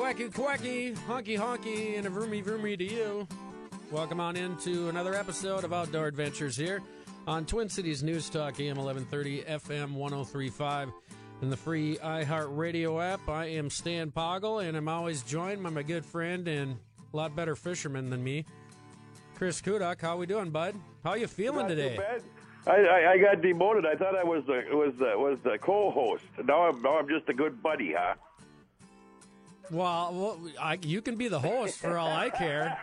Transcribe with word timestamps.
quacky 0.00 0.30
quacky, 0.30 0.94
honky 1.06 1.38
honky, 1.38 1.98
and 1.98 2.06
a 2.06 2.10
vroomy 2.10 2.42
vroomy 2.42 2.76
to 2.76 2.84
you. 2.84 3.28
Welcome 3.90 4.18
on 4.18 4.34
into 4.34 4.88
another 4.88 5.14
episode 5.14 5.62
of 5.62 5.74
Outdoor 5.74 6.06
Adventures 6.06 6.56
here 6.56 6.80
on 7.26 7.44
Twin 7.44 7.68
Cities 7.68 8.02
News 8.02 8.30
Talk, 8.30 8.58
AM 8.60 8.78
1130, 8.78 9.42
FM 9.42 9.92
1035, 9.92 10.88
and 11.42 11.52
the 11.52 11.56
free 11.56 11.98
iHeart 11.98 12.56
Radio 12.56 12.98
app. 12.98 13.28
I 13.28 13.44
am 13.44 13.68
Stan 13.68 14.10
Poggle, 14.10 14.66
and 14.66 14.74
I'm 14.74 14.88
always 14.88 15.22
joined 15.22 15.62
by 15.62 15.68
my 15.68 15.82
good 15.82 16.06
friend 16.06 16.48
and 16.48 16.78
a 17.12 17.16
lot 17.16 17.36
better 17.36 17.54
fisherman 17.54 18.08
than 18.08 18.24
me, 18.24 18.46
Chris 19.34 19.60
Kudak. 19.60 20.00
How 20.00 20.16
we 20.16 20.24
doing, 20.24 20.48
bud? 20.48 20.76
How 21.04 21.12
you 21.12 21.26
feeling 21.26 21.68
Not 21.68 21.68
today? 21.68 21.98
I, 22.66 22.70
I, 22.70 23.10
I 23.12 23.18
got 23.18 23.42
demoted. 23.42 23.84
I 23.84 23.96
thought 23.96 24.16
I 24.16 24.24
was 24.24 24.44
the 24.46 24.64
was 24.74 24.94
the 24.98 25.12
was 25.18 25.38
the 25.44 25.58
co-host. 25.58 26.24
Now 26.42 26.68
I'm 26.68 26.80
now 26.80 26.98
I'm 26.98 27.08
just 27.08 27.28
a 27.28 27.34
good 27.34 27.62
buddy, 27.62 27.94
huh? 27.94 28.14
Well, 29.70 30.12
well 30.12 30.40
I, 30.60 30.78
you 30.82 31.00
can 31.02 31.16
be 31.16 31.28
the 31.28 31.38
host 31.38 31.78
for 31.78 31.96
all 31.96 32.10
I 32.10 32.30
care. 32.30 32.78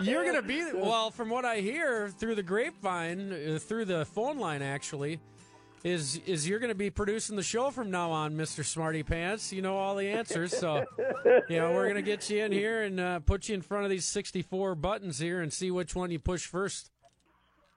You're 0.00 0.24
going 0.24 0.36
to 0.36 0.42
be, 0.42 0.64
well, 0.74 1.10
from 1.10 1.28
what 1.28 1.44
I 1.44 1.60
hear 1.60 2.08
through 2.08 2.36
the 2.36 2.42
grapevine, 2.42 3.32
uh, 3.32 3.58
through 3.58 3.86
the 3.86 4.04
phone 4.04 4.38
line 4.38 4.62
actually, 4.62 5.20
is 5.82 6.20
is 6.26 6.46
you're 6.46 6.58
going 6.58 6.68
to 6.70 6.74
be 6.74 6.90
producing 6.90 7.36
the 7.36 7.42
show 7.42 7.70
from 7.70 7.90
now 7.90 8.10
on, 8.10 8.34
Mr. 8.34 8.64
Smarty 8.64 9.02
Pants. 9.02 9.52
You 9.52 9.62
know 9.62 9.78
all 9.78 9.96
the 9.96 10.08
answers. 10.08 10.56
So, 10.56 10.84
you 11.48 11.58
know, 11.58 11.72
we're 11.72 11.84
going 11.84 11.94
to 11.94 12.02
get 12.02 12.28
you 12.28 12.44
in 12.44 12.52
here 12.52 12.82
and 12.82 13.00
uh, 13.00 13.20
put 13.20 13.48
you 13.48 13.54
in 13.54 13.62
front 13.62 13.84
of 13.84 13.90
these 13.90 14.04
64 14.04 14.74
buttons 14.74 15.18
here 15.18 15.40
and 15.40 15.52
see 15.52 15.70
which 15.70 15.94
one 15.94 16.10
you 16.10 16.18
push 16.18 16.46
first. 16.46 16.90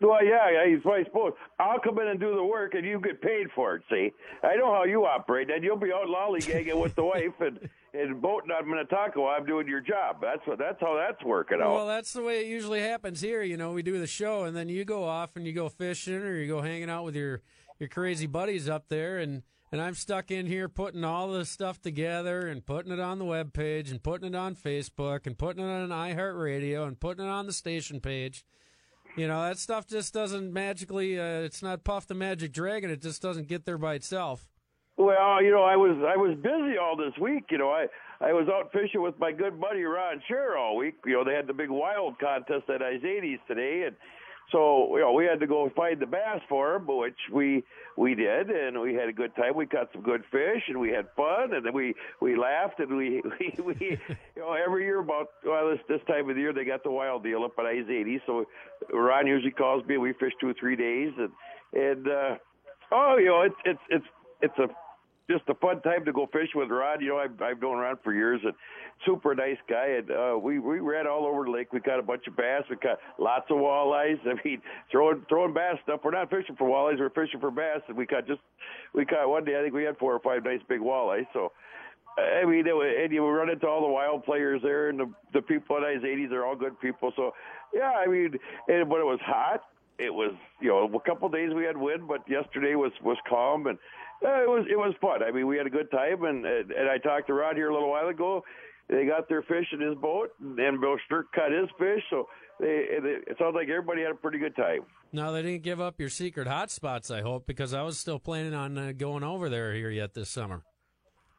Well, 0.02 0.24
yeah, 0.24 0.50
yeah. 0.52 0.70
He's 0.70 0.84
suppose 1.06 1.32
I'll 1.60 1.80
come 1.80 1.98
in 2.00 2.08
and 2.08 2.20
do 2.20 2.36
the 2.36 2.44
work, 2.44 2.74
and 2.74 2.86
you 2.86 3.00
get 3.00 3.22
paid 3.22 3.48
for 3.56 3.76
it. 3.76 3.84
See, 3.90 4.12
I 4.44 4.56
know 4.56 4.74
how 4.74 4.84
you 4.84 5.06
operate. 5.06 5.50
And 5.50 5.64
you'll 5.64 5.78
be 5.78 5.94
out 5.94 6.08
lollygagging 6.08 6.82
with 6.82 6.96
the 6.96 7.06
wife 7.06 7.40
and 7.40 7.70
and 7.94 8.22
boating 8.22 8.52
on 8.52 8.70
Minnetonka 8.70 9.22
I'm 9.22 9.46
doing 9.46 9.68
your 9.68 9.82
job. 9.82 10.18
That's 10.22 10.46
what. 10.46 10.58
That's 10.58 10.80
how 10.80 10.96
that's 10.96 11.24
working 11.24 11.60
out. 11.62 11.72
Well, 11.72 11.88
that's 11.88 12.14
the 12.14 12.24
way 12.24 12.42
it 12.42 12.48
usually 12.48 12.82
happens 12.82 13.22
here. 13.22 13.44
You 13.44 13.58
know, 13.58 13.72
we 13.72 13.84
do 13.84 14.00
the 14.00 14.08
show, 14.08 14.44
and 14.44 14.56
then 14.56 14.70
you 14.70 14.86
go 14.86 15.04
off 15.04 15.36
and 15.36 15.46
you 15.46 15.54
go 15.54 15.70
fishing, 15.70 16.16
or 16.16 16.36
you 16.36 16.48
go 16.48 16.62
hanging 16.62 16.90
out 16.90 17.04
with 17.04 17.16
your 17.16 17.42
your 17.80 17.90
crazy 17.90 18.26
buddies 18.26 18.68
up 18.68 18.86
there, 18.90 19.20
and 19.20 19.44
and 19.72 19.82
I'm 19.82 19.96
stuck 19.96 20.32
in 20.32 20.46
here 20.46 20.70
putting 20.70 21.04
all 21.04 21.32
the 21.32 21.46
stuff 21.46 21.82
together 21.82 22.48
and 22.48 22.66
putting 22.66 22.92
it 22.92 23.00
on 23.00 23.20
the 23.20 23.26
web 23.26 23.54
page 23.54 23.90
and 23.90 24.02
putting 24.02 24.28
it 24.28 24.36
on 24.36 24.56
Facebook 24.56 25.26
and 25.26 25.38
putting 25.38 25.64
it 25.64 25.68
on 25.68 25.90
iHeartRadio 25.90 26.88
and 26.88 27.00
putting 27.00 27.26
it 27.26 27.30
on 27.30 27.48
the 27.48 27.54
station 27.54 28.00
page. 28.00 28.46
You 29.16 29.28
know, 29.28 29.42
that 29.44 29.60
stuff 29.60 29.88
just 29.88 30.14
doesn't 30.14 30.52
magically. 30.52 31.20
Uh, 31.20 31.42
it's 31.42 31.62
not 31.62 31.84
Puff 31.84 32.08
the 32.08 32.16
Magic 32.16 32.52
Dragon. 32.52 32.90
It 32.90 33.02
just 33.02 33.22
doesn't 33.22 33.48
get 33.48 33.66
there 33.66 33.78
by 33.78 33.96
itself. 33.96 34.48
Well, 34.98 35.42
you 35.42 35.52
know, 35.52 35.64
I 35.64 35.76
was 35.76 35.98
I 36.06 36.18
was 36.18 36.36
busy 36.38 36.78
all 36.78 36.96
this 36.96 37.18
week. 37.20 37.46
You 37.50 37.58
know, 37.58 37.70
I 37.70 37.88
I 38.22 38.32
was 38.32 38.48
out 38.48 38.72
fishing 38.72 39.02
with 39.02 39.18
my 39.20 39.32
good 39.32 39.60
buddy 39.60 39.84
Ron 39.84 40.22
Scher 40.30 40.58
all 40.58 40.78
week. 40.78 40.96
You 41.06 41.14
know, 41.14 41.24
they 41.24 41.34
had 41.34 41.48
the 41.48 41.54
big 41.54 41.70
wild 41.70 42.20
contest 42.20 42.70
at 42.70 42.82
Izatys 42.82 43.40
today, 43.48 43.86
and 43.88 43.96
so 44.52 44.96
you 44.96 45.02
know 45.02 45.14
we 45.14 45.26
had 45.26 45.40
to 45.40 45.48
go 45.48 45.72
find 45.76 46.00
the 46.00 46.06
bass 46.06 46.42
for 46.48 46.76
him, 46.76 46.86
which 46.86 47.18
we 47.34 47.64
we 47.98 48.14
did, 48.14 48.52
and 48.52 48.80
we 48.80 48.94
had 48.94 49.10
a 49.10 49.14
good 49.14 49.36
time. 49.36 49.56
We 49.56 49.66
caught 49.66 49.90
some 49.94 50.04
good 50.04 50.22
fish, 50.32 50.62
and 50.68 50.80
we 50.80 50.90
had 50.90 51.08
fun, 51.16 51.56
and 51.56 51.66
then 51.66 51.74
we 51.74 51.96
we 52.22 52.38
laughed, 52.38 52.80
and 52.80 52.96
we 52.96 53.24
we, 53.40 53.64
we 53.64 53.76
you 53.80 54.42
know 54.42 54.54
every 54.54 54.84
year 54.84 55.00
about 55.00 55.30
well 55.44 55.72
this 55.72 55.80
this 55.90 56.02
time 56.08 56.30
of 56.30 56.36
the 56.36 56.42
year 56.42 56.54
they 56.54 56.66
got 56.66 56.84
the 56.84 56.92
wild 56.92 57.24
deal 57.24 57.44
up 57.44 57.54
at 57.58 57.66
Izatys. 57.66 58.22
So 58.28 58.46
Ron 58.94 59.26
usually 59.26 59.52
calls 59.52 59.84
me. 59.86 59.96
And 59.96 60.04
we 60.04 60.14
fish 60.14 60.34
two 60.40 60.50
or 60.50 60.56
three 60.60 60.76
days, 60.76 61.14
and 61.18 61.32
and 61.74 62.08
uh, 62.08 62.36
oh 62.92 63.18
you 63.18 63.26
know 63.26 63.42
it's 63.42 63.56
it's 63.66 63.82
it's 63.90 64.06
it's 64.42 64.60
a 64.60 64.68
just 65.30 65.44
a 65.48 65.56
fun 65.56 65.82
time 65.82 66.04
to 66.06 66.12
go 66.14 66.28
fish 66.34 66.50
with 66.54 66.70
Rod. 66.70 67.02
You 67.02 67.10
know, 67.10 67.18
I've 67.18 67.42
I've 67.42 67.62
known 67.62 67.78
Rod 67.78 67.98
for 68.04 68.14
years, 68.14 68.42
and 68.44 68.54
super 69.06 69.34
nice 69.36 69.58
guy. 69.70 69.98
And 70.00 70.12
uh, 70.12 70.38
we 70.42 70.60
we 70.60 70.80
ran 70.80 71.08
all 71.08 71.26
over 71.26 71.46
the 71.46 71.52
lake. 71.52 71.72
We 71.72 71.80
caught 71.80 72.00
a 72.00 72.04
bunch 72.04 72.28
of 72.28 72.36
bass. 72.36 72.64
We 72.70 72.76
caught 72.76 73.00
lots 73.18 73.46
of 73.50 73.58
walleyes. 73.58 74.20
I 74.28 74.36
mean, 74.44 74.62
throwing 74.92 75.26
throwing 75.30 75.54
bass 75.54 75.78
stuff. 75.84 76.02
We're 76.04 76.12
not 76.12 76.30
fishing 76.30 76.56
for 76.58 76.68
walleyes. 76.68 77.00
We're 77.00 77.10
fishing 77.10 77.40
for 77.40 77.52
bass. 77.52 77.82
And 77.88 77.98
we 77.98 78.06
caught 78.06 78.28
just 78.28 78.42
we 78.94 79.06
caught 79.06 79.30
one 79.30 79.46
day. 79.46 79.58
I 79.58 79.62
think 79.62 79.74
we 79.74 79.84
had 79.84 79.98
four 79.98 80.14
or 80.14 80.20
five 80.20 80.44
nice 80.44 80.62
big 80.68 80.80
walleyes. 80.82 81.28
So. 81.34 81.52
I 82.16 82.46
mean, 82.46 82.68
it, 82.68 82.76
was- 82.76 82.94
and 82.96 83.12
you 83.12 83.26
run 83.28 83.50
into 83.50 83.68
all 83.68 83.82
the 83.82 83.88
wild 83.88 84.24
players 84.24 84.62
there, 84.62 84.90
and 84.90 85.00
the 85.00 85.12
the 85.34 85.42
people 85.42 85.78
at 85.78 85.82
Izatys 85.82 86.32
are 86.32 86.46
all 86.46 86.56
good 86.56 86.80
people. 86.80 87.12
So, 87.16 87.34
yeah, 87.74 87.92
I 87.98 88.06
mean, 88.06 88.38
and 88.68 88.88
when 88.88 89.02
it 89.02 89.06
was 89.06 89.20
hot, 89.26 89.64
it 89.98 90.14
was 90.14 90.32
you 90.62 90.70
know 90.70 90.86
a 90.94 91.00
couple 91.10 91.26
of 91.26 91.34
days 91.34 91.50
we 91.56 91.64
had 91.64 91.76
wind, 91.76 92.08
but 92.08 92.20
yesterday 92.30 92.76
was 92.76 92.92
was 93.02 93.18
calm 93.28 93.66
and 93.66 93.80
uh, 94.24 94.42
it 94.42 94.50
was 94.50 94.66
it 94.70 94.78
was 94.78 94.94
fun. 95.02 95.24
I 95.24 95.32
mean, 95.32 95.48
we 95.48 95.58
had 95.58 95.68
a 95.68 95.72
good 95.72 95.92
time, 95.92 96.24
and 96.24 96.46
and 96.46 96.72
and 96.72 96.90
I 96.90 96.98
talked 96.98 97.28
to 97.28 97.34
Rod 97.34 97.56
here 97.56 97.70
a 97.70 97.74
little 97.74 97.90
while 97.90 98.08
ago. 98.08 98.44
They 98.90 99.06
got 99.06 99.30
their 99.30 99.42
fish 99.44 99.68
in 99.72 99.80
his 99.80 99.96
boat, 99.96 100.32
and 100.42 100.82
Bill 100.82 100.98
Sturk 101.06 101.32
caught 101.34 101.52
his 101.52 101.70
fish. 101.80 102.04
So 102.10 102.28
they, 102.60 102.86
it, 102.90 103.24
it 103.28 103.38
sounds 103.40 103.56
like 103.56 103.70
everybody 103.70 104.02
had 104.02 104.12
a 104.12 104.16
pretty 104.16 104.40
good 104.40 104.56
time. 104.56 104.82
No, 105.12 105.32
they 105.32 105.42
didn't 105.42 105.64
give 105.64 105.80
up 105.80 106.00
your 106.00 106.10
secret 106.10 106.48
hot 106.48 106.70
spots. 106.72 107.10
I 107.10 107.22
hope 107.22 107.48
because 107.48 107.74
I 107.74 107.82
was 107.84 108.00
still 108.00 108.20
planning 108.20 108.54
on 108.54 108.78
uh, 108.78 108.92
going 108.96 109.24
over 109.24 109.50
there 109.50 109.74
here 109.74 109.90
yet 109.90 110.14
this 110.14 110.30
summer. 110.30 110.64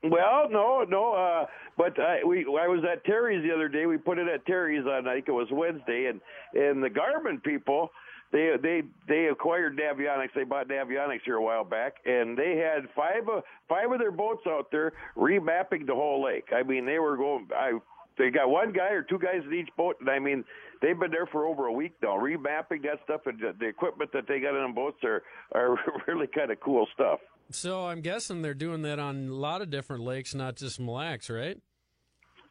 Well, 0.03 0.49
no, 0.51 0.85
no, 0.87 1.15
uh, 1.15 1.47
but 1.79 1.99
I, 1.99 2.25
we 2.25 2.41
I 2.41 2.69
was 2.69 2.85
at 2.91 3.05
Terry's 3.05 3.43
the 3.43 3.55
other 3.55 3.69
day. 3.69 3.87
We 3.87 3.97
put 3.97 4.19
it 4.19 4.29
at 4.29 4.45
Terry's 4.45 4.85
on 4.87 5.09
I 5.09 5.15
think 5.15 5.29
it 5.29 5.33
was 5.33 5.49
Wednesday, 5.51 6.07
and 6.07 6.21
and 6.53 6.83
the 6.83 6.91
Garmin 6.91 7.43
people 7.43 7.91
they 8.35 8.51
they 8.61 8.83
they 9.07 9.27
acquired 9.27 9.79
Navionics. 9.79 10.35
They 10.35 10.43
bought 10.43 10.69
Navionics 10.69 11.21
here 11.25 11.37
a 11.37 11.43
while 11.43 11.63
back, 11.63 11.95
and 12.05 12.37
they 12.37 12.57
had 12.57 12.91
five 12.95 13.29
of 13.29 13.45
five 13.69 13.93
of 13.93 14.01
their 14.01 14.11
boats 14.11 14.43
out 14.49 14.73
there 14.73 14.93
remapping 15.17 15.87
the 15.87 15.95
whole 15.95 16.25
lake. 16.25 16.47
I 16.53 16.65
mean, 16.65 16.85
they 16.85 16.99
were 16.99 17.17
going. 17.17 17.49
I 17.57 17.79
they 18.19 18.31
got 18.31 18.51
one 18.51 18.73
guy 18.73 18.91
or 18.91 19.03
two 19.03 19.21
guys 19.21 19.43
in 19.47 19.55
each 19.55 19.69
boat, 19.77 19.97
and 20.01 20.11
I 20.11 20.19
mean, 20.19 20.45
they've 20.83 20.99
been 20.99 21.13
there 21.13 21.27
for 21.27 21.47
over 21.47 21.67
a 21.67 21.73
week 21.73 21.93
now, 22.03 22.19
remapping 22.19 22.83
that 22.83 22.99
stuff, 23.05 23.23
and 23.27 23.39
the, 23.39 23.55
the 23.59 23.67
equipment 23.67 24.11
that 24.13 24.27
they 24.27 24.41
got 24.41 24.57
in 24.57 24.63
them 24.63 24.75
boats 24.75 24.99
are 25.05 25.23
are 25.53 25.79
really 26.09 26.27
kind 26.27 26.51
of 26.51 26.59
cool 26.59 26.89
stuff. 26.93 27.21
So 27.51 27.87
I'm 27.87 28.01
guessing 28.01 28.43
they're 28.43 28.53
doing 28.53 28.83
that 28.83 28.99
on 28.99 29.29
a 29.29 29.35
lot 29.35 29.63
of 29.63 29.71
different 29.71 30.03
lakes, 30.03 30.35
not 30.35 30.57
just 30.57 30.81
Mille 30.81 30.95
Lacs, 30.95 31.31
right? 31.31 31.61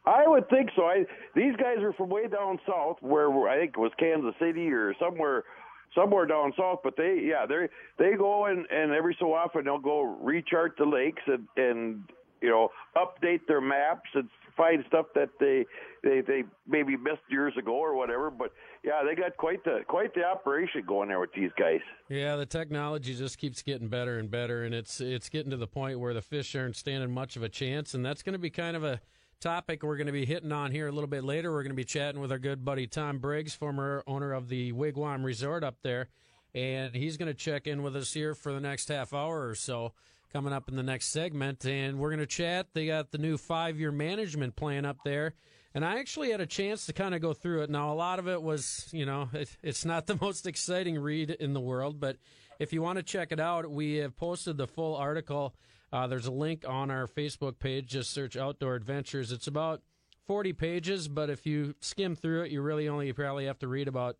I 0.06 0.26
would 0.26 0.48
think 0.48 0.70
so. 0.76 0.84
I 0.84 1.04
these 1.34 1.56
guys 1.56 1.78
are 1.80 1.92
from 1.92 2.08
way 2.08 2.26
down 2.26 2.58
south, 2.66 2.98
where 3.00 3.30
I 3.48 3.58
think 3.60 3.74
it 3.76 3.80
was 3.80 3.92
Kansas 3.98 4.34
City 4.38 4.70
or 4.70 4.94
somewhere, 4.98 5.44
somewhere 5.94 6.26
down 6.26 6.52
south. 6.56 6.80
But 6.82 6.96
they, 6.96 7.20
yeah, 7.24 7.46
they 7.46 7.68
they 7.98 8.16
go 8.16 8.46
and 8.46 8.66
and 8.70 8.92
every 8.92 9.16
so 9.18 9.32
often 9.32 9.64
they'll 9.64 9.78
go 9.78 10.18
rechart 10.22 10.76
the 10.78 10.84
lakes 10.84 11.22
and 11.26 11.46
and 11.56 12.04
you 12.40 12.50
know 12.50 12.70
update 12.96 13.46
their 13.46 13.60
maps 13.60 14.10
and 14.14 14.28
find 14.56 14.84
stuff 14.88 15.06
that 15.14 15.30
they 15.40 15.64
they 16.02 16.20
they 16.20 16.44
maybe 16.66 16.96
missed 16.96 17.22
years 17.28 17.54
ago 17.58 17.72
or 17.72 17.94
whatever. 17.94 18.30
But 18.30 18.52
yeah, 18.82 19.02
they 19.06 19.14
got 19.14 19.36
quite 19.36 19.64
the 19.64 19.80
quite 19.86 20.14
the 20.14 20.24
operation 20.24 20.84
going 20.86 21.08
there 21.08 21.20
with 21.20 21.32
these 21.34 21.50
guys. 21.58 21.80
Yeah, 22.08 22.36
the 22.36 22.46
technology 22.46 23.14
just 23.14 23.38
keeps 23.38 23.62
getting 23.62 23.88
better 23.88 24.18
and 24.18 24.30
better, 24.30 24.64
and 24.64 24.74
it's 24.74 25.00
it's 25.00 25.28
getting 25.28 25.50
to 25.50 25.56
the 25.56 25.66
point 25.66 25.98
where 25.98 26.14
the 26.14 26.22
fish 26.22 26.54
aren't 26.54 26.76
standing 26.76 27.12
much 27.12 27.36
of 27.36 27.42
a 27.42 27.48
chance, 27.48 27.94
and 27.94 28.04
that's 28.04 28.22
going 28.22 28.34
to 28.34 28.38
be 28.38 28.50
kind 28.50 28.76
of 28.76 28.84
a 28.84 29.00
topic 29.44 29.82
we're 29.82 29.98
going 29.98 30.06
to 30.06 30.12
be 30.12 30.24
hitting 30.24 30.52
on 30.52 30.70
here 30.70 30.88
a 30.88 30.90
little 30.90 31.06
bit 31.06 31.22
later. 31.22 31.52
We're 31.52 31.64
going 31.64 31.70
to 31.72 31.76
be 31.76 31.84
chatting 31.84 32.18
with 32.18 32.32
our 32.32 32.38
good 32.38 32.64
buddy 32.64 32.86
Tom 32.86 33.18
Briggs, 33.18 33.54
former 33.54 34.02
owner 34.06 34.32
of 34.32 34.48
the 34.48 34.72
Wigwam 34.72 35.22
Resort 35.22 35.62
up 35.62 35.76
there, 35.82 36.08
and 36.54 36.94
he's 36.94 37.18
going 37.18 37.26
to 37.26 37.34
check 37.34 37.66
in 37.66 37.82
with 37.82 37.94
us 37.94 38.14
here 38.14 38.34
for 38.34 38.54
the 38.54 38.60
next 38.60 38.88
half 38.88 39.12
hour 39.12 39.46
or 39.46 39.54
so. 39.54 39.92
Coming 40.32 40.54
up 40.54 40.70
in 40.70 40.76
the 40.76 40.82
next 40.82 41.08
segment, 41.08 41.66
and 41.66 41.98
we're 41.98 42.08
going 42.08 42.20
to 42.20 42.26
chat. 42.26 42.68
They 42.72 42.86
got 42.86 43.04
uh, 43.04 43.08
the 43.10 43.18
new 43.18 43.36
five 43.36 43.78
year 43.78 43.92
management 43.92 44.56
plan 44.56 44.86
up 44.86 44.96
there, 45.04 45.34
and 45.74 45.84
I 45.84 45.98
actually 45.98 46.30
had 46.30 46.40
a 46.40 46.46
chance 46.46 46.86
to 46.86 46.94
kind 46.94 47.14
of 47.14 47.20
go 47.20 47.34
through 47.34 47.64
it. 47.64 47.70
Now, 47.70 47.92
a 47.92 47.94
lot 47.94 48.18
of 48.18 48.26
it 48.26 48.42
was, 48.42 48.88
you 48.92 49.04
know, 49.04 49.28
it, 49.34 49.54
it's 49.62 49.84
not 49.84 50.06
the 50.06 50.16
most 50.22 50.46
exciting 50.46 50.98
read 50.98 51.28
in 51.28 51.52
the 51.52 51.60
world, 51.60 52.00
but 52.00 52.16
if 52.58 52.72
you 52.72 52.80
want 52.80 52.96
to 52.96 53.02
check 53.02 53.30
it 53.30 53.40
out, 53.40 53.70
we 53.70 53.96
have 53.96 54.16
posted 54.16 54.56
the 54.56 54.66
full 54.66 54.96
article. 54.96 55.54
Uh, 55.94 56.08
there's 56.08 56.26
a 56.26 56.32
link 56.32 56.64
on 56.66 56.90
our 56.90 57.06
Facebook 57.06 57.60
page. 57.60 57.86
Just 57.86 58.10
search 58.10 58.36
Outdoor 58.36 58.74
Adventures. 58.74 59.30
It's 59.30 59.46
about 59.46 59.80
40 60.26 60.52
pages, 60.52 61.06
but 61.06 61.30
if 61.30 61.46
you 61.46 61.76
skim 61.80 62.16
through 62.16 62.42
it, 62.42 62.50
you 62.50 62.62
really 62.62 62.88
only 62.88 63.12
probably 63.12 63.46
have 63.46 63.60
to 63.60 63.68
read 63.68 63.86
about 63.86 64.16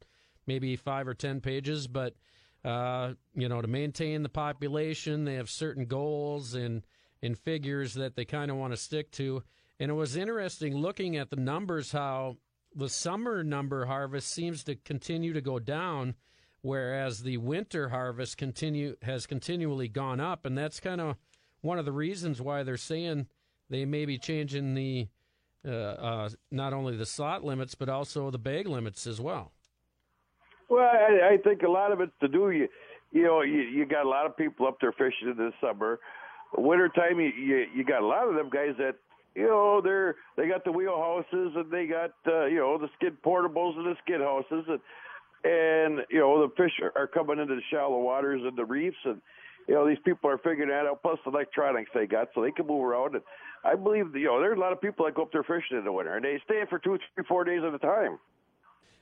maybe 0.46 0.76
five 0.76 1.08
or 1.08 1.14
10 1.14 1.40
pages. 1.40 1.88
But, 1.88 2.14
uh, 2.64 3.14
you 3.34 3.48
know, 3.48 3.60
to 3.60 3.66
maintain 3.66 4.22
the 4.22 4.28
population, 4.28 5.24
they 5.24 5.34
have 5.34 5.50
certain 5.50 5.86
goals 5.86 6.54
and, 6.54 6.86
and 7.20 7.36
figures 7.36 7.94
that 7.94 8.14
they 8.14 8.24
kind 8.24 8.52
of 8.52 8.56
want 8.56 8.72
to 8.72 8.76
stick 8.76 9.10
to. 9.12 9.42
And 9.80 9.90
it 9.90 9.94
was 9.94 10.14
interesting 10.14 10.76
looking 10.76 11.16
at 11.16 11.30
the 11.30 11.36
numbers 11.36 11.90
how 11.90 12.36
the 12.72 12.88
summer 12.88 13.42
number 13.42 13.86
harvest 13.86 14.28
seems 14.28 14.62
to 14.64 14.76
continue 14.76 15.32
to 15.32 15.40
go 15.40 15.58
down, 15.58 16.14
whereas 16.62 17.24
the 17.24 17.38
winter 17.38 17.88
harvest 17.88 18.36
continue 18.36 18.94
has 19.02 19.26
continually 19.26 19.88
gone 19.88 20.20
up, 20.20 20.46
and 20.46 20.56
that's 20.56 20.78
kind 20.78 21.00
of 21.00 21.16
one 21.64 21.78
of 21.78 21.84
the 21.84 21.92
reasons 21.92 22.40
why 22.40 22.62
they're 22.62 22.76
saying 22.76 23.26
they 23.70 23.84
may 23.84 24.04
be 24.04 24.18
changing 24.18 24.74
the 24.74 25.08
uh, 25.66 25.70
uh, 25.70 26.28
not 26.50 26.74
only 26.74 26.94
the 26.96 27.06
slot 27.06 27.42
limits 27.42 27.74
but 27.74 27.88
also 27.88 28.30
the 28.30 28.38
bag 28.38 28.68
limits 28.68 29.06
as 29.06 29.20
well. 29.20 29.52
Well, 30.68 30.84
I, 30.84 31.34
I 31.34 31.36
think 31.38 31.62
a 31.62 31.70
lot 31.70 31.92
of 31.92 32.00
it's 32.00 32.12
to 32.20 32.28
do 32.28 32.50
you, 32.50 32.68
you 33.12 33.22
know, 33.22 33.42
you, 33.42 33.60
you 33.60 33.86
got 33.86 34.04
a 34.04 34.08
lot 34.08 34.26
of 34.26 34.36
people 34.36 34.66
up 34.66 34.78
there 34.80 34.92
fishing 34.92 35.28
in 35.30 35.36
this 35.36 35.54
summer. 35.60 35.98
Wintertime, 36.56 37.18
you, 37.18 37.28
you 37.28 37.66
you 37.76 37.84
got 37.84 38.02
a 38.02 38.06
lot 38.06 38.28
of 38.28 38.34
them 38.34 38.50
guys 38.50 38.74
that 38.78 38.96
you 39.34 39.46
know 39.46 39.80
they're 39.82 40.16
they 40.36 40.46
got 40.46 40.64
the 40.64 40.70
wheelhouses 40.70 41.56
and 41.56 41.70
they 41.70 41.86
got 41.86 42.12
uh, 42.26 42.44
you 42.44 42.58
know 42.58 42.78
the 42.78 42.88
skid 42.96 43.20
portables 43.22 43.76
and 43.76 43.86
the 43.86 43.96
skid 44.02 44.20
houses 44.20 44.64
and 44.68 44.80
and 45.44 46.06
you 46.10 46.20
know 46.20 46.46
the 46.46 46.54
fish 46.56 46.72
are, 46.82 46.92
are 46.96 47.06
coming 47.06 47.38
into 47.38 47.54
the 47.54 47.62
shallow 47.70 48.00
waters 48.00 48.42
and 48.44 48.56
the 48.56 48.64
reefs 48.64 48.96
and 49.04 49.20
you 49.66 49.74
know 49.74 49.88
these 49.88 49.98
people 50.04 50.30
are 50.30 50.38
figuring 50.38 50.68
that 50.68 50.86
out 50.86 51.02
plus 51.02 51.18
the 51.24 51.30
electronics 51.30 51.90
they 51.94 52.06
got 52.06 52.28
so 52.34 52.42
they 52.42 52.50
can 52.50 52.66
move 52.66 52.84
around 52.84 53.14
and 53.14 53.24
I 53.64 53.74
believe 53.76 54.14
you 54.14 54.26
know 54.26 54.40
there's 54.40 54.56
a 54.56 54.60
lot 54.60 54.72
of 54.72 54.80
people 54.80 55.06
that 55.06 55.14
go 55.14 55.22
up 55.22 55.32
there 55.32 55.42
fishing 55.42 55.78
in 55.78 55.84
the 55.84 55.92
winter 55.92 56.16
and 56.16 56.24
they 56.24 56.40
stay 56.44 56.62
for 56.68 56.78
two 56.78 56.98
three 57.14 57.24
four 57.26 57.44
days 57.44 57.60
at 57.66 57.74
a 57.74 57.78
time. 57.78 58.18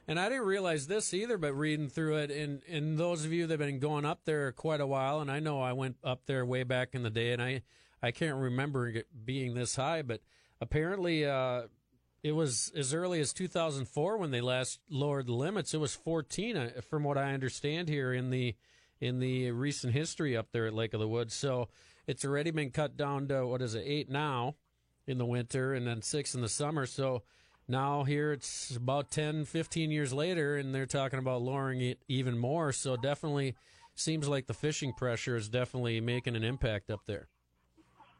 And 0.08 0.18
I 0.18 0.28
didn't 0.28 0.46
realize 0.46 0.88
this 0.88 1.14
either, 1.14 1.38
but 1.38 1.54
reading 1.54 1.88
through 1.88 2.16
it, 2.16 2.30
and, 2.32 2.60
and 2.68 2.98
those 2.98 3.24
of 3.24 3.32
you 3.32 3.46
that 3.46 3.60
have 3.60 3.68
been 3.68 3.78
going 3.78 4.04
up 4.04 4.24
there 4.24 4.50
quite 4.50 4.80
a 4.80 4.86
while, 4.86 5.20
and 5.20 5.30
I 5.30 5.38
know 5.38 5.60
I 5.62 5.74
went 5.74 5.96
up 6.02 6.22
there 6.26 6.44
way 6.44 6.64
back 6.64 6.88
in 6.94 7.04
the 7.04 7.10
day, 7.10 7.32
and 7.32 7.40
I, 7.40 7.62
I 8.02 8.10
can't 8.10 8.36
remember 8.36 8.88
it 8.88 9.06
being 9.24 9.54
this 9.54 9.76
high, 9.76 10.02
but 10.02 10.20
apparently 10.60 11.24
uh, 11.24 11.62
it 12.24 12.32
was 12.32 12.72
as 12.76 12.92
early 12.92 13.20
as 13.20 13.32
2004 13.32 14.16
when 14.16 14.32
they 14.32 14.40
last 14.40 14.80
lowered 14.90 15.26
the 15.26 15.34
limits. 15.34 15.72
It 15.72 15.78
was 15.78 15.94
14, 15.94 16.56
uh, 16.56 16.70
from 16.90 17.04
what 17.04 17.16
I 17.16 17.32
understand 17.32 17.88
here 17.88 18.12
in 18.12 18.30
the 18.30 18.56
in 19.02 19.18
the 19.18 19.50
recent 19.50 19.92
history 19.92 20.36
up 20.36 20.52
there 20.52 20.66
at 20.66 20.74
Lake 20.74 20.94
of 20.94 21.00
the 21.00 21.08
Woods. 21.08 21.34
So 21.34 21.68
it's 22.06 22.24
already 22.24 22.52
been 22.52 22.70
cut 22.70 22.96
down 22.96 23.26
to 23.28 23.44
what 23.44 23.60
is 23.60 23.74
it, 23.74 23.82
eight 23.84 24.08
now 24.08 24.54
in 25.08 25.18
the 25.18 25.26
winter, 25.26 25.74
and 25.74 25.84
then 25.84 26.02
six 26.02 26.36
in 26.36 26.40
the 26.40 26.48
summer. 26.48 26.86
So 26.86 27.24
now 27.66 28.04
here 28.04 28.30
it's 28.30 28.76
about 28.76 29.10
10, 29.10 29.44
15 29.44 29.90
years 29.90 30.12
later, 30.12 30.56
and 30.56 30.72
they're 30.72 30.86
talking 30.86 31.18
about 31.18 31.42
lowering 31.42 31.80
it 31.80 31.98
even 32.06 32.38
more. 32.38 32.70
So 32.72 32.96
definitely 32.96 33.56
seems 33.96 34.28
like 34.28 34.46
the 34.46 34.54
fishing 34.54 34.92
pressure 34.92 35.34
is 35.34 35.48
definitely 35.48 36.00
making 36.00 36.36
an 36.36 36.44
impact 36.44 36.88
up 36.88 37.00
there. 37.06 37.26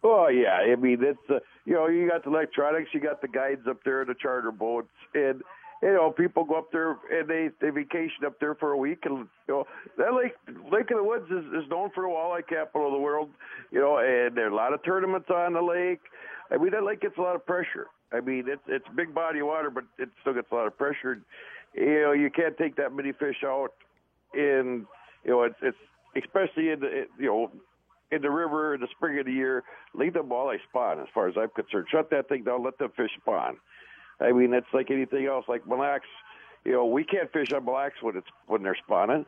Oh 0.02 0.26
yeah, 0.26 0.55
I 0.55 0.75
mean 0.75 0.99
it's 1.00 1.31
uh, 1.31 1.38
you 1.64 1.75
know 1.75 1.87
you 1.87 2.08
got 2.08 2.25
the 2.25 2.31
electronics, 2.31 2.90
you 2.93 2.99
got 2.99 3.23
the 3.23 3.29
guides 3.29 3.69
up 3.70 3.84
there, 3.84 4.05
the 4.05 4.17
charter 4.20 4.50
boats, 4.50 4.90
and 5.14 5.43
you 5.82 5.93
know 5.93 6.11
people 6.11 6.44
go 6.44 6.56
up 6.56 6.70
there 6.70 6.96
and 7.11 7.29
they 7.29 7.50
they 7.61 7.70
vacation 7.70 8.25
up 8.25 8.38
there 8.38 8.55
for 8.55 8.73
a 8.73 8.76
week, 8.76 9.00
and 9.05 9.26
you 9.49 9.55
know 9.55 9.64
that 9.99 10.14
lake 10.14 10.32
Lake 10.70 10.90
of 10.90 10.99
the 10.99 11.05
Woods 11.05 11.26
is, 11.31 11.44
is 11.62 11.69
known 11.69 11.90
for 11.94 12.05
the 12.05 12.08
walleye 12.08 12.46
capital 12.46 12.87
of 12.87 12.93
the 12.93 13.00
world, 13.00 13.31
you 13.70 13.81
know, 13.81 13.99
and 13.99 14.37
there 14.37 14.46
are 14.46 14.50
a 14.50 14.55
lot 14.55 14.73
of 14.73 14.82
tournaments 14.84 15.29
on 15.31 15.55
the 15.55 15.62
lake. 15.62 16.00
I 16.50 16.56
mean 16.56 16.70
that 16.70 16.84
lake 16.84 17.00
gets 17.00 17.19
a 17.19 17.20
lot 17.20 17.34
of 17.34 17.44
pressure. 17.44 17.88
I 18.12 18.20
mean 18.20 18.44
it's 18.46 18.62
it's 18.69 18.84
big 18.94 19.12
body 19.14 19.40
of 19.40 19.49
water, 19.49 19.70
but 19.70 19.84
it 19.99 20.08
still 20.20 20.34
gets 20.34 20.50
a 20.52 20.55
lot 20.55 20.67
of 20.67 20.79
pressure. 20.79 21.20
You 21.75 22.02
know 22.02 22.12
you 22.12 22.31
can't 22.31 22.56
take 22.56 22.76
that 22.76 22.94
many 22.94 23.12
fish 23.12 23.43
out 23.44 23.73
in 24.34 24.87
you 25.25 25.31
know 25.32 25.43
it's 25.43 25.56
it's 25.62 25.79
especially 26.17 26.70
in 26.70 26.81
the 26.81 27.06
you 27.19 27.26
know 27.26 27.50
in 28.12 28.23
the 28.23 28.31
river 28.31 28.75
in 28.75 28.81
the 28.81 28.88
spring 28.94 29.19
of 29.19 29.26
the 29.26 29.32
year, 29.32 29.64
leave 29.94 30.12
them 30.12 30.29
while 30.29 30.49
they 30.49 30.58
spawn. 30.69 31.00
As 31.00 31.06
far 31.12 31.29
as 31.29 31.34
I'm 31.37 31.49
concerned, 31.49 31.87
shut 31.90 32.11
that 32.11 32.29
thing 32.29 32.44
down, 32.44 32.62
let 32.62 32.79
the 32.79 32.88
fish 32.94 33.11
spawn. 33.20 33.56
I 34.20 34.32
mean, 34.32 34.53
it's 34.55 34.67
like 34.73 34.91
anything 34.91 35.26
else. 35.26 35.44
Like 35.49 35.64
blacks, 35.64 36.09
you 36.64 36.73
know, 36.73 36.87
we 36.87 37.05
can't 37.05 37.32
fish 37.32 37.53
on 37.53 37.64
blacks 37.64 37.97
when 38.03 38.17
it's 38.17 38.26
when 38.47 38.62
they're 38.62 38.76
spawning, 38.85 39.26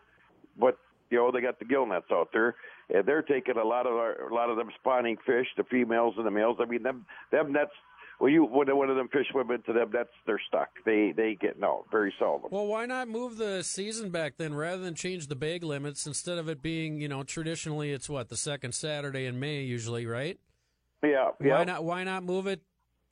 but 0.59 0.79
you 1.11 1.19
know 1.19 1.31
they 1.31 1.41
got 1.41 1.59
the 1.59 1.65
gill 1.65 1.87
nets 1.87 2.07
out 2.13 2.31
there, 2.33 2.55
and 2.93 3.07
they're 3.07 3.23
taking 3.23 3.57
a 3.57 3.65
lot 3.65 3.87
of 3.87 3.93
our, 3.93 4.29
a 4.29 4.35
lot 4.35 4.51
of 4.51 4.57
them 4.57 4.71
spawning 4.79 5.17
fish, 5.27 5.47
the 5.57 5.65
females 5.65 6.15
and 6.17 6.27
the 6.27 6.31
males. 6.31 6.59
I 6.61 6.67
mean, 6.67 6.83
them 6.83 7.07
them 7.31 7.53
nets 7.53 7.73
well, 8.21 8.31
you 8.31 8.45
when 8.45 8.75
one 8.77 8.91
of 8.91 8.97
them 8.97 9.09
fish 9.09 9.27
swim 9.31 9.51
into 9.51 9.73
them, 9.73 9.91
that's 9.93 10.11
they're 10.27 10.41
stuck. 10.49 10.71
They 10.85 11.13
they 11.17 11.37
get 11.41 11.59
no 11.59 11.85
very 11.91 12.15
seldom. 12.19 12.49
Well, 12.51 12.67
why 12.67 12.87
not 12.87 13.09
move 13.09 13.37
the 13.37 13.63
season 13.63 14.11
back 14.11 14.37
then, 14.37 14.55
rather 14.55 14.83
than 14.83 14.95
change 14.95 15.27
the 15.27 15.35
bag 15.35 15.65
limits? 15.65 16.07
Instead 16.07 16.39
of 16.39 16.49
it 16.49 16.63
being, 16.63 17.01
you 17.01 17.09
know, 17.09 17.23
traditionally 17.25 17.93
it's 17.93 18.09
what 18.09 18.29
the 18.29 18.37
second 18.37 18.75
Saturday 18.75 19.27
in 19.27 19.41
May 19.41 19.63
usually, 19.63 20.07
right? 20.07 20.39
Yeah. 21.03 21.31
yeah. 21.43 21.59
Why 21.59 21.65
not? 21.65 21.85
Why 21.85 22.05
not 22.05 22.23
move 22.23 22.47
it 22.47 22.63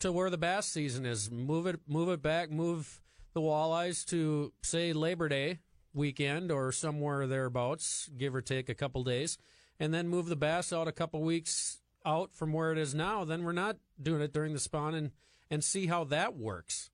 to 0.03 0.13
where 0.13 0.31
the 0.31 0.39
bass 0.39 0.67
season 0.67 1.07
is? 1.07 1.31
Move 1.31 1.67
it, 1.67 1.81
move 1.87 2.09
it 2.09 2.23
back. 2.23 2.51
Move 2.51 3.01
the 3.35 3.41
walleyes 3.41 4.05
to 4.07 4.53
say 4.63 4.93
Labor 4.93 5.29
Day 5.29 5.61
weekend 5.95 6.51
or 6.51 6.73
somewhere 6.73 7.27
thereabouts, 7.27 8.11
give 8.17 8.35
or 8.35 8.41
take 8.41 8.69
a 8.69 8.75
couple 8.75 9.05
days, 9.05 9.39
and 9.79 9.95
then 9.95 10.09
move 10.09 10.27
the 10.27 10.37
bass 10.37 10.73
out 10.73 10.89
a 10.89 10.93
couple 10.93 11.23
weeks 11.23 11.79
out 12.05 12.35
from 12.35 12.53
where 12.53 12.73
it 12.73 12.79
is 12.79 12.95
now, 12.95 13.25
then 13.25 13.45
we're 13.45 13.53
not 13.53 13.77
doing 14.01 14.21
it 14.21 14.33
during 14.33 14.53
the 14.53 14.59
spawn 14.59 14.95
and, 14.95 15.13
and 15.51 15.63
see 15.63 15.87
how 15.87 16.03
that 16.05 16.37
works. 16.37 16.91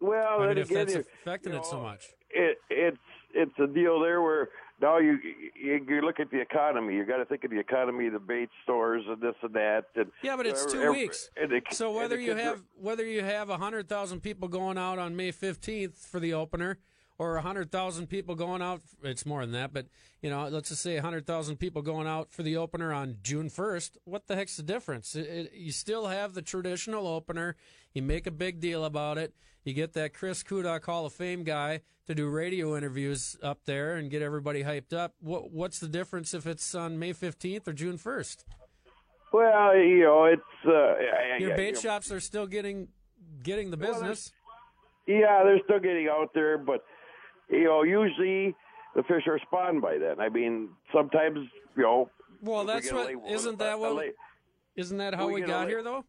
Well, 0.00 0.40
I 0.40 0.48
mean, 0.48 0.58
if 0.58 0.70
again, 0.70 0.86
that's 0.86 1.08
affecting 1.22 1.52
you 1.52 1.58
know, 1.58 1.64
it 1.64 1.66
so 1.66 1.80
much. 1.80 2.04
It, 2.30 2.58
it's 2.70 2.96
it's 3.34 3.58
a 3.58 3.66
deal 3.66 4.00
there 4.00 4.22
where 4.22 4.50
now 4.80 4.98
you, 4.98 5.18
you 5.54 5.84
you 5.88 6.00
look 6.02 6.20
at 6.20 6.30
the 6.30 6.40
economy. 6.40 6.94
You 6.94 7.04
got 7.04 7.16
to 7.18 7.24
think 7.24 7.44
of 7.44 7.50
the 7.50 7.58
economy, 7.58 8.06
of 8.06 8.12
the 8.12 8.18
bait 8.18 8.48
stores, 8.62 9.04
and 9.08 9.20
this 9.20 9.34
and 9.42 9.54
that. 9.54 9.86
And 9.96 10.10
yeah, 10.22 10.36
but 10.36 10.46
it's 10.46 10.64
two 10.66 10.80
every, 10.80 11.02
weeks. 11.02 11.30
It, 11.36 11.64
so 11.72 11.92
whether 11.92 12.18
you 12.18 12.34
have 12.34 12.62
whether 12.80 13.04
you 13.04 13.22
have 13.22 13.50
a 13.50 13.58
hundred 13.58 13.88
thousand 13.88 14.20
people 14.20 14.48
going 14.48 14.78
out 14.78 14.98
on 14.98 15.16
May 15.16 15.32
fifteenth 15.32 16.06
for 16.06 16.20
the 16.20 16.34
opener, 16.34 16.78
or 17.18 17.34
100,000 17.34 18.06
people 18.06 18.34
going 18.36 18.62
out. 18.62 18.80
It's 19.02 19.26
more 19.26 19.40
than 19.40 19.52
that, 19.52 19.72
but 19.72 19.86
you 20.22 20.30
know, 20.30 20.48
let's 20.48 20.68
just 20.68 20.82
say 20.82 20.94
100,000 20.94 21.56
people 21.56 21.82
going 21.82 22.06
out 22.06 22.32
for 22.32 22.42
the 22.42 22.56
opener 22.56 22.92
on 22.92 23.18
June 23.22 23.50
1st. 23.50 23.98
What 24.04 24.28
the 24.28 24.36
heck's 24.36 24.56
the 24.56 24.62
difference? 24.62 25.14
It, 25.14 25.26
it, 25.26 25.52
you 25.54 25.72
still 25.72 26.06
have 26.06 26.34
the 26.34 26.42
traditional 26.42 27.06
opener. 27.06 27.56
You 27.92 28.02
make 28.02 28.26
a 28.26 28.30
big 28.30 28.60
deal 28.60 28.84
about 28.84 29.18
it. 29.18 29.34
You 29.68 29.74
get 29.74 29.92
that 29.92 30.14
Chris 30.14 30.42
Kudak 30.42 30.86
Hall 30.86 31.04
of 31.04 31.12
Fame 31.12 31.44
guy 31.44 31.82
to 32.06 32.14
do 32.14 32.26
radio 32.30 32.74
interviews 32.74 33.36
up 33.42 33.66
there 33.66 33.96
and 33.96 34.10
get 34.10 34.22
everybody 34.22 34.64
hyped 34.64 34.94
up. 34.94 35.12
What, 35.20 35.50
what's 35.50 35.78
the 35.78 35.88
difference 35.88 36.32
if 36.32 36.46
it's 36.46 36.74
on 36.74 36.98
May 36.98 37.12
15th 37.12 37.68
or 37.68 37.74
June 37.74 37.98
1st? 37.98 38.44
Well, 39.30 39.76
you 39.76 40.04
know, 40.04 40.24
it's 40.24 40.40
uh, 40.66 41.38
your 41.38 41.54
bait 41.54 41.66
you 41.66 41.72
know, 41.74 41.80
shops 41.80 42.10
are 42.10 42.18
still 42.18 42.46
getting 42.46 42.88
getting 43.42 43.70
the 43.70 43.76
business. 43.76 44.32
Well, 45.06 45.18
yeah, 45.18 45.42
they're 45.44 45.60
still 45.64 45.80
getting 45.80 46.08
out 46.10 46.30
there, 46.32 46.56
but 46.56 46.82
you 47.50 47.64
know, 47.64 47.82
usually 47.82 48.56
the 48.96 49.02
fish 49.02 49.24
are 49.26 49.38
spawned 49.40 49.82
by 49.82 49.98
then. 49.98 50.18
I 50.18 50.30
mean, 50.30 50.70
sometimes 50.94 51.46
you 51.76 51.82
know. 51.82 52.10
Well, 52.40 52.64
that's 52.64 52.90
what. 52.90 53.12
Isn't 53.28 53.58
that 53.58 53.78
what? 53.78 53.96
Late, 53.96 54.14
isn't 54.76 54.96
that 54.96 55.14
how 55.14 55.26
we, 55.26 55.34
we 55.34 55.40
got 55.42 55.68
here 55.68 55.82
though? 55.82 56.06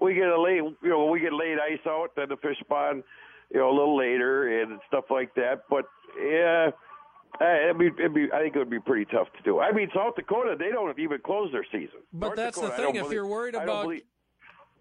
We 0.00 0.14
get 0.14 0.28
a 0.28 0.40
late, 0.40 0.62
you 0.82 0.88
know, 0.88 1.06
we 1.06 1.20
get 1.20 1.32
late 1.32 1.58
ice 1.58 1.84
out, 1.86 2.08
then 2.16 2.28
the 2.28 2.36
fish 2.36 2.58
spawn, 2.60 3.02
you 3.52 3.60
know, 3.60 3.70
a 3.70 3.76
little 3.76 3.96
later 3.96 4.62
and 4.62 4.80
stuff 4.88 5.04
like 5.10 5.34
that. 5.34 5.62
But 5.68 5.84
yeah. 6.20 6.70
It'd 7.40 7.78
be, 7.78 7.86
it'd 7.86 8.14
be, 8.14 8.26
I 8.32 8.40
think 8.40 8.56
it 8.56 8.58
would 8.58 8.70
be 8.70 8.80
pretty 8.80 9.04
tough 9.04 9.28
to 9.36 9.42
do. 9.44 9.60
I 9.60 9.70
mean, 9.70 9.90
South 9.94 10.16
Dakota, 10.16 10.56
they 10.58 10.70
don't 10.70 10.98
even 10.98 11.18
close 11.24 11.52
their 11.52 11.64
season. 11.70 12.00
But 12.12 12.28
North 12.28 12.36
that's 12.36 12.56
Dakota, 12.56 12.72
the 12.76 12.86
thing. 12.86 12.96
If 12.96 13.02
believe, 13.02 13.12
you're 13.12 13.26
worried 13.26 13.54
about 13.54 13.82
believe, 13.82 14.02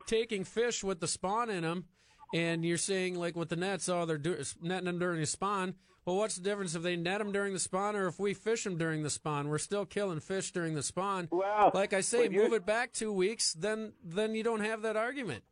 taking 0.07 0.43
fish 0.45 0.83
with 0.83 0.99
the 0.99 1.07
spawn 1.07 1.49
in 1.49 1.63
them, 1.63 1.85
and 2.33 2.65
you're 2.65 2.77
saying 2.77 3.15
like 3.15 3.35
with 3.35 3.49
the 3.49 3.57
nets, 3.57 3.89
oh, 3.89 4.05
they're 4.05 4.17
do- 4.17 4.41
netting 4.61 4.85
them 4.85 4.97
during 4.97 5.19
the 5.19 5.25
spawn. 5.27 5.75
Well, 6.07 6.15
what's 6.15 6.37
the 6.37 6.41
difference 6.41 6.73
if 6.73 6.83
they 6.83 6.95
net 6.95 7.19
them 7.19 7.33
during 7.33 7.51
the 7.51 7.59
spawn 7.59 7.93
or 7.97 8.07
if 8.07 8.17
we 8.17 8.33
fish 8.33 8.63
them 8.63 8.77
during 8.77 9.03
the 9.03 9.09
spawn? 9.09 9.49
We're 9.49 9.57
still 9.57 9.85
killing 9.85 10.21
fish 10.21 10.53
during 10.53 10.73
the 10.73 10.81
spawn. 10.81 11.27
Well, 11.29 11.69
like 11.73 11.91
I 11.91 11.99
say, 11.99 12.29
move 12.29 12.53
it 12.53 12.65
back 12.65 12.93
two 12.93 13.11
weeks, 13.11 13.51
then 13.51 13.91
then 14.01 14.33
you 14.33 14.41
don't 14.41 14.61
have 14.61 14.83
that 14.83 14.95
argument. 14.95 15.43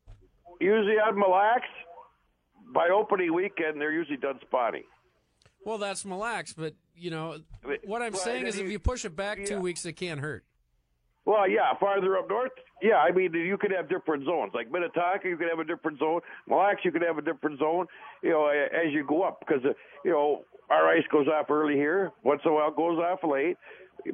Usually 0.61 0.93
on 0.93 1.19
Mille 1.19 1.29
Lacs, 1.29 1.67
by 2.73 2.87
opening 2.87 3.33
weekend, 3.33 3.81
they're 3.81 3.91
usually 3.91 4.15
done 4.15 4.39
spawning. 4.47 4.83
Well, 5.65 5.77
that's 5.77 6.05
Mille 6.05 6.19
Lacs, 6.19 6.53
but 6.53 6.73
you 6.95 7.11
know 7.11 7.37
what 7.83 8.01
I'm 8.01 8.13
well, 8.13 8.21
saying 8.21 8.47
is, 8.47 8.57
you, 8.57 8.63
if 8.63 8.71
you 8.71 8.79
push 8.79 9.03
it 9.03 9.13
back 9.13 9.39
yeah. 9.39 9.45
two 9.47 9.59
weeks, 9.59 9.85
it 9.85 9.97
can't 9.97 10.21
hurt. 10.21 10.45
Well, 11.25 11.49
yeah, 11.49 11.73
farther 11.79 12.17
up 12.17 12.29
north, 12.29 12.51
yeah. 12.81 12.97
I 12.97 13.11
mean, 13.11 13.33
you 13.33 13.57
could 13.57 13.71
have 13.71 13.89
different 13.89 14.25
zones. 14.25 14.51
Like 14.53 14.71
Minnetonka, 14.71 15.27
you 15.27 15.37
could 15.37 15.49
have 15.49 15.59
a 15.59 15.63
different 15.63 15.97
zone. 15.97 16.21
Mille 16.47 16.59
Lacs, 16.59 16.81
you 16.83 16.91
could 16.91 17.01
have 17.01 17.17
a 17.17 17.21
different 17.21 17.59
zone. 17.59 17.87
You 18.21 18.31
know, 18.31 18.47
as 18.47 18.93
you 18.93 19.03
go 19.07 19.23
up, 19.23 19.39
because 19.39 19.63
uh, 19.65 19.73
you 20.03 20.11
know 20.11 20.43
our 20.69 20.87
ice 20.87 21.03
goes 21.11 21.27
off 21.27 21.49
early 21.49 21.73
here. 21.73 22.11
Once 22.23 22.41
in 22.45 22.51
a 22.51 22.53
while, 22.53 22.69
it 22.69 22.75
goes 22.75 22.99
off 22.99 23.19
late. 23.23 23.57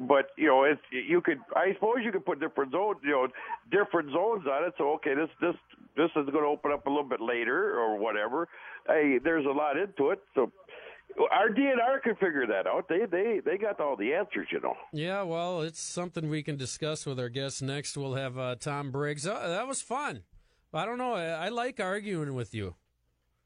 But 0.08 0.28
you 0.38 0.46
know, 0.46 0.64
it's 0.64 0.80
you 0.90 1.20
could. 1.20 1.38
I 1.54 1.74
suppose 1.74 1.96
you 2.02 2.12
could 2.12 2.24
put 2.24 2.40
different 2.40 2.72
zones. 2.72 2.98
You 3.04 3.10
know, 3.10 3.28
different 3.70 4.10
zones 4.12 4.46
on 4.46 4.64
it. 4.64 4.72
So 4.78 4.92
okay, 4.94 5.14
this 5.14 5.28
this 5.40 5.54
this 5.96 6.08
is 6.16 6.30
going 6.32 6.44
to 6.44 6.48
open 6.48 6.72
up 6.72 6.86
a 6.86 6.88
little 6.88 7.04
bit 7.04 7.20
later 7.20 7.78
or 7.78 7.98
whatever. 7.98 8.48
Hey, 8.86 9.18
there's 9.22 9.44
a 9.44 9.50
lot 9.50 9.76
into 9.76 10.10
it. 10.10 10.22
So 10.34 10.50
our 11.30 11.48
DNR 11.48 12.02
can 12.02 12.14
figure 12.16 12.46
that 12.46 12.66
out. 12.66 12.88
They 12.88 13.06
they 13.10 13.40
they 13.44 13.58
got 13.58 13.80
all 13.80 13.96
the 13.96 14.12
answers, 14.12 14.48
you 14.50 14.60
know. 14.60 14.74
Yeah, 14.92 15.22
well, 15.22 15.62
it's 15.62 15.80
something 15.80 16.28
we 16.28 16.42
can 16.42 16.56
discuss 16.56 17.06
with 17.06 17.18
our 17.18 17.28
guests 17.28 17.62
next. 17.62 17.96
We'll 17.96 18.14
have 18.14 18.38
uh, 18.38 18.56
Tom 18.56 18.90
Briggs. 18.90 19.26
Uh, 19.26 19.48
that 19.48 19.66
was 19.66 19.82
fun. 19.82 20.22
I 20.74 20.86
don't 20.86 20.98
know. 20.98 21.12
I, 21.12 21.26
I, 21.26 21.48
like 21.50 21.80
arguing 21.80 22.34
with 22.34 22.54
you. 22.54 22.74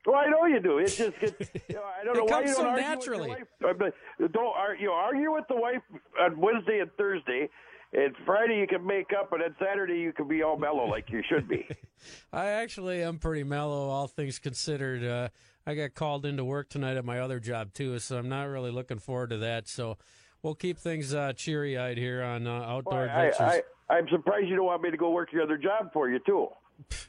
Well, 0.06 0.14
I 0.14 0.26
know 0.28 0.46
you 0.46 0.60
do. 0.60 0.78
It's 0.78 0.96
just 0.96 1.16
it's, 1.20 1.50
you 1.68 1.74
know, 1.74 1.82
I 1.82 2.04
don't 2.04 2.16
know 2.16 2.24
it 2.24 2.30
why 2.30 2.40
you 2.42 2.46
don't 2.46 2.56
so 2.56 2.66
argue 2.66 2.82
naturally. 2.82 3.30
With 3.30 3.38
your 3.60 3.74
wife. 3.74 3.92
Don't 4.32 4.80
you 4.80 4.86
know, 4.86 4.92
argue 4.92 5.32
with 5.32 5.44
the 5.48 5.56
wife 5.56 5.82
on 6.20 6.38
Wednesday 6.38 6.78
and 6.78 6.90
Thursday. 6.96 7.48
And 7.96 8.14
Friday 8.26 8.58
you 8.60 8.66
can 8.66 8.86
make 8.86 9.06
up, 9.18 9.32
and 9.32 9.40
then 9.40 9.54
Saturday 9.58 9.98
you 9.98 10.12
can 10.12 10.28
be 10.28 10.42
all 10.42 10.58
mellow 10.58 10.84
like 10.84 11.10
you 11.10 11.22
should 11.26 11.48
be. 11.48 11.66
I 12.32 12.46
actually 12.48 13.02
am 13.02 13.18
pretty 13.18 13.42
mellow, 13.42 13.88
all 13.88 14.06
things 14.06 14.38
considered. 14.38 15.02
Uh, 15.02 15.28
I 15.66 15.74
got 15.74 15.94
called 15.94 16.26
into 16.26 16.44
work 16.44 16.68
tonight 16.68 16.98
at 16.98 17.06
my 17.06 17.20
other 17.20 17.40
job 17.40 17.72
too, 17.72 17.98
so 17.98 18.18
I'm 18.18 18.28
not 18.28 18.44
really 18.44 18.70
looking 18.70 18.98
forward 18.98 19.30
to 19.30 19.38
that. 19.38 19.66
So 19.66 19.96
we'll 20.42 20.54
keep 20.54 20.78
things 20.78 21.14
uh, 21.14 21.32
cheery 21.32 21.78
eyed 21.78 21.96
here 21.96 22.22
on 22.22 22.46
uh, 22.46 22.50
Outdoor 22.50 23.06
well, 23.06 23.08
I, 23.08 23.24
Adventures. 23.24 23.62
I, 23.88 23.94
I'm 23.94 24.08
surprised 24.10 24.46
you 24.46 24.56
don't 24.56 24.66
want 24.66 24.82
me 24.82 24.90
to 24.90 24.96
go 24.98 25.10
work 25.10 25.32
your 25.32 25.42
other 25.42 25.56
job 25.56 25.90
for 25.92 26.10
you 26.10 26.18
too. 26.26 26.48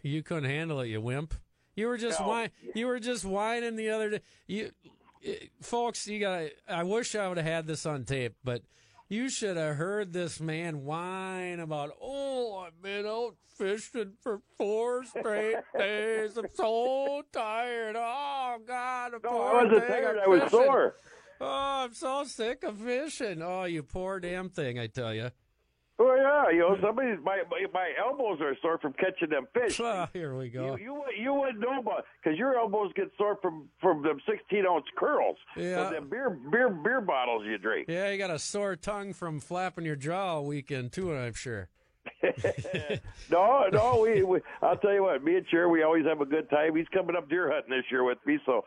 You 0.01 0.23
couldn't 0.23 0.49
handle 0.49 0.79
it, 0.79 0.87
you 0.87 1.01
wimp. 1.01 1.33
You 1.75 1.87
were 1.87 1.97
just 1.97 2.21
No. 2.21 2.29
whine, 2.29 2.51
You 2.73 2.87
were 2.87 2.99
just 3.01 3.25
whining 3.25 3.75
the 3.75 3.89
other 3.89 4.09
day. 4.09 4.21
You, 4.47 4.71
it, 5.21 5.49
folks, 5.61 6.07
you 6.07 6.21
got. 6.21 6.45
I 6.69 6.83
wish 6.83 7.13
I 7.13 7.27
would 7.27 7.35
have 7.35 7.45
had 7.45 7.67
this 7.67 7.85
on 7.85 8.05
tape, 8.05 8.35
but 8.45 8.61
you 9.09 9.29
should 9.29 9.57
have 9.57 9.75
heard 9.77 10.13
this 10.13 10.39
man 10.39 10.83
whine 10.83 11.59
about. 11.59 11.91
Oh, 12.01 12.57
I've 12.65 12.81
been 12.81 13.05
out 13.05 13.35
fishing 13.57 14.13
for 14.21 14.41
four 14.57 15.03
straight 15.05 15.57
days. 15.77 16.37
I'm 16.37 16.47
so 16.53 17.23
tired. 17.31 17.95
Oh 17.97 18.57
God, 18.67 19.11
No, 19.13 19.19
poor 19.19 19.45
I 19.59 19.63
wasn't 19.63 19.87
tired. 19.87 20.17
I 20.23 20.27
was 20.27 20.41
fishing. 20.43 20.59
sore. 20.59 20.95
Oh, 21.39 21.83
I'm 21.85 21.93
so 21.93 22.23
sick 22.23 22.63
of 22.63 22.77
fishing. 22.79 23.41
Oh, 23.41 23.63
you 23.65 23.83
poor 23.83 24.19
damn 24.19 24.49
thing, 24.49 24.79
I 24.79 24.87
tell 24.87 25.13
you. 25.13 25.29
Oh 25.99 26.15
yeah, 26.15 26.51
you 26.51 26.59
know, 26.59 26.77
somebody's 26.81 27.17
my 27.23 27.41
my, 27.49 27.65
my 27.73 27.91
elbows 27.99 28.39
are 28.39 28.55
sore 28.61 28.77
from 28.77 28.93
catching 28.93 29.29
them 29.29 29.47
fish. 29.53 29.79
Ah, 29.87 30.09
here 30.13 30.35
we 30.35 30.49
go. 30.49 30.75
You, 30.75 30.83
you 30.83 31.03
you 31.23 31.33
wouldn't 31.33 31.59
know 31.59 31.79
about 31.79 32.05
because 32.21 32.37
your 32.37 32.55
elbows 32.55 32.91
get 32.95 33.09
sore 33.17 33.37
from 33.41 33.67
from 33.81 34.03
them 34.03 34.19
sixteen 34.29 34.65
ounce 34.67 34.85
curls. 34.95 35.37
Yeah. 35.55 35.85
From 35.85 35.93
them 35.93 36.09
beer 36.09 36.29
beer 36.51 36.69
beer 36.69 37.01
bottles 37.01 37.45
you 37.45 37.57
drink. 37.57 37.87
Yeah, 37.89 38.11
you 38.11 38.17
got 38.17 38.29
a 38.29 38.37
sore 38.37 38.75
tongue 38.75 39.13
from 39.13 39.39
flapping 39.39 39.85
your 39.85 39.95
jaw 39.95 40.35
all 40.35 40.45
weekend 40.45 40.91
too, 40.91 41.15
I'm 41.15 41.33
sure. 41.33 41.69
no, 43.31 43.67
no, 43.71 43.99
we, 44.01 44.23
we 44.23 44.39
I'll 44.61 44.77
tell 44.77 44.93
you 44.93 45.03
what, 45.03 45.23
me 45.23 45.37
and 45.37 45.45
Cher, 45.49 45.69
we 45.69 45.83
always 45.83 46.05
have 46.05 46.21
a 46.21 46.25
good 46.25 46.49
time. 46.49 46.75
He's 46.75 46.87
coming 46.93 47.15
up 47.15 47.29
deer 47.29 47.51
hunting 47.51 47.71
this 47.75 47.85
year 47.89 48.03
with 48.03 48.17
me, 48.25 48.39
so 48.45 48.65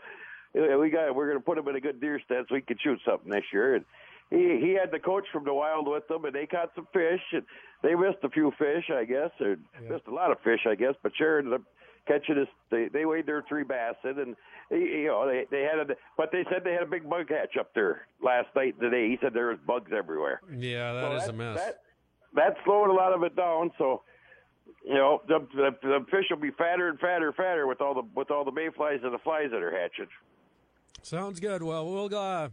uh, 0.58 0.78
we 0.78 0.90
got 0.90 1.14
we're 1.14 1.28
gonna 1.28 1.40
put 1.40 1.58
him 1.58 1.68
in 1.68 1.76
a 1.76 1.80
good 1.80 2.00
deer 2.00 2.20
stand 2.25 2.46
so 2.49 2.54
he 2.54 2.60
can 2.60 2.76
shoot 2.82 2.99
something 3.06 3.30
this 3.30 3.44
year. 3.52 3.76
And 3.76 3.84
he 4.30 4.58
he 4.60 4.76
had 4.80 4.90
the 4.92 4.99
coach 4.99 5.25
from 5.32 5.44
the 5.44 5.52
wild 5.54 5.88
with 5.88 6.06
them, 6.08 6.25
and 6.25 6.34
they 6.34 6.46
caught 6.46 6.70
some 6.75 6.87
fish, 6.92 7.20
and 7.32 7.42
they 7.82 7.94
missed 7.94 8.18
a 8.22 8.30
few 8.30 8.52
fish, 8.58 8.90
I 8.92 9.04
guess, 9.04 9.30
or 9.40 9.56
missed 9.88 10.06
a 10.06 10.14
lot 10.14 10.30
of 10.30 10.38
fish, 10.40 10.60
I 10.68 10.75
guess. 10.75 10.94
But 11.02 11.12
Cher 11.16 11.38
ended 11.38 11.54
up 11.54 11.62
catching 12.06 12.37
this. 12.37 12.49
They 12.70 12.88
they 12.92 13.04
weighed 13.06 13.26
their 13.26 13.42
three 13.49 13.64
bass 13.64 13.94
in, 14.04 14.18
and 14.18 14.37
you 14.70 15.06
know 15.08 15.26
they 15.26 15.46
they 15.50 15.62
had 15.62 15.78
a 15.90 15.94
but 16.16 16.30
they 16.32 16.44
said 16.50 16.62
they 16.64 16.72
had 16.72 16.82
a 16.84 16.87
big 16.87 17.08
bug 17.08 17.28
hatch 17.28 17.56
up 17.58 17.75
there 17.75 18.06
last 18.22 18.49
night 18.54 18.75
and 18.80 18.82
today. 18.90 19.08
He 19.08 19.18
said 19.20 19.34
there 19.34 19.49
was 19.49 19.58
bugs 19.66 19.90
everywhere. 19.96 20.40
Yeah, 20.50 20.92
So 20.92 21.00
that 21.08 21.12
is 21.16 21.22
that- 21.25 21.30
a 21.30 21.32
mess. 21.37 21.56
That, 21.58 21.80
that 22.34 22.56
slowed 22.64 22.90
a 22.90 22.92
lot 22.92 23.12
of 23.12 23.25
it 23.25 23.34
down. 23.34 23.72
So, 23.76 24.02
you 24.87 24.94
know, 24.94 25.20
the, 25.26 25.40
the, 25.52 25.70
the 25.82 26.06
fish 26.12 26.26
will 26.30 26.37
be 26.37 26.52
fatter 26.52 26.88
and 26.88 26.96
fatter, 27.00 27.26
and 27.26 27.34
fatter 27.34 27.66
with 27.66 27.80
all 27.80 27.92
the 27.92 28.02
with 28.14 28.30
all 28.30 28.44
the 28.44 28.52
mayflies 28.52 29.00
and 29.02 29.12
the 29.12 29.18
flies 29.18 29.49
that 29.50 29.60
are 29.64 29.72
hatching. 29.76 30.06
Sounds 31.02 31.40
good. 31.40 31.62
Well, 31.64 31.90
we'll 31.90 32.14
uh, 32.16 32.50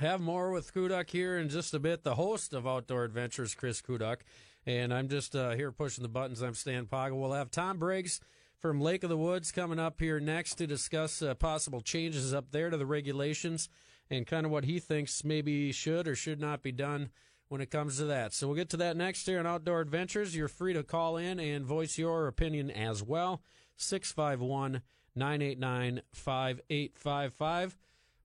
have 0.00 0.20
more 0.20 0.50
with 0.50 0.74
Kudak 0.74 1.10
here 1.10 1.38
in 1.38 1.48
just 1.48 1.74
a 1.74 1.78
bit. 1.78 2.02
The 2.02 2.16
host 2.16 2.52
of 2.52 2.66
Outdoor 2.66 3.04
Adventures, 3.04 3.54
Chris 3.54 3.80
Kudak, 3.80 4.18
and 4.66 4.92
I'm 4.92 5.08
just 5.08 5.36
uh, 5.36 5.52
here 5.52 5.70
pushing 5.70 6.02
the 6.02 6.08
buttons. 6.08 6.42
I'm 6.42 6.54
Stan 6.54 6.86
Poggle. 6.86 7.20
We'll 7.20 7.32
have 7.32 7.50
Tom 7.50 7.78
Briggs 7.78 8.20
from 8.58 8.80
Lake 8.80 9.04
of 9.04 9.10
the 9.10 9.16
Woods 9.16 9.52
coming 9.52 9.78
up 9.78 10.00
here 10.00 10.18
next 10.18 10.56
to 10.56 10.66
discuss 10.66 11.22
uh, 11.22 11.34
possible 11.34 11.80
changes 11.80 12.34
up 12.34 12.50
there 12.50 12.70
to 12.70 12.76
the 12.76 12.86
regulations 12.86 13.68
and 14.10 14.26
kind 14.26 14.44
of 14.44 14.52
what 14.52 14.64
he 14.64 14.80
thinks 14.80 15.24
maybe 15.24 15.70
should 15.70 16.08
or 16.08 16.16
should 16.16 16.40
not 16.40 16.62
be 16.62 16.72
done 16.72 17.10
when 17.48 17.60
it 17.60 17.70
comes 17.70 17.98
to 17.98 18.04
that. 18.06 18.32
So 18.32 18.48
we'll 18.48 18.56
get 18.56 18.70
to 18.70 18.76
that 18.78 18.96
next 18.96 19.26
here 19.26 19.38
on 19.38 19.46
Outdoor 19.46 19.80
Adventures. 19.80 20.34
You're 20.34 20.48
free 20.48 20.72
to 20.72 20.82
call 20.82 21.16
in 21.16 21.38
and 21.38 21.64
voice 21.64 21.98
your 21.98 22.26
opinion 22.26 22.70
as 22.70 23.02
well. 23.02 23.42
651 23.76 24.82
989 25.14 26.02
5855. 26.12 27.76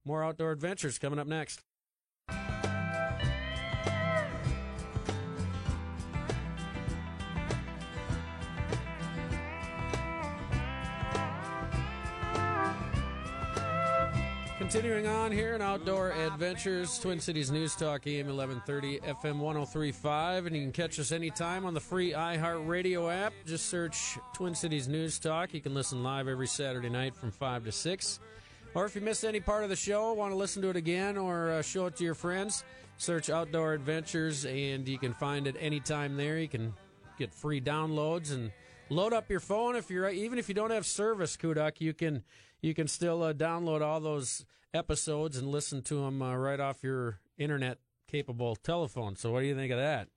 More 0.05 0.23
Outdoor 0.23 0.51
Adventures 0.51 0.97
coming 0.97 1.19
up 1.19 1.27
next. 1.27 1.61
Continuing 14.59 15.07
on 15.07 15.31
here 15.31 15.55
in 15.55 15.63
Outdoor 15.63 16.11
Adventures, 16.11 16.99
Twin 16.99 17.19
Cities 17.19 17.49
News 17.49 17.75
Talk, 17.75 18.05
AM 18.05 18.27
1130, 18.27 18.99
FM 18.99 19.39
1035, 19.39 20.45
and 20.45 20.55
you 20.55 20.61
can 20.61 20.71
catch 20.71 20.99
us 20.99 21.11
anytime 21.11 21.65
on 21.65 21.73
the 21.73 21.79
free 21.79 22.11
iHeartRadio 22.11 23.11
app. 23.11 23.33
Just 23.47 23.65
search 23.65 24.19
Twin 24.35 24.53
Cities 24.53 24.87
News 24.87 25.17
Talk. 25.17 25.55
You 25.55 25.61
can 25.61 25.73
listen 25.73 26.03
live 26.03 26.27
every 26.27 26.45
Saturday 26.45 26.89
night 26.89 27.15
from 27.15 27.31
5 27.31 27.65
to 27.65 27.71
6. 27.71 28.19
Or 28.75 28.85
if 28.85 28.95
you 28.95 29.01
missed 29.01 29.23
any 29.23 29.39
part 29.39 29.63
of 29.63 29.69
the 29.69 29.75
show, 29.75 30.13
want 30.13 30.31
to 30.31 30.37
listen 30.37 30.61
to 30.61 30.69
it 30.69 30.75
again 30.75 31.17
or 31.17 31.51
uh, 31.51 31.61
show 31.61 31.87
it 31.87 31.95
to 31.97 32.03
your 32.03 32.13
friends, 32.13 32.63
search 32.97 33.29
Outdoor 33.29 33.73
Adventures, 33.73 34.45
and 34.45 34.87
you 34.87 34.99
can 34.99 35.13
find 35.13 35.47
it 35.47 35.55
anytime 35.59 36.15
there. 36.15 36.37
You 36.37 36.47
can 36.47 36.73
get 37.17 37.33
free 37.33 37.59
downloads 37.59 38.31
and 38.31 38.51
load 38.89 39.13
up 39.13 39.29
your 39.29 39.39
phone 39.39 39.75
if 39.75 39.89
you're 39.89 40.09
even 40.09 40.39
if 40.39 40.47
you 40.47 40.55
don't 40.55 40.71
have 40.71 40.85
service 40.85 41.37
kudak 41.37 41.79
you 41.79 41.93
can 41.93 42.23
you 42.61 42.73
can 42.73 42.87
still 42.87 43.21
uh, 43.21 43.33
download 43.33 43.81
all 43.81 43.99
those 43.99 44.45
episodes 44.73 45.37
and 45.37 45.47
listen 45.47 45.81
to 45.81 45.95
them 45.95 46.21
uh, 46.21 46.35
right 46.35 46.59
off 46.59 46.81
your 46.81 47.19
internet 47.37 47.77
capable 48.07 48.55
telephone 48.55 49.15
so 49.15 49.31
what 49.31 49.41
do 49.41 49.45
you 49.45 49.55
think 49.55 49.71
of 49.71 49.77
that 49.77 50.07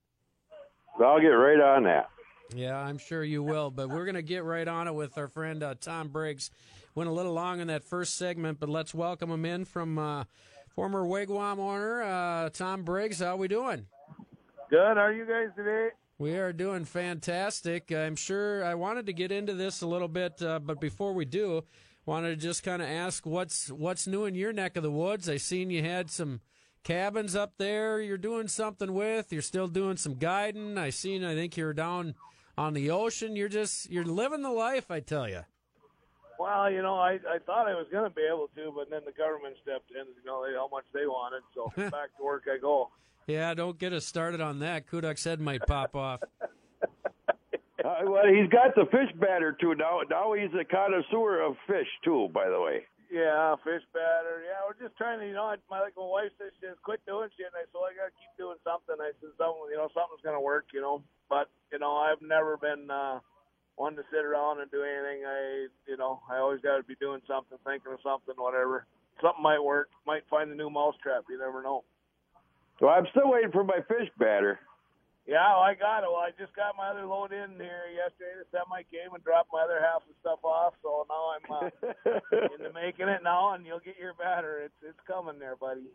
I'll 1.00 1.20
get 1.20 1.28
right 1.28 1.60
on 1.60 1.82
that. 1.84 2.08
yeah 2.54 2.78
i'm 2.78 2.98
sure 2.98 3.22
you 3.24 3.42
will 3.42 3.70
but 3.70 3.88
we're 3.88 4.04
going 4.04 4.14
to 4.14 4.22
get 4.22 4.44
right 4.44 4.66
on 4.66 4.88
it 4.88 4.94
with 4.94 5.18
our 5.18 5.28
friend 5.28 5.62
uh, 5.62 5.74
tom 5.78 6.08
briggs 6.08 6.50
went 6.94 7.08
a 7.08 7.12
little 7.12 7.32
long 7.32 7.60
in 7.60 7.68
that 7.68 7.84
first 7.84 8.16
segment 8.16 8.58
but 8.60 8.68
let's 8.68 8.94
welcome 8.94 9.30
him 9.30 9.44
in 9.44 9.64
from 9.64 9.98
uh, 9.98 10.24
former 10.68 11.04
wigwam 11.04 11.58
owner 11.58 12.02
uh, 12.02 12.48
tom 12.50 12.82
briggs 12.82 13.20
how 13.20 13.34
are 13.34 13.36
we 13.36 13.48
doing 13.48 13.86
Good. 14.72 14.96
How 14.96 15.02
are 15.02 15.12
you 15.12 15.26
guys 15.26 15.48
today? 15.54 15.90
We 16.16 16.38
are 16.38 16.50
doing 16.50 16.86
fantastic. 16.86 17.92
I'm 17.92 18.16
sure 18.16 18.64
I 18.64 18.74
wanted 18.74 19.04
to 19.04 19.12
get 19.12 19.30
into 19.30 19.52
this 19.52 19.82
a 19.82 19.86
little 19.86 20.08
bit, 20.08 20.42
uh, 20.42 20.60
but 20.60 20.80
before 20.80 21.12
we 21.12 21.26
do, 21.26 21.64
wanted 22.06 22.30
to 22.30 22.36
just 22.36 22.62
kind 22.62 22.80
of 22.80 22.88
ask 22.88 23.26
what's 23.26 23.70
what's 23.70 24.06
new 24.06 24.24
in 24.24 24.34
your 24.34 24.50
neck 24.50 24.78
of 24.78 24.82
the 24.82 24.90
woods. 24.90 25.28
I 25.28 25.36
seen 25.36 25.68
you 25.68 25.82
had 25.82 26.10
some 26.10 26.40
cabins 26.84 27.36
up 27.36 27.58
there. 27.58 28.00
You're 28.00 28.16
doing 28.16 28.48
something 28.48 28.94
with. 28.94 29.30
You're 29.30 29.42
still 29.42 29.68
doing 29.68 29.98
some 29.98 30.14
guiding. 30.14 30.78
I 30.78 30.88
seen. 30.88 31.22
I 31.22 31.34
think 31.34 31.58
you're 31.58 31.74
down 31.74 32.14
on 32.56 32.72
the 32.72 32.90
ocean. 32.90 33.36
You're 33.36 33.50
just 33.50 33.90
you're 33.90 34.06
living 34.06 34.40
the 34.40 34.48
life. 34.48 34.90
I 34.90 35.00
tell 35.00 35.28
you. 35.28 35.42
Well, 36.42 36.68
you 36.68 36.82
know, 36.82 36.96
I 36.96 37.22
I 37.30 37.38
thought 37.46 37.68
I 37.68 37.74
was 37.74 37.86
going 37.92 38.02
to 38.02 38.10
be 38.10 38.26
able 38.26 38.50
to, 38.56 38.72
but 38.74 38.90
then 38.90 39.02
the 39.06 39.14
government 39.14 39.54
stepped 39.62 39.92
in. 39.94 40.10
You 40.10 40.26
know, 40.26 40.42
they, 40.42 40.58
how 40.58 40.66
much 40.66 40.82
they 40.92 41.06
wanted, 41.06 41.46
so 41.54 41.70
back 41.90 42.10
to 42.18 42.24
work 42.24 42.50
I 42.50 42.58
go. 42.58 42.90
Yeah, 43.28 43.54
don't 43.54 43.78
get 43.78 43.92
us 43.92 44.04
started 44.04 44.40
on 44.40 44.58
that. 44.58 44.90
Kudak's 44.90 45.22
head 45.22 45.40
might 45.40 45.62
pop 45.66 45.94
off. 45.94 46.20
Uh, 47.82 48.06
well, 48.06 48.22
he's 48.30 48.46
got 48.46 48.70
the 48.78 48.86
fish 48.94 49.10
batter 49.18 49.50
too. 49.58 49.74
Now, 49.74 50.06
now 50.08 50.34
he's 50.38 50.54
a 50.54 50.62
connoisseur 50.62 51.42
of 51.42 51.58
fish 51.66 51.90
too. 52.04 52.30
By 52.32 52.46
the 52.48 52.60
way. 52.60 52.86
Yeah, 53.10 53.58
fish 53.66 53.82
batter. 53.90 54.46
Yeah, 54.46 54.62
we're 54.62 54.78
just 54.78 54.94
trying 54.94 55.18
to, 55.18 55.26
you 55.26 55.34
know, 55.34 55.50
my 55.68 55.82
like 55.82 55.98
my 55.98 56.06
wife 56.06 56.30
says 56.38 56.54
she 56.60 56.70
says 56.70 56.78
quit 56.86 57.02
doing 57.10 57.26
shit, 57.34 57.50
and 57.50 57.58
I 57.58 57.66
said 57.66 57.74
well, 57.74 57.90
I 57.90 57.98
got 57.98 58.14
to 58.14 58.14
keep 58.14 58.30
doing 58.38 58.54
something. 58.62 58.94
I 59.02 59.10
said 59.18 59.34
something, 59.34 59.66
you 59.66 59.82
know, 59.82 59.90
something's 59.90 60.22
going 60.22 60.38
to 60.38 60.46
work, 60.46 60.70
you 60.70 60.78
know. 60.78 61.02
But 61.26 61.50
you 61.74 61.82
know, 61.82 61.98
I've 61.98 62.22
never 62.22 62.54
been 62.54 62.86
uh, 62.86 63.18
one 63.82 63.98
to 63.98 64.06
sit 64.14 64.22
around 64.22 64.62
and 64.62 64.70
do 64.70 64.86
anything. 64.86 65.26
I, 65.26 65.66
you 65.90 65.98
know, 65.98 66.22
I 66.30 66.38
always 66.38 66.62
got 66.62 66.78
to 66.78 66.86
be 66.86 66.94
doing 67.02 67.18
something, 67.26 67.58
thinking 67.66 67.90
of 67.90 67.98
something, 68.06 68.38
whatever. 68.38 68.86
Something 69.18 69.42
might 69.42 69.58
work. 69.58 69.90
Might 70.06 70.22
find 70.30 70.54
a 70.54 70.54
new 70.54 70.70
mousetrap. 70.70 71.26
You 71.26 71.34
never 71.42 71.66
know. 71.66 71.82
Well, 72.80 72.94
I'm 72.94 73.10
still 73.10 73.26
waiting 73.34 73.50
for 73.50 73.64
my 73.66 73.82
fish 73.90 74.06
batter. 74.22 74.62
Yeah, 75.26 75.42
well, 75.50 75.66
I 75.66 75.74
got 75.74 76.06
it. 76.06 76.10
Well, 76.10 76.22
I 76.22 76.30
just 76.38 76.54
got 76.54 76.78
my 76.78 76.94
other 76.94 77.06
load 77.06 77.34
in 77.34 77.58
here 77.58 77.90
yesterday. 77.90 78.38
The 78.38 78.46
semi 78.54 78.86
came 78.86 79.14
and 79.14 79.22
dropped 79.26 79.50
my 79.50 79.66
other 79.66 79.82
half 79.82 80.06
of 80.06 80.14
stuff 80.22 80.42
off. 80.46 80.74
So 80.82 81.02
now 81.10 81.34
I'm 81.34 81.46
uh, 81.50 82.54
into 82.54 82.70
making 82.70 83.10
it 83.10 83.22
now, 83.26 83.54
and 83.54 83.66
you'll 83.66 83.82
get 83.82 83.98
your 83.98 84.14
batter. 84.14 84.62
It's 84.62 84.94
it's 84.94 85.02
coming 85.10 85.42
there, 85.42 85.58
buddy. 85.58 85.90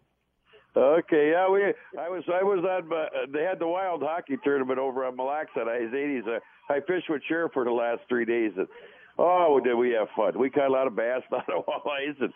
Okay, 0.78 1.32
yeah, 1.32 1.50
we. 1.50 1.64
I 2.00 2.08
was 2.08 2.24
I 2.32 2.44
was 2.44 2.64
on. 2.64 2.94
Uh, 2.94 3.26
they 3.34 3.42
had 3.44 3.58
the 3.58 3.68
wild 3.68 4.04
hockey 4.04 4.38
tournament 4.44 4.78
over 4.78 5.06
on 5.06 5.16
Mille 5.16 5.26
Lacs 5.26 5.50
at 5.56 5.66
Izatys. 5.66 6.28
Uh, 6.28 6.40
I 6.70 6.82
fished 6.82 7.10
with 7.10 7.24
Sheriff 7.28 7.54
for 7.54 7.66
the 7.66 7.72
last 7.72 8.02
three 8.08 8.26
days, 8.26 8.52
and 8.56 8.68
oh, 9.18 9.60
did 9.64 9.74
we 9.74 9.90
have 9.92 10.08
fun? 10.16 10.38
We 10.38 10.52
caught 10.52 10.68
a 10.68 10.72
lot 10.72 10.86
of 10.86 10.96
bass, 10.96 11.24
a 11.32 11.36
lot 11.36 11.50
of 11.50 11.66
walleyes, 11.66 12.22
and 12.22 12.32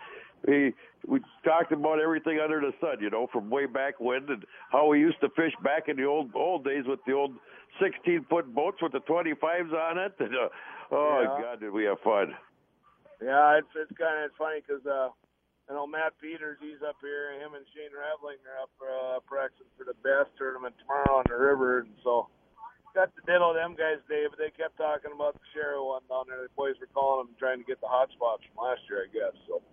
we 0.47 0.73
we 1.05 1.19
talked 1.45 1.71
about 1.71 1.99
everything 1.99 2.39
under 2.43 2.59
the 2.59 2.71
sun. 2.81 2.97
You 2.99 3.11
know, 3.11 3.27
from 3.31 3.51
way 3.51 3.67
back 3.67 3.99
when, 3.99 4.25
and 4.27 4.43
how 4.71 4.87
we 4.87 4.99
used 4.99 5.21
to 5.21 5.29
fish 5.35 5.53
back 5.63 5.87
in 5.87 5.97
the 5.97 6.05
old 6.05 6.31
old 6.33 6.63
days 6.63 6.85
with 6.87 6.99
the 7.05 7.13
old 7.13 7.35
16 7.79 8.25
foot 8.27 8.51
boats 8.55 8.77
with 8.81 8.91
the 8.91 9.01
25s 9.01 9.71
on 9.71 9.97
it. 9.99 10.13
And, 10.19 10.35
uh, 10.35 10.49
oh 10.91 11.19
Yeah. 11.21 11.43
God, 11.43 11.59
did 11.59 11.71
we 11.71 11.83
have 11.83 11.99
fun? 12.03 12.33
Yeah, 13.21 13.59
it's 13.59 13.67
it's 13.75 13.95
kind 13.99 14.23
of 14.23 14.31
it's 14.31 14.35
funny 14.37 14.61
because 14.65 14.83
uh, 14.87 15.09
I 15.71 15.73
know 15.73 15.87
Matt 15.87 16.19
Peters. 16.19 16.59
He's 16.59 16.83
up 16.83 16.99
here. 16.99 17.31
Him 17.39 17.55
and 17.55 17.63
Shane 17.71 17.95
Ravling 17.95 18.43
are 18.43 18.59
up 18.67 18.75
uh, 18.83 19.17
practicing 19.23 19.71
for 19.79 19.87
the 19.87 19.95
Bass 20.03 20.27
tournament 20.35 20.75
tomorrow 20.83 21.23
on 21.23 21.25
the 21.31 21.39
river, 21.39 21.87
and 21.87 21.95
so 22.03 22.27
got 22.91 23.07
to 23.15 23.21
diddle 23.23 23.55
them 23.55 23.79
guys 23.79 24.03
today. 24.03 24.27
But 24.27 24.35
they 24.35 24.51
kept 24.51 24.75
talking 24.75 25.15
about 25.15 25.39
the 25.39 25.47
Sheriff 25.55 25.79
one 25.79 26.03
down 26.11 26.27
there. 26.27 26.43
The 26.43 26.51
boys 26.59 26.75
were 26.75 26.91
calling 26.91 27.23
them 27.23 27.39
trying 27.39 27.63
to 27.63 27.63
get 27.63 27.79
the 27.79 27.87
hot 27.87 28.11
spots 28.11 28.43
from 28.51 28.67
last 28.67 28.83
year, 28.91 29.07
I 29.07 29.09
guess. 29.15 29.31
So. 29.47 29.63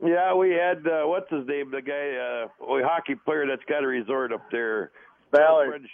Yeah, 0.00 0.32
we 0.32 0.56
had 0.56 0.80
uh, 0.88 1.04
what's 1.04 1.28
his 1.28 1.44
name? 1.44 1.76
The 1.76 1.84
guy, 1.84 2.16
uh, 2.16 2.48
a 2.48 2.88
hockey 2.88 3.20
player 3.20 3.44
that's 3.44 3.68
got 3.68 3.84
a 3.84 3.86
resort 3.86 4.32
up 4.32 4.48
there. 4.48 4.96
Ballard. 5.28 5.84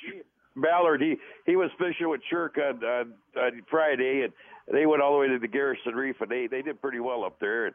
Ballard. 0.55 1.03
He 1.03 1.19
he 1.43 1.59
was 1.59 1.75
fishing 1.75 2.07
with 2.07 2.23
Shirk 2.31 2.55
on, 2.55 2.79
on 2.87 3.19
on 3.35 3.63
Friday, 3.67 4.23
and 4.23 4.33
they 4.71 4.87
went 4.87 5.03
all 5.03 5.11
the 5.11 5.19
way 5.19 5.27
to 5.27 5.43
the 5.43 5.51
Garrison 5.51 5.99
Reef, 5.99 6.23
and 6.23 6.31
they 6.31 6.47
they 6.47 6.63
did 6.63 6.79
pretty 6.79 7.03
well 7.03 7.27
up 7.27 7.43
there. 7.43 7.67
And, 7.67 7.75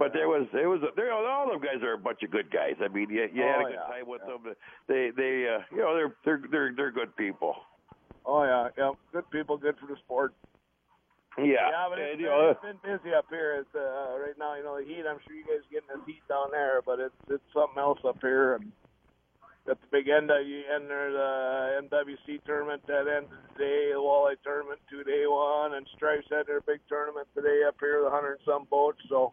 but 0.00 0.14
there 0.16 0.32
was 0.32 0.48
it 0.56 0.64
was 0.64 0.80
there 0.96 1.12
all 1.12 1.44
them 1.46 1.60
guys 1.60 1.84
are 1.84 1.92
a 1.92 1.98
bunch 2.00 2.24
of 2.24 2.32
good 2.32 2.50
guys. 2.50 2.72
I 2.80 2.88
mean, 2.88 3.12
you, 3.12 3.28
you 3.36 3.44
had 3.44 3.60
Oh, 3.60 3.66
a 3.68 3.68
good 3.68 3.76
yeah, 3.84 3.92
time 3.92 4.08
with 4.08 4.22
yeah. 4.24 4.32
them. 4.32 4.56
They 4.88 5.12
they 5.12 5.44
uh, 5.44 5.60
you 5.70 5.84
know 5.84 5.92
they're 5.92 6.16
they're 6.24 6.42
they're 6.50 6.72
they're 6.74 6.90
good 6.90 7.14
people. 7.20 7.54
Oh 8.24 8.42
yeah, 8.42 8.72
yeah, 8.80 8.92
good 9.12 9.28
people, 9.30 9.58
good 9.60 9.76
for 9.76 9.86
the 9.86 10.00
sport. 10.00 10.32
Yeah, 11.36 11.68
Yeah, 11.68 11.86
but 11.88 12.00
it's, 12.00 12.08
and, 12.10 12.18
been, 12.18 12.24
you 12.24 12.32
know, 12.32 12.50
it's 12.50 12.64
been 12.64 12.80
busy 12.82 13.14
up 13.14 13.26
here. 13.30 13.62
It's, 13.62 13.70
uh, 13.76 14.18
right 14.18 14.34
now, 14.36 14.56
you 14.56 14.64
know, 14.64 14.76
the 14.80 14.84
heat. 14.84 15.06
I'm 15.06 15.20
sure 15.22 15.36
you 15.36 15.46
guys 15.46 15.62
are 15.62 15.72
getting 15.72 15.92
this 15.94 16.02
heat 16.04 16.24
down 16.28 16.50
there, 16.50 16.80
but 16.82 16.98
it's 16.98 17.20
it's 17.28 17.44
something 17.52 17.78
else 17.78 18.00
up 18.02 18.18
here. 18.24 18.56
And 18.56 18.72
got 19.68 19.78
the 19.84 19.88
big 19.92 20.08
NW, 20.08 20.64
enter 20.74 21.12
the 21.12 21.30
MWC 21.86 22.40
tournament 22.48 22.82
that 22.88 23.04
ends 23.04 23.28
today, 23.52 23.92
the 23.92 24.00
Walleye 24.00 24.40
tournament 24.42 24.80
two 24.88 25.04
day 25.04 25.28
one, 25.28 25.76
and 25.76 25.84
Stripes 25.94 26.26
had 26.32 26.48
their 26.48 26.64
big 26.64 26.80
tournament 26.88 27.28
today 27.36 27.68
up 27.68 27.76
here, 27.78 28.00
the 28.00 28.10
hundred 28.10 28.40
and 28.40 28.48
some 28.48 28.64
boats. 28.70 29.04
So 29.08 29.32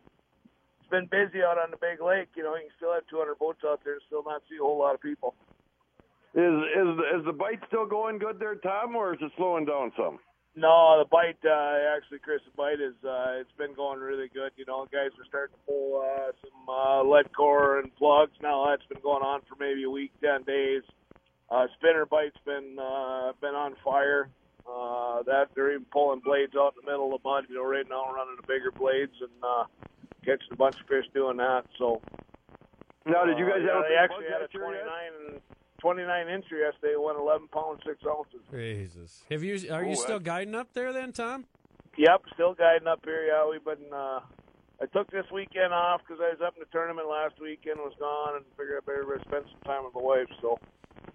it's 0.88 0.92
been 0.92 1.08
busy 1.12 1.44
out 1.44 1.58
on 1.58 1.72
the 1.72 1.78
big 1.78 2.02
lake. 2.02 2.30
You 2.36 2.44
know, 2.44 2.56
you 2.56 2.62
can 2.62 2.76
still 2.78 2.94
have 2.94 3.04
200 3.10 3.38
boats 3.38 3.60
out 3.66 3.82
there, 3.84 3.94
and 3.94 4.02
still 4.08 4.24
not 4.24 4.42
see 4.50 4.56
a 4.56 4.64
whole 4.64 4.80
lot 4.80 4.96
of 4.96 5.02
people. 5.02 5.36
is 6.34 6.56
is 6.76 7.20
is 7.20 7.26
the 7.26 7.34
bite 7.34 7.60
still 7.68 7.86
going 7.86 8.20
good 8.20 8.40
there, 8.40 8.56
Tom, 8.56 8.96
or 8.96 9.14
is 9.14 9.20
it 9.22 9.32
slowing 9.36 9.66
down 9.66 9.92
some? 9.98 10.20
No, 10.56 11.04
the 11.04 11.10
bite 11.12 11.38
uh, 11.46 11.96
actually, 11.96 12.20
Chris, 12.20 12.40
the 12.46 12.56
bite 12.56 12.82
is 12.82 12.96
uh, 13.04 13.38
it's 13.38 13.52
been 13.58 13.76
going 13.76 14.00
really 14.00 14.30
good. 14.34 14.52
You 14.56 14.66
know, 14.66 14.88
guys 14.92 15.12
are 15.20 15.28
starting 15.28 15.54
to 15.54 15.64
pull 15.68 16.02
uh, 16.02 16.32
some 16.42 16.64
uh, 16.66 17.04
lead 17.04 17.36
core 17.36 17.80
and 17.80 17.94
plugs. 17.96 18.34
Now 18.42 18.66
that's 18.70 18.88
been 18.88 19.04
going 19.04 19.24
on 19.24 19.42
for 19.50 19.56
maybe 19.60 19.84
a 19.84 19.90
week, 19.90 20.12
ten 20.24 20.44
days. 20.44 20.84
Uh, 21.52 21.68
spinner 21.78 22.06
bite's 22.06 22.40
been 22.46 22.80
uh, 22.80 23.34
been 23.42 23.56
on 23.56 23.76
fire. 23.84 24.30
Uh, 24.68 25.24
that 25.24 25.48
they're 25.56 25.72
even 25.72 25.86
pulling 25.94 26.20
blades 26.20 26.52
out 26.60 26.76
in 26.76 26.84
the 26.84 26.92
middle 26.92 27.14
of 27.14 27.22
the 27.22 27.28
mud. 27.28 27.46
You 27.48 27.56
know, 27.56 27.64
right 27.64 27.88
now 27.88 28.12
running 28.12 28.36
the 28.36 28.48
bigger 28.48 28.72
blades 28.72 29.16
and 29.22 29.32
uh, 29.44 29.64
catching 30.28 30.52
a 30.52 30.56
bunch 30.56 30.76
of 30.76 30.86
fish 30.88 31.06
doing 31.14 31.38
that. 31.38 31.64
So 31.80 32.02
Now, 33.06 33.24
did 33.26 33.38
you 33.40 33.46
guys 33.48 33.64
uh, 33.64 33.74
have 33.74 33.84
yeah, 33.84 33.88
they 33.88 33.96
actually 33.96 34.26
bug 34.26 34.34
had 34.34 34.42
a 34.44 34.48
catcher 34.48 34.74
yet? 34.76 34.84
29 35.32 35.42
29 35.80 36.26
incher 36.28 36.60
yesterday. 36.60 36.96
Went 36.98 37.18
11 37.18 37.48
pounds 37.50 37.80
six 37.86 38.04
ounces. 38.06 38.42
Jesus. 38.52 39.24
Have 39.32 39.44
you 39.44 39.56
are 39.72 39.84
Oh, 39.84 39.88
you 39.88 39.96
still 39.96 40.20
that's- 40.20 40.26
guiding 40.26 40.56
up 40.56 40.74
there 40.74 40.92
then, 40.92 41.14
Tom? 41.14 41.46
Yep, 41.98 42.22
still 42.34 42.54
guiding 42.54 42.88
up 42.88 43.00
here. 43.06 43.26
Yeah, 43.26 43.50
we've 43.50 43.64
been. 43.64 43.92
Uh, 43.92 44.20
I 44.80 44.86
took 44.94 45.10
this 45.10 45.26
weekend 45.34 45.74
off 45.74 46.02
because 46.06 46.22
I 46.22 46.30
was 46.30 46.42
up 46.46 46.54
in 46.56 46.60
the 46.60 46.68
tournament 46.72 47.08
last 47.10 47.34
weekend, 47.42 47.80
was 47.80 47.94
gone, 48.00 48.36
and 48.36 48.46
figured 48.56 48.84
I 48.84 48.86
better 48.86 49.20
spend 49.28 49.46
some 49.52 49.62
time 49.66 49.84
with 49.86 49.94
the 49.94 50.00
wife. 50.00 50.28
So 50.42 50.60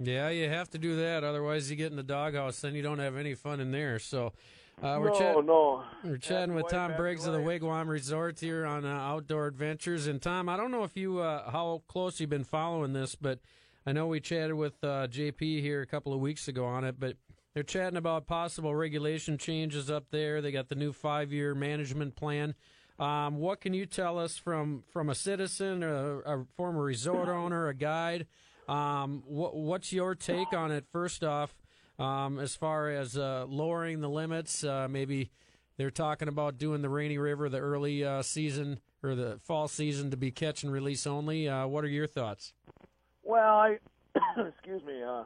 Yeah, 0.00 0.30
you 0.30 0.48
have 0.48 0.68
to 0.70 0.78
do 0.78 0.96
that. 0.96 1.22
Otherwise, 1.22 1.70
you 1.70 1.76
get 1.76 1.90
in 1.92 1.96
the 1.96 2.02
doghouse, 2.02 2.60
then 2.60 2.74
you 2.74 2.82
don't 2.82 2.98
have 2.98 3.16
any 3.16 3.34
fun 3.34 3.60
in 3.60 3.70
there. 3.70 4.00
So, 4.00 4.32
uh, 4.80 4.98
we're 5.00 5.10
no, 5.10 5.18
chat- 5.18 5.44
no. 5.44 5.84
We're 6.04 6.16
chatting 6.16 6.54
with 6.54 6.68
Tom 6.68 6.94
Briggs 6.96 7.26
of 7.26 7.32
the. 7.32 7.38
Wigwam 7.40 7.88
Resort 7.88 8.40
here 8.40 8.64
on 8.64 8.84
uh, 8.84 8.88
Outdoor 8.88 9.46
Adventures. 9.46 10.06
And 10.06 10.20
Tom, 10.20 10.48
I 10.48 10.56
don't 10.56 10.70
know 10.70 10.84
if 10.84 10.96
you 10.96 11.18
uh, 11.18 11.50
how 11.50 11.82
close 11.88 12.20
you've 12.20 12.30
been 12.30 12.44
following 12.44 12.92
this, 12.92 13.14
but 13.14 13.38
I 13.86 13.92
know 13.92 14.06
we 14.06 14.20
chatted 14.20 14.54
with 14.54 14.82
uh, 14.82 15.08
JP 15.08 15.60
here 15.60 15.82
a 15.82 15.86
couple 15.86 16.12
of 16.12 16.20
weeks 16.20 16.48
ago 16.48 16.64
on 16.64 16.84
it. 16.84 16.98
But 16.98 17.16
they're 17.54 17.62
chatting 17.62 17.96
about 17.96 18.26
possible 18.26 18.74
regulation 18.74 19.38
changes 19.38 19.90
up 19.90 20.06
there. 20.10 20.40
They 20.40 20.52
got 20.52 20.68
the 20.68 20.74
new 20.74 20.92
five-year 20.92 21.54
management 21.54 22.16
plan. 22.16 22.54
Um, 22.98 23.38
what 23.38 23.60
can 23.60 23.74
you 23.74 23.86
tell 23.86 24.18
us 24.18 24.36
from 24.36 24.84
from 24.92 25.10
a 25.10 25.14
citizen, 25.14 25.82
a, 25.82 26.18
a 26.20 26.44
former 26.56 26.82
resort 26.82 27.28
owner, 27.28 27.68
a 27.68 27.74
guide? 27.74 28.26
Um, 28.68 29.22
what, 29.26 29.56
what's 29.56 29.92
your 29.92 30.14
take 30.14 30.52
on 30.52 30.70
it? 30.70 30.86
First 30.92 31.24
off, 31.24 31.54
um, 31.98 32.38
as 32.38 32.54
far 32.54 32.90
as 32.90 33.16
uh, 33.16 33.46
lowering 33.48 34.00
the 34.00 34.08
limits, 34.08 34.64
uh, 34.64 34.88
maybe 34.88 35.30
they're 35.76 35.90
talking 35.90 36.28
about 36.28 36.58
doing 36.58 36.82
the 36.82 36.88
Rainy 36.88 37.18
River 37.18 37.48
the 37.48 37.58
early 37.58 38.04
uh, 38.04 38.22
season 38.22 38.80
or 39.02 39.14
the 39.14 39.38
fall 39.42 39.68
season 39.68 40.10
to 40.10 40.16
be 40.16 40.30
catch 40.30 40.62
and 40.62 40.72
release 40.72 41.06
only. 41.06 41.48
Uh, 41.48 41.66
what 41.66 41.84
are 41.84 41.88
your 41.88 42.06
thoughts? 42.06 42.52
Well, 43.22 43.56
I 43.56 43.78
excuse 44.36 44.82
me. 44.84 45.02
Uh, 45.02 45.24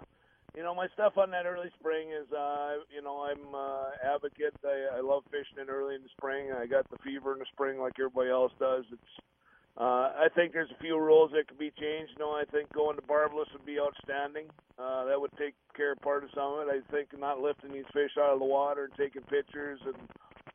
you 0.57 0.63
know, 0.63 0.75
my 0.75 0.89
stuff 0.95 1.19
on 1.19 1.31
that 1.33 1.45
early 1.45 1.69
spring 1.79 2.09
is, 2.11 2.33
uh, 2.33 2.77
you 2.95 3.03
know, 3.03 3.29
I'm 3.29 3.55
uh, 3.55 4.15
advocate. 4.15 4.55
I, 4.65 4.99
I 4.99 5.01
love 5.01 5.23
fishing 5.31 5.59
in 5.61 5.69
early 5.69 5.97
in 5.97 6.03
the 6.03 6.09
spring. 6.17 6.51
I 6.51 6.67
got 6.67 6.89
the 6.91 6.97
fever 7.05 7.35
in 7.35 7.39
the 7.39 7.45
spring 7.53 7.79
like 7.79 7.93
everybody 7.99 8.31
else 8.31 8.53
does. 8.59 8.85
It's 8.91 9.27
uh, 9.77 10.13
I 10.17 10.29
think 10.35 10.53
there's 10.53 10.71
a 10.71 10.81
few 10.81 10.99
rules 10.99 11.33
that 11.33 11.49
could 11.49 11.59
be 11.59 11.73
changed. 11.79 12.19
Know, 12.19 12.31
I 12.31 12.45
think 12.51 12.73
going 12.73 12.97
to 12.97 13.03
barbless 13.03 13.49
would 13.53 13.67
be 13.67 13.79
outstanding. 13.79 14.47
Uh, 14.79 15.05
that 15.05 15.21
would 15.21 15.33
take 15.39 15.55
care 15.77 15.93
of 15.93 16.01
part 16.01 16.25
of 16.25 16.31
some 16.35 16.55
of 16.55 16.69
it. 16.69 16.73
I 16.73 16.93
think 16.93 17.09
not 17.19 17.41
lifting 17.41 17.73
these 17.73 17.89
fish 17.93 18.13
out 18.19 18.33
of 18.33 18.39
the 18.39 18.45
water 18.47 18.85
and 18.85 18.95
taking 18.97 19.23
pictures 19.23 19.81
and 19.85 19.97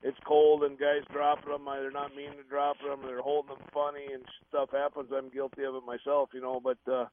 it's 0.03 0.17
cold 0.25 0.63
and 0.63 0.79
guys 0.79 1.05
dropping 1.11 1.51
them. 1.51 1.65
They're 1.65 1.91
not 1.91 2.15
meaning 2.15 2.37
to 2.41 2.49
drop 2.49 2.77
them. 2.81 3.01
They're 3.05 3.21
holding 3.21 3.49
them 3.49 3.67
funny 3.73 4.05
and 4.11 4.23
stuff 4.49 4.69
happens. 4.71 5.09
I'm 5.13 5.29
guilty 5.29 5.63
of 5.63 5.75
it 5.75 5.85
myself, 5.85 6.29
you 6.33 6.41
know. 6.41 6.59
But 6.59 6.79
uh, 6.91 7.05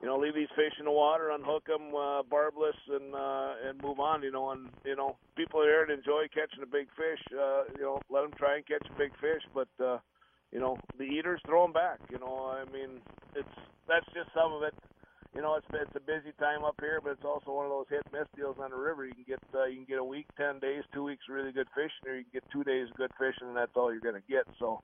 you 0.00 0.06
know, 0.06 0.18
leave 0.18 0.34
these 0.34 0.52
fish 0.54 0.74
in 0.78 0.84
the 0.84 0.92
water, 0.92 1.30
unhook 1.30 1.66
them, 1.66 1.94
uh, 1.94 2.22
barbless, 2.22 2.76
and 2.88 3.14
uh, 3.14 3.54
and 3.66 3.82
move 3.82 3.98
on. 3.98 4.22
You 4.22 4.30
know, 4.30 4.50
and 4.50 4.68
you 4.84 4.94
know, 4.94 5.16
people 5.36 5.60
are 5.60 5.66
there 5.66 5.86
to 5.86 5.94
enjoy 5.94 6.26
catching 6.32 6.62
a 6.62 6.70
big 6.70 6.86
fish. 6.94 7.22
Uh, 7.32 7.64
you 7.76 7.82
know, 7.82 8.00
let 8.10 8.22
them 8.22 8.32
try 8.38 8.56
and 8.56 8.66
catch 8.66 8.86
a 8.86 8.98
big 8.98 9.10
fish, 9.18 9.42
but 9.52 9.68
uh, 9.82 9.98
you 10.52 10.60
know, 10.60 10.76
the 10.98 11.04
eaters 11.04 11.40
throw 11.46 11.62
them 11.64 11.72
back. 11.72 11.98
You 12.10 12.18
know, 12.18 12.50
I 12.52 12.64
mean, 12.72 13.00
it's 13.34 13.56
that's 13.88 14.06
just 14.14 14.30
some 14.34 14.52
of 14.52 14.62
it. 14.62 14.74
You 15.34 15.42
know, 15.42 15.56
it's 15.56 15.66
it's 15.74 15.96
a 15.96 16.00
busy 16.00 16.32
time 16.38 16.64
up 16.64 16.76
here, 16.80 17.00
but 17.02 17.12
it's 17.12 17.24
also 17.24 17.52
one 17.52 17.66
of 17.66 17.70
those 17.70 17.86
hit 17.90 18.02
miss 18.12 18.28
deals 18.36 18.56
on 18.62 18.70
the 18.70 18.76
river. 18.76 19.06
You 19.06 19.14
can 19.14 19.24
get 19.26 19.40
uh, 19.54 19.66
you 19.66 19.76
can 19.76 19.84
get 19.84 19.98
a 19.98 20.04
week, 20.04 20.26
ten 20.36 20.58
days, 20.60 20.84
two 20.94 21.04
weeks 21.04 21.24
really 21.28 21.52
good 21.52 21.68
fishing, 21.74 22.06
or 22.08 22.16
you 22.16 22.24
can 22.24 22.40
get 22.40 22.50
two 22.52 22.64
days 22.64 22.88
good 22.96 23.10
fishing, 23.18 23.48
and 23.48 23.56
that's 23.56 23.72
all 23.76 23.92
you're 23.92 24.00
to 24.12 24.22
get. 24.30 24.44
So, 24.58 24.80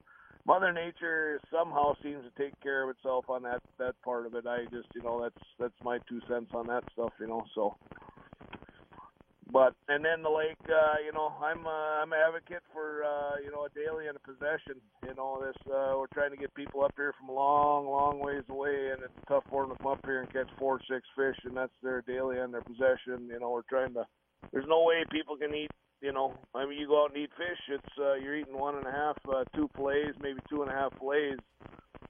Mother 0.47 0.73
Nature 0.73 1.41
somehow 1.51 1.95
seems 2.03 2.25
to 2.25 2.43
take 2.43 2.61
care 2.61 2.85
of 2.85 2.91
itself 2.91 3.27
on 3.31 3.43
that 3.45 3.63
that 3.79 3.95
part 4.05 4.27
of 4.27 4.35
it. 4.35 4.47
I 4.47 4.65
just 4.65 4.89
you 4.95 5.03
know 5.03 5.23
that's 5.23 5.45
that's 5.59 5.83
my 5.83 5.99
two 6.09 6.21
cents 6.29 6.51
on 6.53 6.67
that 6.67 6.85
stuff. 6.93 7.13
You 7.21 7.29
know, 7.29 7.45
so. 7.55 7.77
But 9.51 9.75
and 9.89 10.05
then 10.05 10.23
the 10.23 10.31
lake, 10.31 10.61
uh, 10.69 10.97
you 11.05 11.13
know, 11.13 11.33
I'm 11.43 11.67
uh, 11.67 12.01
I'm 12.03 12.13
an 12.13 12.19
advocate 12.27 12.63
for 12.73 13.05
uh, 13.05 13.37
you 13.45 13.51
know 13.51 13.67
a 13.67 13.71
daily 13.75 14.07
and 14.07 14.17
a 14.17 14.21
possession. 14.21 14.81
You 15.07 15.15
know, 15.15 15.43
this 15.45 15.57
uh, 15.67 15.95
we're 15.99 16.13
trying 16.15 16.31
to 16.31 16.37
get 16.37 16.55
people 16.55 16.85
up 16.85 16.93
here 16.97 17.13
from 17.19 17.29
a 17.29 17.33
long, 17.33 17.87
long 17.87 18.21
ways 18.21 18.45
away, 18.49 18.91
and 18.93 19.03
it's 19.03 19.13
tough 19.29 19.45
for 19.51 19.67
them 19.67 19.77
to 19.77 19.83
come 19.83 19.93
up 19.93 20.01
here 20.05 20.21
and 20.21 20.33
catch 20.33 20.49
four, 20.59 20.81
six 20.89 21.03
fish, 21.17 21.37
and 21.45 21.57
that's 21.57 21.73
their 21.83 22.03
daily 22.03 22.39
and 22.39 22.55
their 22.55 22.63
possession. 22.63 23.29
You 23.29 23.41
know, 23.41 23.51
we're 23.51 23.69
trying 23.69 23.95
to. 23.95 24.07
There's 24.53 24.69
no 24.69 24.85
way 24.85 25.05
people 25.11 25.37
can 25.37 25.55
eat. 25.55 25.71
You 26.01 26.13
know, 26.13 26.35
I 26.55 26.67
mean, 26.67 26.79
you 26.79 26.89
go 26.89 27.05
out 27.05 27.15
and 27.15 27.19
eat 27.23 27.31
fish. 27.37 27.61
It's 27.69 27.99
uh, 27.99 28.15
you're 28.15 28.37
eating 28.37 28.59
one 28.59 28.77
and 28.77 28.87
a 28.87 28.91
half, 28.91 29.17
uh, 29.29 29.45
two 29.55 29.69
fillets, 29.77 30.19
maybe 30.21 30.41
two 30.49 30.63
and 30.63 30.71
a 30.71 30.75
half 30.75 30.93
fillets. 30.99 31.43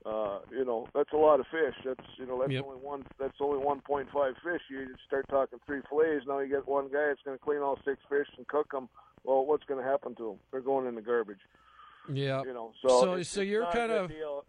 Uh, 0.05 0.39
you 0.51 0.65
know, 0.65 0.87
that's 0.95 1.13
a 1.13 1.17
lot 1.17 1.41
of 1.41 1.47
fish. 1.47 1.75
That's 1.85 2.07
you 2.19 2.27
know, 2.27 2.39
that's 2.41 2.53
Yep. 2.53 2.65
only 2.65 2.77
one. 2.81 3.05
That's 3.19 3.37
only 3.41 3.65
1.5 3.65 4.35
fish. 4.43 4.61
You 4.71 4.95
start 5.07 5.27
talking 5.29 5.59
three 5.67 5.81
fillets. 5.89 6.27
Now 6.27 6.41
you 6.41 6.49
get 6.49 6.67
one 6.67 6.87
guy 6.89 7.07
that's 7.09 7.23
going 7.23 7.39
to 7.39 7.45
clean 7.45 7.61
all 7.61 7.79
six 7.85 8.01
fish 8.09 8.27
and 8.37 8.47
cook 8.49 8.71
them. 8.73 8.89
Well, 9.25 9.47
what's 9.47 9.65
going 9.65 9.83
to 9.83 9.89
happen 9.89 10.15
to 10.17 10.23
them? 10.31 10.39
They're 10.51 10.61
going 10.61 10.87
in 10.87 10.95
the 10.97 11.03
garbage. 11.03 11.39
Yeah. 12.13 12.43
You 12.43 12.53
know, 12.53 12.73
so 12.83 12.89
So- 12.89 13.13
it's- 13.13 13.29
so 13.29 13.41
you're 13.41 13.67
kind 13.67 13.93
of- 13.93 14.09
deal. 14.11 14.45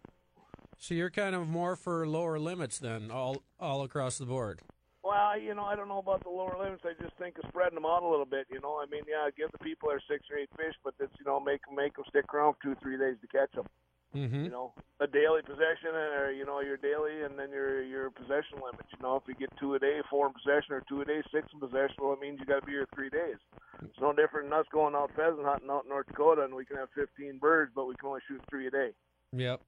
So 0.76 0.92
you're 0.94 1.10
kind 1.10 1.34
of 1.36 1.46
more 1.48 1.76
for 1.76 2.06
lower 2.06 2.38
limits 2.38 2.78
then, 2.78 3.10
all 3.10 3.42
all 3.60 3.82
across 3.84 4.18
the 4.18 4.26
board. 4.26 4.60
Well, 5.04 5.38
you 5.38 5.54
know, 5.54 5.64
I 5.64 5.76
don't 5.76 5.88
know 5.88 5.98
about 5.98 6.22
the 6.24 6.30
lower 6.30 6.56
limits. 6.58 6.82
I 6.84 6.94
just 7.00 7.14
think 7.16 7.38
of 7.38 7.44
spreading 7.48 7.74
them 7.76 7.86
out 7.86 8.02
a 8.02 8.08
little 8.08 8.24
bit. 8.26 8.46
You 8.50 8.58
know, 8.60 8.80
I 8.82 8.86
mean, 8.86 9.02
yeah, 9.06 9.28
give 9.36 9.52
the 9.52 9.58
people 9.58 9.90
their 9.90 10.00
six 10.08 10.24
or 10.30 10.36
eight 10.36 10.50
fish, 10.56 10.74
but 10.82 10.94
it's 10.98 11.12
you 11.18 11.24
know, 11.24 11.38
make 11.38 11.60
make 11.72 11.94
them 11.94 12.04
stick 12.08 12.32
around 12.34 12.54
for 12.54 12.62
two, 12.62 12.74
three 12.82 12.98
days 12.98 13.16
to 13.20 13.26
catch 13.28 13.52
them. 13.52 13.66
Mm-hmm. 14.14 14.44
You 14.44 14.50
know, 14.50 14.72
a 15.00 15.06
daily 15.06 15.42
possession, 15.42 15.90
or 15.90 16.30
you 16.30 16.46
know, 16.46 16.60
your 16.60 16.76
daily, 16.76 17.22
and 17.22 17.38
then 17.38 17.50
your 17.50 17.82
your 17.82 18.10
possession 18.10 18.62
limit. 18.62 18.86
You 18.94 19.02
know, 19.02 19.16
if 19.16 19.24
you 19.26 19.34
get 19.34 19.50
two 19.58 19.74
a 19.74 19.78
day, 19.78 20.00
four 20.08 20.26
in 20.28 20.32
possession, 20.32 20.74
or 20.74 20.82
two 20.88 21.02
a 21.02 21.04
day, 21.04 21.20
six 21.32 21.48
in 21.52 21.58
possession, 21.58 21.96
well, 21.98 22.12
it 22.12 22.20
means 22.20 22.38
you 22.38 22.46
got 22.46 22.60
to 22.60 22.66
be 22.66 22.72
here 22.72 22.86
three 22.94 23.10
days. 23.10 23.36
It's 23.82 24.00
no 24.00 24.12
different 24.12 24.50
than 24.50 24.58
us 24.58 24.66
going 24.72 24.94
out 24.94 25.10
pheasant 25.16 25.44
hunting 25.44 25.70
out 25.70 25.84
in 25.84 25.90
North 25.90 26.06
Dakota, 26.06 26.42
and 26.42 26.54
we 26.54 26.64
can 26.64 26.76
have 26.76 26.88
15 26.94 27.38
birds, 27.38 27.72
but 27.74 27.86
we 27.86 27.96
can 27.96 28.08
only 28.08 28.20
shoot 28.28 28.40
three 28.48 28.68
a 28.68 28.70
day. 28.70 28.90
Yep. 29.32 29.60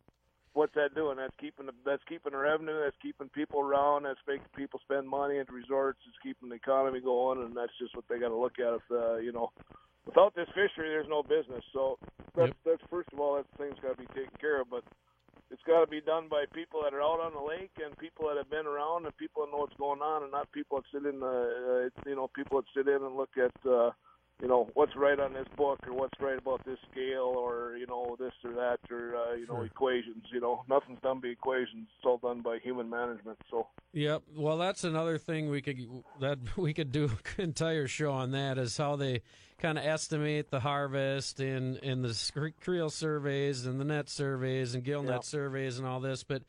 what's 0.52 0.74
that 0.74 0.94
doing? 0.94 1.16
That's 1.18 1.34
keeping 1.40 1.66
the 1.66 1.72
that's 1.84 2.02
keeping 2.08 2.32
the 2.32 2.38
revenue. 2.38 2.80
That's 2.82 2.96
keeping 3.02 3.28
people 3.28 3.60
around. 3.60 4.04
That's 4.04 4.20
making 4.26 4.46
people 4.56 4.80
spend 4.84 5.08
money 5.08 5.38
at 5.38 5.52
resorts. 5.52 5.98
It's 6.06 6.16
keeping 6.22 6.48
the 6.48 6.54
economy 6.54 7.00
going, 7.00 7.42
and 7.42 7.56
that's 7.56 7.76
just 7.78 7.94
what 7.94 8.04
they 8.08 8.18
got 8.18 8.28
to 8.28 8.36
look 8.36 8.58
at. 8.58 8.74
If 8.74 8.82
uh, 8.90 9.16
you 9.16 9.32
know, 9.32 9.50
without 10.06 10.34
this 10.34 10.48
fishery, 10.54 10.88
there's 10.90 11.08
no 11.10 11.22
business. 11.22 11.64
So 11.72 11.98
that's 12.36 12.52
Yep. 12.52 12.56
that's 12.64 12.82
first 12.90 13.10
of 13.12 13.20
all, 13.20 13.36
that 13.36 13.46
thing's 13.58 13.78
got 13.82 13.98
to 13.98 14.02
be 14.02 14.08
taken 14.14 14.34
care 14.40 14.60
of. 14.62 14.70
But 14.70 14.84
it's 15.50 15.62
got 15.66 15.80
to 15.84 15.88
be 15.90 16.00
done 16.00 16.28
by 16.28 16.44
people 16.54 16.82
that 16.84 16.94
are 16.94 17.02
out 17.02 17.20
on 17.20 17.34
the 17.34 17.40
lake 17.40 17.72
and 17.84 17.96
people 17.98 18.28
that 18.28 18.36
have 18.38 18.50
been 18.50 18.66
around 18.66 19.06
and 19.06 19.16
people 19.18 19.44
that 19.44 19.52
know 19.52 19.58
what's 19.66 19.76
going 19.78 20.00
on, 20.02 20.22
and 20.24 20.32
not 20.32 20.50
people 20.52 20.78
that 20.80 20.88
sit 20.92 21.06
in 21.08 21.20
the 21.20 21.90
uh, 21.94 22.08
you 22.10 22.16
know 22.16 22.28
people 22.34 22.62
that 22.62 22.70
sit 22.76 22.88
in 22.88 23.02
and 23.02 23.16
look 23.16 23.30
at. 23.38 23.52
uh 23.68 23.90
you 24.40 24.48
know 24.48 24.68
what's 24.74 24.94
right 24.96 25.18
on 25.18 25.32
this 25.32 25.46
book 25.56 25.78
or 25.86 25.94
what's 25.94 26.18
right 26.20 26.38
about 26.38 26.64
this 26.64 26.78
scale 26.90 27.32
or 27.36 27.76
you 27.78 27.86
know 27.86 28.16
this 28.18 28.32
or 28.44 28.52
that 28.52 28.78
or 28.90 29.16
uh, 29.16 29.34
you 29.34 29.46
know 29.46 29.62
equations. 29.62 30.24
You 30.32 30.40
know, 30.40 30.64
nothing's 30.68 31.00
done 31.02 31.20
by 31.20 31.28
equations. 31.28 31.88
It's 31.96 32.04
all 32.04 32.18
done 32.18 32.42
by 32.42 32.58
human 32.58 32.90
management. 32.90 33.38
So 33.50 33.68
Yep. 33.92 34.24
Well, 34.36 34.58
that's 34.58 34.84
another 34.84 35.16
thing 35.16 35.48
we 35.48 35.62
could 35.62 35.78
that 36.20 36.38
we 36.56 36.74
could 36.74 36.92
do 36.92 37.04
an 37.38 37.44
entire 37.44 37.88
show 37.88 38.12
on 38.12 38.32
that 38.32 38.58
is 38.58 38.76
how 38.76 38.96
they 38.96 39.22
kind 39.58 39.78
of 39.78 39.84
estimate 39.86 40.50
the 40.50 40.60
harvest 40.60 41.40
in 41.40 41.76
in 41.78 42.02
the 42.02 42.52
Creel 42.60 42.90
surveys 42.90 43.64
and 43.64 43.80
the 43.80 43.84
net 43.84 44.10
surveys 44.10 44.74
and 44.74 44.84
GillNet 44.84 45.08
Yeah. 45.08 45.20
surveys 45.20 45.78
and 45.78 45.86
all 45.88 46.00
this. 46.00 46.24
But 46.24 46.42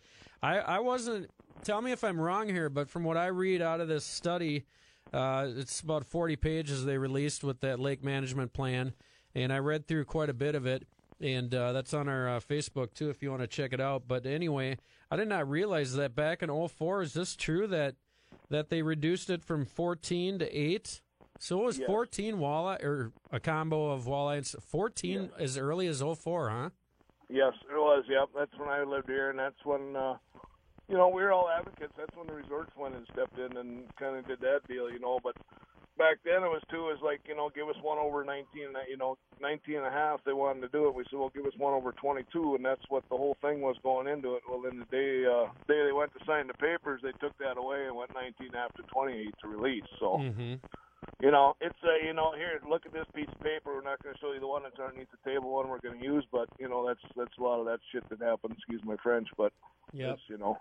I 0.43 0.58
I 0.60 0.80
wasn't. 0.80 1.30
Tell 1.63 1.82
me 1.82 1.91
if 1.91 2.04
I'm 2.04 2.19
wrong 2.19 2.47
here, 2.50 2.69
but 2.69 2.88
from 2.89 3.04
what 3.04 3.17
I 3.17 3.28
read 3.28 3.62
out 3.63 3.82
of 3.82 3.88
this 3.88 4.06
study, 4.06 4.65
uh, 5.13 5.47
it's 5.55 5.79
about 5.81 6.05
40 6.05 6.35
pages 6.35 6.85
they 6.85 6.97
released 6.97 7.43
with 7.43 7.61
that 7.61 7.79
lake 7.79 8.03
management 8.03 8.53
plan, 8.53 8.93
and 9.35 9.51
I 9.53 9.59
read 9.59 9.87
through 9.87 10.05
quite 10.05 10.29
a 10.29 10.33
bit 10.33 10.55
of 10.55 10.65
it, 10.65 10.87
and 11.21 11.53
uh, 11.53 11.71
that's 11.73 11.93
on 11.93 12.07
our 12.07 12.29
uh, 12.29 12.39
Facebook 12.39 12.93
too 12.93 13.09
if 13.09 13.21
you 13.23 13.29
want 13.29 13.41
to 13.41 13.47
check 13.47 13.73
it 13.73 13.79
out. 13.81 14.03
But 14.07 14.25
anyway, 14.25 14.77
I 15.09 15.15
did 15.15 15.27
not 15.27 15.49
realize 15.49 15.93
that 15.95 16.15
back 16.15 16.43
in 16.43 16.49
04, 16.49 17.01
is 17.03 17.13
this 17.13 17.35
true 17.35 17.67
that 17.67 17.95
that 18.49 18.69
they 18.69 18.81
reduced 18.81 19.29
it 19.29 19.43
from 19.43 19.65
14 19.65 20.39
to 20.39 20.49
8? 20.57 21.01
So 21.39 21.61
it 21.61 21.65
was 21.65 21.79
Yes. 21.79 21.87
14 21.87 22.35
walleye 22.37 22.81
or 22.83 23.11
a 23.31 23.39
combo 23.39 23.91
of 23.91 24.05
walleye 24.05 24.37
and 24.37 24.45
s- 24.45 24.55
14 24.61 25.31
as 25.37 25.57
early 25.57 25.87
as 25.87 26.01
04, 26.01 26.49
huh? 26.49 26.69
yes, 27.29 27.53
it 27.69 27.75
was. 27.75 28.03
Yep, 28.09 28.29
that's 28.35 28.57
when 28.57 28.69
I 28.69 28.83
lived 28.83 29.07
here, 29.09 29.29
and 29.29 29.37
that's 29.39 29.63
when. 29.65 29.95
You 30.89 30.95
know, 30.95 31.10
we 31.10 31.21
were 31.21 31.34
all 31.34 31.50
advocates. 31.50 31.93
That's 31.97 32.15
when 32.15 32.28
the 32.28 32.34
resorts 32.34 32.71
went 32.80 32.95
and 32.95 33.06
stepped 33.12 33.38
in 33.38 33.58
and 33.58 33.84
kind 34.00 34.15
of 34.15 34.28
did 34.28 34.39
that 34.39 34.62
deal, 34.69 34.89
you 34.89 35.00
know. 35.00 35.19
But 35.21 35.36
back 35.97 36.23
then 36.23 36.47
it 36.47 36.52
was 36.54 36.63
too, 36.71 36.89
is 36.95 37.02
like, 37.04 37.19
you 37.28 37.36
know, 37.36 37.50
give 37.54 37.67
us 37.67 37.76
one 37.84 37.97
over 38.00 38.23
19, 38.23 38.47
you 38.88 38.95
know, 38.95 39.17
19 39.41 39.76
and 39.76 39.86
a 39.86 39.91
half. 39.91 40.23
They 40.23 40.32
wanted 40.32 40.62
to 40.62 40.69
do 40.71 40.88
it. 40.88 40.95
We 40.95 41.04
said, 41.12 41.19
well, 41.19 41.32
give 41.36 41.45
us 41.45 41.58
one 41.58 41.73
over 41.73 41.91
22, 41.91 42.56
and 42.56 42.63
that's 42.63 42.84
what 42.88 43.04
the 43.12 43.17
whole 43.17 43.36
thing 43.41 43.60
was 43.60 43.76
going 43.84 44.08
into 44.08 44.36
it. 44.36 44.43
Well, 44.47 44.62
then 44.62 44.80
the 44.80 44.88
day, 44.88 45.28
uh, 45.28 45.52
day 45.67 45.84
they 45.84 45.91
went 45.91 46.13
to 46.15 46.23
sign 46.26 46.47
the 46.47 46.56
papers, 46.56 47.02
they 47.04 47.12
took 47.19 47.36
that 47.39 47.58
away 47.60 47.84
and 47.88 47.95
went 47.95 48.15
19 48.15 48.56
after 48.56 48.84
28 48.88 49.28
to 49.43 49.47
release. 49.47 49.88
So, 50.00 50.23
Mm-hmm. 50.23 50.56
you 51.19 51.32
know, 51.32 51.56
it's 51.60 51.84
uh, 51.84 52.00
you 52.00 52.13
know, 52.13 52.32
here, 52.32 52.62
look 52.63 52.86
at 52.86 52.93
this 52.93 53.06
piece 53.13 53.28
of 53.28 53.43
paper. 53.43 53.76
We're 53.76 53.84
not 53.84 54.02
going 54.02 54.15
to 54.15 54.21
show 54.21 54.32
you 54.32 54.39
the 54.39 54.47
one 54.47 54.63
that's 54.63 54.80
underneath 54.80 55.12
the 55.12 55.19
table, 55.30 55.52
one 55.52 55.67
we're 55.67 55.84
going 55.84 56.00
to 56.00 56.06
use, 56.06 56.23
but 56.32 56.47
you 56.60 56.69
know, 56.69 56.88
that's 56.88 57.04
that's 57.19 57.36
a 57.38 57.43
lot 57.43 57.60
of 57.60 57.65
that 57.67 57.80
shit 57.91 58.08
that 58.08 58.23
happened. 58.23 58.56
Excuse 58.56 58.80
my 58.88 58.95
French, 59.04 59.28
but 59.36 59.52
Yep. 59.93 60.15
it's 60.15 60.21
you 60.30 60.38
know. 60.38 60.56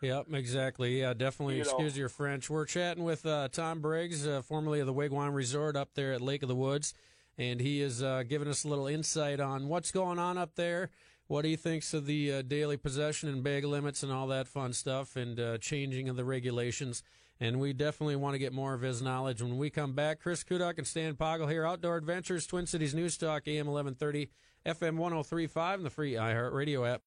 Yep, 0.00 0.26
exactly. 0.32 1.00
Yeah, 1.00 1.14
definitely. 1.14 1.58
You 1.58 1.64
know. 1.64 1.70
Excuse 1.70 1.96
your 1.96 2.08
French. 2.08 2.48
We're 2.48 2.66
chatting 2.66 3.04
with 3.04 3.26
uh, 3.26 3.48
Tom 3.48 3.80
Briggs, 3.80 4.26
uh, 4.26 4.42
formerly 4.42 4.80
of 4.80 4.86
the 4.86 4.94
Wigwam 4.94 5.34
Resort 5.34 5.76
up 5.76 5.90
there 5.94 6.12
at 6.12 6.20
Lake 6.20 6.42
of 6.42 6.48
the 6.48 6.54
Woods, 6.54 6.94
and 7.36 7.60
he 7.60 7.80
is 7.80 8.02
uh, 8.02 8.22
giving 8.28 8.48
us 8.48 8.64
a 8.64 8.68
little 8.68 8.86
insight 8.86 9.40
on 9.40 9.68
what's 9.68 9.90
going 9.90 10.18
on 10.18 10.38
up 10.38 10.54
there, 10.54 10.90
what 11.26 11.44
he 11.44 11.56
thinks 11.56 11.92
of 11.94 12.06
the 12.06 12.32
uh, 12.32 12.42
daily 12.42 12.76
possession 12.76 13.28
and 13.28 13.42
bag 13.42 13.64
limits 13.64 14.02
and 14.02 14.12
all 14.12 14.28
that 14.28 14.46
fun 14.46 14.72
stuff, 14.72 15.16
and 15.16 15.40
uh, 15.40 15.58
changing 15.58 16.08
of 16.08 16.16
the 16.16 16.24
regulations. 16.24 17.02
And 17.40 17.60
we 17.60 17.72
definitely 17.72 18.16
want 18.16 18.34
to 18.34 18.38
get 18.38 18.52
more 18.52 18.74
of 18.74 18.80
his 18.80 19.00
knowledge 19.00 19.40
when 19.40 19.58
we 19.58 19.70
come 19.70 19.92
back. 19.92 20.20
Chris 20.20 20.42
Kudak 20.42 20.78
and 20.78 20.86
Stan 20.86 21.14
Poggle 21.14 21.48
here, 21.48 21.64
Outdoor 21.64 21.96
Adventures, 21.96 22.46
Twin 22.46 22.66
Cities 22.66 22.94
News 22.94 23.16
Talk, 23.16 23.46
AM 23.46 23.68
1130, 23.68 24.28
FM 24.66 24.96
1035, 24.96 25.78
and 25.78 25.86
the 25.86 25.90
free 25.90 26.14
iHeartRadio 26.14 26.98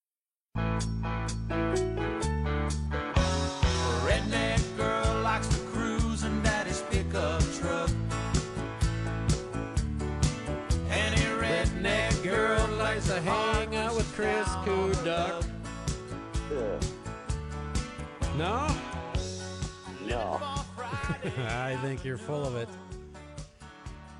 app. 0.55 1.90
Hang 14.21 14.45
out 14.45 14.87
with 14.87 14.97
Chris 14.97 15.03
Kudak. 15.03 15.45
No? 18.37 18.67
No. 20.07 20.39
I 21.47 21.77
think 21.81 22.03
you're 22.03 22.17
full 22.17 22.45
of 22.45 22.55
it. 22.55 22.69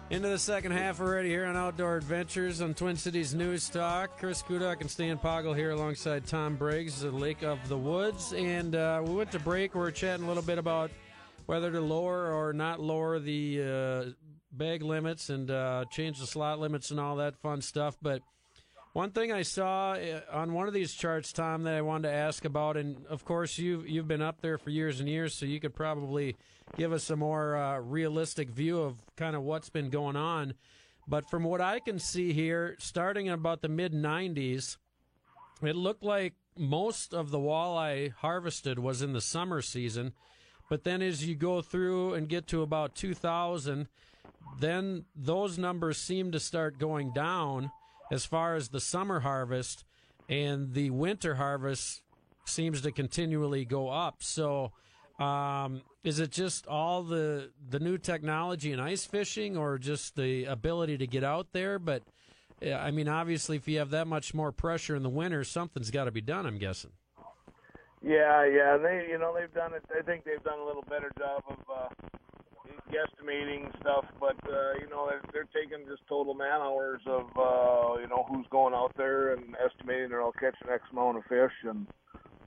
Into 0.10 0.28
the 0.28 0.38
second 0.38 0.74
half 0.74 1.00
already 1.00 1.30
here 1.30 1.46
on 1.46 1.56
Outdoor 1.56 1.96
Adventures 1.96 2.62
on 2.62 2.74
Twin 2.74 2.98
Cities 2.98 3.34
News 3.34 3.70
Talk. 3.70 4.20
Chris 4.20 4.42
Kudak 4.42 4.82
and 4.82 4.92
Stan 4.92 5.18
Poggle 5.18 5.56
here 5.56 5.72
alongside 5.72 6.26
Tom 6.26 6.58
Briggs, 6.58 7.00
the 7.00 7.12
Lake 7.12 7.44
of 7.44 7.66
the 7.70 7.78
Woods. 7.78 8.34
And 8.34 8.76
uh, 8.76 9.02
we 9.06 9.16
went 9.16 9.32
to 9.32 9.40
break. 9.40 9.74
We 9.74 9.82
are 9.82 9.92
chatting 9.92 10.26
a 10.26 10.28
little 10.28 10.44
bit 10.44 10.58
about 10.58 10.92
whether 11.46 11.72
to 11.72 11.80
lower 11.80 12.34
or 12.34 12.52
not 12.52 12.82
lower 12.82 13.20
the 13.20 13.64
uh, 13.64 14.12
bag 14.52 14.84
limits 14.84 15.30
and 15.30 15.50
uh, 15.50 15.86
change 15.90 16.20
the 16.20 16.28
slot 16.28 16.60
limits 16.60 16.92
and 16.92 17.00
all 17.00 17.16
that 17.16 17.38
fun 17.38 17.62
stuff. 17.62 17.96
But 18.02 18.22
one 18.94 19.12
thing 19.12 19.32
I 19.32 19.44
saw 19.44 19.94
uh, 19.94 20.22
on 20.32 20.54
one 20.54 20.68
of 20.68 20.74
these 20.74 20.94
charts, 20.94 21.32
Tom, 21.32 21.64
that 21.64 21.76
I 21.76 21.82
wanted 21.82 22.10
to 22.10 22.14
ask 22.14 22.44
about, 22.44 22.76
and 22.78 23.06
of 23.08 23.24
course 23.24 23.58
you've 23.58 23.88
you've 23.88 24.08
been 24.08 24.22
up 24.22 24.42
there 24.42 24.58
for 24.58 24.70
years 24.70 25.00
and 25.00 25.08
years, 25.08 25.34
so 25.34 25.46
you 25.46 25.60
could 25.60 25.76
probably 25.76 26.36
give 26.78 26.92
us 26.92 27.10
a 27.10 27.16
more 27.16 27.56
uh, 27.56 27.80
realistic 27.80 28.50
view 28.50 28.82
of 28.82 28.98
kind 29.16 29.36
of 29.36 29.44
what's 29.44 29.70
been 29.70 29.90
going 29.90 30.16
on. 30.16 30.54
But 31.08 31.30
from 31.30 31.44
what 31.44 31.62
I 31.62 31.80
can 31.80 32.00
see 32.00 32.34
here, 32.34 32.76
starting 32.80 33.28
in 33.28 33.34
about 33.34 33.62
the 33.62 33.70
mid 33.70 33.94
'90s, 33.94 34.78
it 35.62 35.76
looked 35.76 36.04
like 36.04 36.34
most 36.58 37.14
of 37.14 37.32
the 37.32 37.40
walleye 37.40 38.12
harvested 38.12 38.78
was 38.78 39.02
in 39.02 39.14
the 39.14 39.22
summer 39.22 39.62
season. 39.62 40.14
But 40.70 40.84
then 40.84 41.02
as 41.02 41.26
you 41.26 41.36
go 41.36 41.62
through 41.62 42.14
and 42.14 42.30
get 42.30 42.48
to 42.48 42.62
about 42.62 42.96
2000, 42.96 43.88
then 44.60 45.06
those 45.16 45.58
numbers 45.58 45.98
seem 45.98 46.32
to 46.32 46.40
start 46.40 46.78
going 46.78 47.12
down 47.14 47.72
as 48.12 48.26
far 48.26 48.56
as 48.56 48.70
the 48.70 48.80
summer 48.82 49.22
harvest, 49.22 49.86
and 50.30 50.74
the 50.74 50.92
winter 50.92 51.36
harvest 51.36 52.02
seems 52.46 52.82
to 52.82 52.92
continually 52.92 53.66
go 53.66 53.90
up. 53.90 54.22
So, 54.22 54.74
um, 55.18 55.82
is 56.04 56.20
it 56.20 56.32
just 56.32 56.68
all 56.68 57.04
the 57.04 57.52
the 57.70 57.80
new 57.80 57.98
technology 57.98 58.72
in 58.72 58.80
ice 58.80 59.06
fishing, 59.06 59.58
or 59.58 59.78
just 59.78 60.16
the 60.16 60.46
ability 60.46 60.98
to 60.98 61.08
get 61.08 61.24
out 61.24 61.48
there? 61.54 61.80
But 61.80 62.04
I 62.62 62.92
mean, 62.92 63.08
obviously, 63.08 63.58
if 63.58 63.68
you 63.68 63.80
have 63.80 63.92
that 63.92 64.08
much 64.08 64.34
more 64.34 64.52
pressure 64.52 64.96
in 64.96 65.04
the 65.04 65.10
winter, 65.10 65.44
something's 65.44 65.90
got 65.90 66.04
to 66.04 66.12
be 66.12 66.22
done. 66.22 66.46
I'm 66.46 66.58
guessing. 66.58 66.92
Yeah, 68.04 68.46
yeah, 68.46 68.78
they 68.78 69.08
you 69.10 69.20
know 69.20 69.34
they've 69.34 69.54
done 69.54 69.74
it. 69.74 69.84
I 69.98 70.02
think 70.02 70.26
they've 70.26 70.44
done 70.44 70.60
a 70.60 70.66
little 70.66 70.84
better 70.90 71.12
job 71.18 71.44
of 71.48 71.58
uh, 71.72 71.88
guesstimating 72.92 73.70
stuff, 73.80 74.06
but 74.20 74.38
uh, 74.48 74.74
you 74.80 74.90
know 74.90 75.10
they're, 75.10 75.22
they're 75.34 75.50
taking 75.64 75.86
just 75.88 76.02
total 76.08 76.34
man 76.34 76.62
hours 76.62 77.02
of 77.06 77.26
uh, 77.38 78.00
you 78.02 78.08
know 78.08 78.26
who's 78.30 78.46
going 78.50 78.74
out 78.74 78.94
there 78.98 79.34
and 79.34 79.56
estimating 79.64 80.10
they're 80.10 80.22
all 80.22 80.34
catching 80.34 80.70
X 80.72 80.84
amount 80.92 81.18
of 81.18 81.24
fish 81.26 81.54
and. 81.64 81.88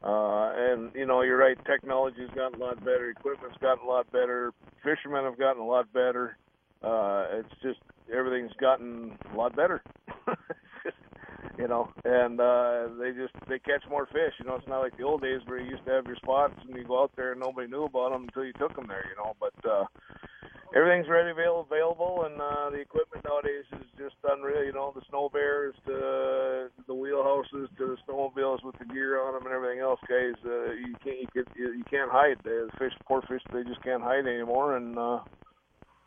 Uh, 0.03 0.53
and 0.55 0.91
you 0.95 1.07
know, 1.07 1.23
you're 1.23 1.39
right. 1.39 1.57
Technology's 1.65 2.29
gotten 2.35 2.61
a 2.61 2.63
lot 2.63 2.79
better. 2.81 3.09
Equipment's 3.09 3.57
gotten 3.57 3.87
a 3.87 3.89
lot 3.89 4.05
better. 4.13 4.53
Fishermen 4.83 5.25
have 5.25 5.39
gotten 5.39 5.63
a 5.63 5.67
lot 5.67 5.91
better. 5.95 6.37
Uh, 6.83 7.25
it's 7.31 7.55
just 7.63 7.79
everything's 8.15 8.53
gotten 8.61 9.17
a 9.33 9.37
lot 9.37 9.57
better. 9.57 9.83
you 11.59 11.69
know, 11.69 11.89
and 12.05 12.41
uh, 12.41 12.89
they 12.99 13.13
just 13.13 13.35
they 13.49 13.59
catch 13.59 13.85
more 13.89 14.07
fish. 14.07 14.35
You 14.39 14.47
know, 14.47 14.57
it's 14.57 14.69
not 14.69 14.81
like 14.81 14.97
the 14.97 15.05
old 15.05 15.23
days 15.23 15.41
where 15.47 15.59
you 15.61 15.71
used 15.71 15.85
to 15.87 15.93
have 15.93 16.07
your 16.07 16.17
spots 16.17 16.55
and 16.67 16.77
you 16.77 16.85
go 16.85 17.03
out 17.03 17.13
there 17.17 17.33
and 17.33 17.41
nobody 17.41 17.69
knew 17.69 17.85
about 17.85 18.11
them 18.11 18.25
until 18.25 18.45
you 18.45 18.53
took 18.55 18.75
them 18.75 18.87
there. 18.89 19.05
You 19.09 19.17
know, 19.17 19.35
but 19.39 19.55
uh, 19.69 19.85
everything's 20.75 21.09
ready 21.09 21.31
available, 21.31 22.25
and 22.27 22.41
uh, 22.41 22.71
the 22.71 22.79
equipment 22.79 23.25
nowadays 23.25 23.65
is 23.73 23.87
just 23.97 24.17
unreal. 24.25 24.65
You 24.65 24.73
know, 24.73 24.93
the 24.95 25.03
snow 25.09 25.29
bears 25.33 25.75
to 25.87 26.69
the 26.87 26.95
wheelhouses 26.95 27.69
to 27.79 27.87
the 27.87 27.97
snowmobiles 28.09 28.65
with 28.65 28.79
the 28.79 28.87
gear 28.87 29.21
on 29.23 29.35
them 29.35 29.47
and 29.47 29.55
everything 29.55 29.81
else, 29.81 30.01
guys. 30.09 30.35
Uh, 30.45 30.73
you 30.73 30.95
can't 31.05 31.19
you, 31.21 31.29
can, 31.33 31.45
you, 31.57 31.85
can't 31.91 32.11
hide. 32.11 32.39
The 32.43 32.69
fish, 32.79 32.93
poor 33.07 33.23
fish, 33.23 33.43
they 33.53 33.63
just 33.63 33.83
can't 33.83 34.03
hide 34.03 34.27
anymore, 34.27 34.77
and. 34.77 34.99
uh 34.99 35.21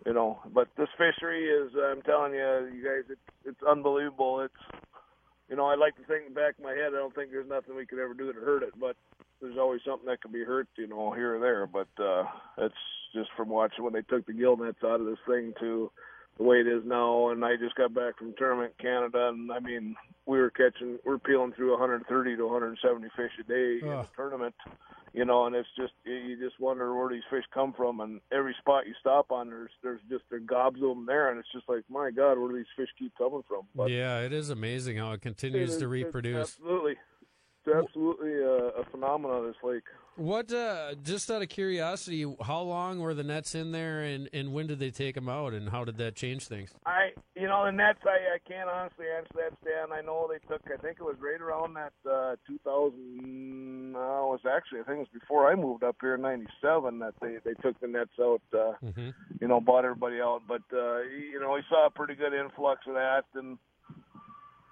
you 0.05 0.13
know, 0.13 0.39
but 0.53 0.69
this 0.77 0.87
fishery 0.97 1.49
is, 1.49 1.71
I'm 1.75 2.01
telling 2.03 2.31
you, 2.33 2.71
you 2.73 2.81
guys, 2.81 3.03
it's, 3.09 3.19
it's 3.43 3.59
unbelievable. 3.67 4.39
It's, 4.39 4.53
you 5.49 5.55
know, 5.55 5.65
I 5.65 5.75
like 5.75 5.95
to 5.95 6.03
think 6.03 6.27
in 6.27 6.33
the 6.33 6.39
back 6.39 6.57
of 6.57 6.63
my 6.63 6.71
head, 6.71 6.93
I 6.93 6.97
don't 6.97 7.15
think 7.15 7.31
there's 7.31 7.49
nothing 7.49 7.75
we 7.75 7.85
could 7.85 7.99
ever 7.99 8.13
do 8.13 8.31
to 8.33 8.39
hurt 8.39 8.63
it, 8.63 8.73
but 8.79 8.95
there's 9.41 9.57
always 9.57 9.81
something 9.85 10.07
that 10.07 10.21
could 10.21 10.33
be 10.33 10.43
hurt, 10.43 10.67
you 10.77 10.87
know, 10.87 11.11
here 11.11 11.35
or 11.35 11.39
there. 11.39 11.67
But 11.67 11.87
uh, 12.01 12.25
it's 12.57 12.75
just 13.13 13.29
from 13.37 13.49
watching 13.49 13.83
when 13.83 13.93
they 13.93 14.01
took 14.01 14.25
the 14.25 14.33
gill 14.33 14.57
nets 14.57 14.83
out 14.83 14.99
of 14.99 15.05
this 15.05 15.19
thing 15.27 15.53
to 15.59 15.91
the 16.37 16.43
way 16.43 16.57
it 16.57 16.67
is 16.67 16.83
now. 16.85 17.29
And 17.29 17.43
I 17.43 17.55
just 17.55 17.75
got 17.75 17.93
back 17.93 18.17
from 18.17 18.33
tournament 18.37 18.73
Canada, 18.79 19.29
and 19.29 19.51
I 19.51 19.59
mean, 19.59 19.95
we 20.25 20.39
were 20.39 20.49
catching, 20.51 20.99
we're 21.05 21.17
peeling 21.19 21.53
through 21.53 21.71
130 21.71 22.35
to 22.37 22.43
170 22.43 23.07
fish 23.15 23.31
a 23.39 23.43
day 23.43 23.79
in 23.81 23.87
a 23.87 24.07
tournament. 24.15 24.55
You 25.13 25.25
know, 25.25 25.45
and 25.47 25.55
it's 25.55 25.69
just 25.75 25.93
you- 26.03 26.37
just 26.37 26.59
wonder 26.59 26.93
where 26.93 27.09
these 27.09 27.23
fish 27.29 27.45
come 27.51 27.73
from, 27.73 28.01
and 28.01 28.21
every 28.31 28.53
spot 28.59 28.85
you 28.85 28.93
stop 28.99 29.31
on, 29.31 29.49
there's 29.49 29.71
there's 29.81 30.01
just 30.09 30.25
there 30.29 30.39
gobs 30.39 30.75
of 30.81 30.89
them 30.89 31.05
there, 31.07 31.31
and 31.31 31.39
it's 31.39 31.51
just 31.51 31.67
like, 31.67 31.83
my 31.89 32.11
God, 32.11 32.37
where 32.37 32.49
do 32.51 32.57
these 32.57 32.65
fish 32.75 32.89
keep 32.99 33.17
coming 33.17 33.41
from? 33.47 33.61
But 33.73 33.89
yeah, 33.89 34.19
it 34.19 34.33
is 34.33 34.49
amazing 34.51 34.97
how 34.97 35.11
it 35.11 35.15
it 35.15 35.21
continues 35.21 35.71
is- 35.73 35.77
to 35.79 35.87
reproduce. 35.87 36.53
Absolutely, 36.59 36.97
it's 37.65 37.75
absolutely 37.75 38.33
a, 38.35 38.67
a 38.81 38.85
phenomena. 38.91 39.41
This 39.47 39.55
lake. 39.63 39.83
What? 40.17 40.51
Uh, 40.51 40.95
just 41.03 41.29
out 41.31 41.41
of 41.41 41.49
curiosity, 41.49 42.25
how 42.41 42.61
long 42.61 42.99
were 42.99 43.13
the 43.13 43.23
nets 43.23 43.55
in 43.55 43.71
there, 43.71 44.01
and 44.01 44.29
and 44.33 44.51
when 44.51 44.67
did 44.67 44.79
they 44.79 44.89
take 44.91 45.15
them 45.15 45.29
out, 45.29 45.53
and 45.53 45.69
how 45.69 45.85
did 45.85 45.97
that 45.97 46.15
change 46.15 46.47
things? 46.47 46.71
I, 46.85 47.11
you 47.35 47.47
know, 47.47 47.63
the 47.65 47.71
nets. 47.71 47.99
I, 48.03 48.35
I 48.35 48.39
can't 48.47 48.67
honestly 48.69 49.05
answer 49.15 49.29
that, 49.35 49.57
Stan. 49.61 49.91
I 49.97 50.01
know 50.01 50.27
they 50.29 50.39
took. 50.47 50.61
I 50.65 50.77
think 50.81 50.97
it 50.99 51.03
was 51.03 51.15
right 51.21 51.39
around 51.39 51.75
that 51.75 51.93
uh, 52.09 52.35
2000. 52.47 53.95
Uh, 53.95 53.99
it 53.99 54.01
was 54.01 54.39
actually. 54.49 54.79
I 54.79 54.83
think 54.83 54.97
it 54.97 55.07
was 55.11 55.19
before 55.21 55.51
I 55.51 55.55
moved 55.55 55.83
up 55.83 55.95
here 56.01 56.15
in 56.15 56.21
'97 56.21 56.99
that 56.99 57.13
they 57.21 57.37
they 57.45 57.53
took 57.61 57.79
the 57.79 57.87
nets 57.87 58.11
out. 58.19 58.41
Uh, 58.53 58.73
Mm-hmm. 58.83 59.09
you 59.41 59.47
know, 59.47 59.59
bought 59.61 59.85
everybody 59.85 60.19
out. 60.21 60.41
But 60.47 60.61
uh, 60.73 60.99
you 61.01 61.39
know, 61.39 61.53
we 61.53 61.61
saw 61.69 61.87
a 61.87 61.89
pretty 61.89 62.15
good 62.15 62.33
influx 62.33 62.81
of 62.87 62.93
that, 62.95 63.23
and 63.35 63.57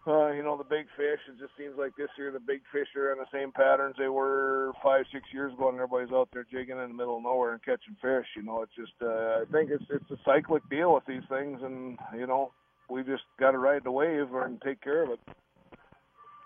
uh, 0.08 0.32
you 0.32 0.44
know, 0.44 0.58
the 0.58 0.64
big 0.64 0.86
fish. 0.96 1.20
It 1.28 1.40
just 1.40 1.54
seems 1.58 1.74
like 1.78 1.96
this 1.98 2.10
year 2.18 2.32
the 2.32 2.40
big 2.40 2.62
fish 2.72 2.88
are 2.96 3.12
in 3.12 3.18
the 3.18 3.26
same 3.34 3.52
patterns 3.52 3.96
they 3.98 4.08
were 4.08 4.72
five, 4.84 5.06
six 5.12 5.26
years 5.34 5.54
ago, 5.54 5.70
and 5.70 5.78
everybody's 5.78 6.14
out 6.14 6.30
there 6.32 6.46
jigging 6.52 6.78
in 6.78 6.90
the 6.90 6.94
middle 6.94 7.18
of 7.18 7.24
nowhere 7.24 7.54
and 7.54 7.64
catching 7.64 7.96
fish. 8.02 8.28
You 8.36 8.44
know, 8.44 8.62
it's 8.62 8.76
just. 8.76 8.94
Uh, 9.02 9.42
I 9.42 9.44
think 9.52 9.72
it's 9.72 9.86
it's 9.90 10.10
a 10.12 10.18
cyclic 10.26 10.68
deal 10.70 10.94
with 10.94 11.06
these 11.08 11.26
things, 11.30 11.60
and 11.64 11.98
you 12.18 12.28
know, 12.28 12.52
we 12.90 13.04
just 13.04 13.24
got 13.40 13.52
to 13.52 13.58
ride 13.58 13.84
the 13.84 13.92
wave 13.92 14.34
and 14.34 14.62
take 14.62 14.82
care 14.82 15.04
of 15.04 15.10
it. 15.12 15.20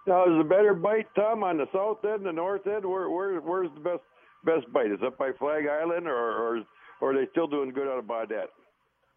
Now, 0.08 0.24
is 0.24 0.38
the 0.38 0.48
better 0.48 0.74
bite, 0.74 1.08
Tom, 1.16 1.44
on 1.44 1.58
the 1.58 1.68
south 1.74 2.04
end, 2.06 2.26
the 2.26 2.32
north 2.32 2.66
end? 2.66 2.86
Where, 2.86 3.10
where, 3.10 3.40
where's 3.42 3.70
the 3.76 3.82
best 3.82 4.04
best 4.46 4.72
bite? 4.74 4.92
Is 4.92 5.00
up 5.06 5.18
by 5.18 5.32
Flag 5.38 5.66
Island, 5.68 6.08
or, 6.08 6.16
or, 6.16 6.64
or 7.02 7.12
are 7.12 7.14
they 7.14 7.30
still 7.32 7.48
doing 7.48 7.72
good 7.72 7.88
out 7.88 8.00
of 8.00 8.06
Baudette? 8.06 8.50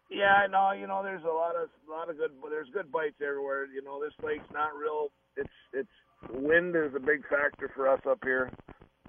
Yeah, 0.09 0.45
know. 0.51 0.71
You 0.71 0.87
know, 0.87 1.01
there's 1.03 1.23
a 1.23 1.27
lot 1.27 1.55
of 1.55 1.69
a 1.87 1.91
lot 1.91 2.09
of 2.09 2.17
good. 2.17 2.31
There's 2.49 2.69
good 2.73 2.91
bites 2.91 3.21
everywhere. 3.21 3.65
You 3.65 3.83
know, 3.83 4.01
this 4.03 4.13
lake's 4.23 4.51
not 4.53 4.75
real. 4.75 5.09
It's 5.35 5.49
it's 5.73 5.89
wind 6.31 6.75
is 6.75 6.93
a 6.95 6.99
big 6.99 7.23
factor 7.29 7.71
for 7.75 7.89
us 7.89 8.01
up 8.09 8.19
here. 8.23 8.51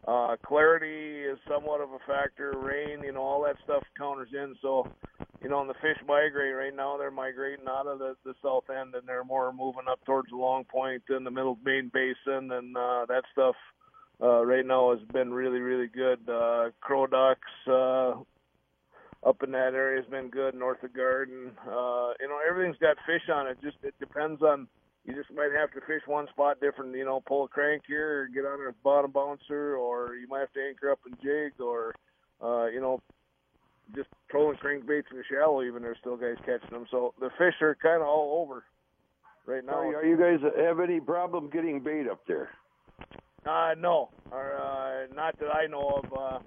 Uh, 0.06 0.36
clarity 0.44 1.22
is 1.22 1.38
somewhat 1.48 1.80
of 1.80 1.90
a 1.92 1.98
factor. 2.06 2.52
Rain, 2.58 3.02
you 3.04 3.12
know, 3.12 3.22
all 3.22 3.42
that 3.44 3.56
stuff 3.64 3.82
counters 3.96 4.28
in. 4.32 4.54
So, 4.60 4.86
you 5.42 5.48
know, 5.48 5.62
and 5.62 5.70
the 5.70 5.74
fish 5.74 5.96
migrate 6.06 6.54
right 6.54 6.74
now. 6.74 6.98
They're 6.98 7.10
migrating 7.10 7.66
out 7.68 7.86
of 7.86 7.98
the 7.98 8.14
the 8.24 8.34
south 8.42 8.64
end, 8.70 8.94
and 8.94 9.06
they're 9.06 9.24
more 9.24 9.52
moving 9.52 9.88
up 9.90 10.04
towards 10.04 10.30
the 10.30 10.36
Long 10.36 10.64
Point 10.64 11.02
and 11.08 11.24
the 11.26 11.30
Middle 11.30 11.58
Main 11.64 11.90
Basin, 11.92 12.52
and 12.52 12.76
uh, 12.76 13.06
that 13.08 13.22
stuff. 13.32 13.56
Uh, 14.22 14.44
right 14.46 14.64
now 14.64 14.92
has 14.94 15.02
been 15.12 15.34
really, 15.34 15.58
really 15.58 15.88
good. 15.88 16.20
Uh, 16.28 16.70
crow 16.80 17.04
ducks, 17.04 17.40
uh, 17.66 18.14
up 19.24 19.42
in 19.42 19.50
that 19.52 19.74
area 19.74 20.00
has 20.00 20.10
been 20.10 20.28
good. 20.28 20.54
North 20.54 20.82
of 20.82 20.94
Garden, 20.94 21.52
uh, 21.66 22.12
you 22.20 22.28
know, 22.28 22.38
everything's 22.48 22.76
got 22.78 22.96
fish 23.06 23.28
on 23.32 23.46
it. 23.46 23.58
Just 23.62 23.76
it 23.82 23.94
depends 23.98 24.42
on. 24.42 24.68
You 25.06 25.14
just 25.14 25.30
might 25.34 25.50
have 25.54 25.70
to 25.72 25.80
fish 25.86 26.00
one 26.06 26.26
spot 26.28 26.60
different. 26.60 26.94
You 26.94 27.04
know, 27.04 27.22
pull 27.26 27.44
a 27.44 27.48
crank 27.48 27.82
here, 27.86 28.22
or 28.22 28.28
get 28.28 28.46
on 28.46 28.66
a 28.68 28.72
bottom 28.82 29.10
bouncer, 29.10 29.76
or 29.76 30.14
you 30.14 30.26
might 30.28 30.40
have 30.40 30.52
to 30.52 30.66
anchor 30.66 30.90
up 30.90 31.00
and 31.04 31.16
jig, 31.22 31.60
or 31.60 31.94
uh, 32.42 32.66
you 32.66 32.80
know, 32.80 33.00
just 33.94 34.08
trolling 34.30 34.56
crankbaits 34.56 35.10
in 35.10 35.18
the 35.18 35.24
shallow. 35.30 35.62
Even 35.62 35.82
there's 35.82 35.98
still 36.00 36.16
guys 36.16 36.36
catching 36.40 36.70
them. 36.70 36.86
So 36.90 37.12
the 37.20 37.30
fish 37.38 37.54
are 37.60 37.76
kind 37.82 38.00
of 38.00 38.08
all 38.08 38.42
over 38.42 38.64
right 39.46 39.64
now. 39.64 39.74
Are, 39.74 40.04
you 40.04 40.16
guys 40.16 40.40
have 40.58 40.80
any 40.80 41.00
problem 41.00 41.50
getting 41.50 41.80
bait 41.80 42.08
up 42.10 42.20
there? 42.26 42.50
Uh, 43.46 43.74
no, 43.78 44.08
or, 44.30 44.56
uh, 44.56 45.14
not 45.14 45.38
that 45.38 45.54
I 45.54 45.66
know 45.66 46.02
of. 46.02 46.12
Uh, 46.12 46.38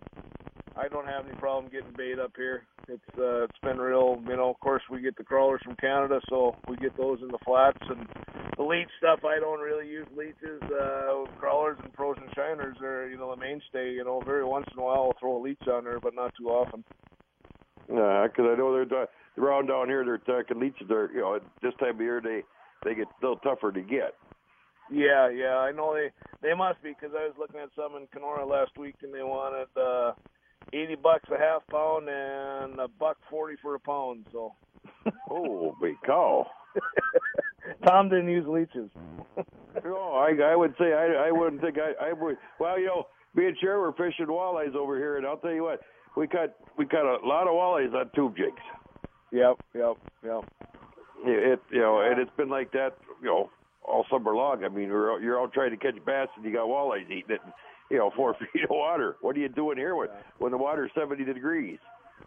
I 0.79 0.87
don't 0.87 1.07
have 1.07 1.25
any 1.25 1.35
problem 1.35 1.71
getting 1.71 1.93
bait 1.97 2.19
up 2.19 2.33
here. 2.35 2.63
It's 2.87 3.01
uh, 3.17 3.43
it's 3.45 3.59
been 3.63 3.77
real. 3.79 4.21
You 4.27 4.37
know, 4.37 4.49
of 4.49 4.59
course 4.59 4.83
we 4.91 5.01
get 5.01 5.17
the 5.17 5.23
crawlers 5.23 5.61
from 5.63 5.75
Canada, 5.75 6.19
so 6.29 6.55
we 6.67 6.77
get 6.77 6.95
those 6.95 7.19
in 7.21 7.29
the 7.29 7.39
flats 7.45 7.79
and 7.89 8.07
the 8.57 8.63
leech 8.63 8.89
stuff. 8.99 9.19
I 9.25 9.39
don't 9.39 9.59
really 9.59 9.87
use 9.87 10.07
leeches. 10.15 10.61
Uh, 10.61 11.25
crawlers 11.39 11.77
and 11.83 11.91
pros 11.93 12.15
and 12.21 12.29
shiners 12.35 12.77
are 12.81 13.09
you 13.09 13.17
know 13.17 13.31
the 13.33 13.41
mainstay. 13.41 13.91
You 13.91 14.03
know, 14.03 14.21
very 14.25 14.45
once 14.45 14.67
in 14.71 14.79
a 14.79 14.83
while 14.83 15.11
I'll 15.11 15.15
throw 15.19 15.37
a 15.37 15.41
leech 15.41 15.67
on 15.67 15.83
there, 15.83 15.99
but 15.99 16.13
not 16.15 16.33
too 16.37 16.49
often. 16.49 16.83
Uh, 17.89 18.27
'cause 18.27 18.45
I 18.45 18.55
know 18.55 18.85
they're 18.85 19.07
around 19.37 19.67
down 19.67 19.87
here. 19.87 20.03
They're 20.05 20.17
talking 20.17 20.59
leeches. 20.59 20.87
They're 20.87 21.11
you 21.11 21.21
know 21.21 21.35
at 21.35 21.43
this 21.61 21.73
time 21.79 21.95
of 21.95 22.01
year 22.01 22.21
they 22.21 22.43
they 22.83 22.95
get 22.95 23.07
a 23.07 23.15
little 23.21 23.37
tougher 23.37 23.71
to 23.71 23.81
get. 23.81 24.13
Yeah, 24.89 25.29
yeah, 25.29 25.57
I 25.57 25.71
know 25.71 25.93
they 25.93 26.11
they 26.41 26.53
must 26.53 26.81
be 26.83 26.89
because 26.93 27.15
I 27.15 27.25
was 27.25 27.35
looking 27.37 27.59
at 27.59 27.69
some 27.75 27.95
in 27.95 28.07
Kenora 28.13 28.45
last 28.45 28.77
week 28.77 28.95
and 29.03 29.13
they 29.13 29.23
wanted 29.23 29.67
uh, 29.75 30.13
eighty 30.73 30.95
bucks 30.95 31.29
a 31.33 31.37
half 31.37 31.63
pound 31.71 32.07
and 32.09 32.79
a 32.79 32.87
buck 32.87 33.17
forty 33.29 33.55
for 33.61 33.75
a 33.75 33.79
pound. 33.79 34.25
So 34.31 34.53
Oh, 35.29 35.75
big 35.81 35.95
cow! 36.05 36.47
Tom 37.87 38.09
didn't 38.09 38.29
use 38.29 38.45
leeches. 38.47 38.89
no, 39.83 40.11
I 40.13 40.33
I 40.43 40.55
would 40.55 40.73
say 40.79 40.93
I 40.93 41.27
I 41.27 41.31
wouldn't 41.31 41.61
think 41.61 41.77
I 41.77 42.09
I 42.09 42.13
would. 42.13 42.37
Well, 42.59 42.79
you 42.79 42.87
know, 42.87 43.07
me 43.35 43.47
and 43.47 43.57
Cher 43.59 43.79
were 43.79 43.93
fishing 43.93 44.27
walleyes 44.27 44.75
over 44.75 44.97
here, 44.97 45.17
and 45.17 45.25
I'll 45.25 45.37
tell 45.37 45.53
you 45.53 45.63
what, 45.63 45.81
we 46.15 46.27
caught 46.27 46.53
we 46.77 46.85
caught 46.85 47.05
a 47.05 47.25
lot 47.25 47.47
of 47.47 47.53
walleyes 47.53 47.93
on 47.93 48.09
tube 48.15 48.35
jigs. 48.35 48.61
Yep, 49.31 49.57
yep, 49.75 49.97
yep. 50.23 50.43
It, 51.25 51.53
it 51.53 51.59
you 51.71 51.79
know, 51.79 52.01
and 52.01 52.19
it's 52.19 52.35
been 52.37 52.49
like 52.49 52.71
that, 52.71 52.97
you 53.21 53.27
know, 53.27 53.49
all 53.83 54.05
summer 54.09 54.35
long. 54.35 54.63
I 54.63 54.69
mean, 54.69 54.87
you're 54.87 55.21
you're 55.21 55.39
out 55.41 55.53
trying 55.53 55.71
to 55.71 55.77
catch 55.77 55.95
bass, 56.05 56.29
and 56.35 56.45
you 56.45 56.53
got 56.53 56.67
walleyes 56.67 57.05
eating 57.05 57.35
it. 57.35 57.41
And, 57.43 57.53
you 57.89 57.97
know, 57.97 58.11
four 58.15 58.33
feet 58.53 58.63
of 58.63 58.69
water. 58.69 59.17
What 59.21 59.35
are 59.35 59.39
you 59.39 59.49
doing 59.49 59.77
here 59.77 59.95
when 59.95 60.09
when 60.39 60.51
the 60.51 60.57
water's 60.57 60.91
seventy 60.95 61.23
degrees? 61.23 61.79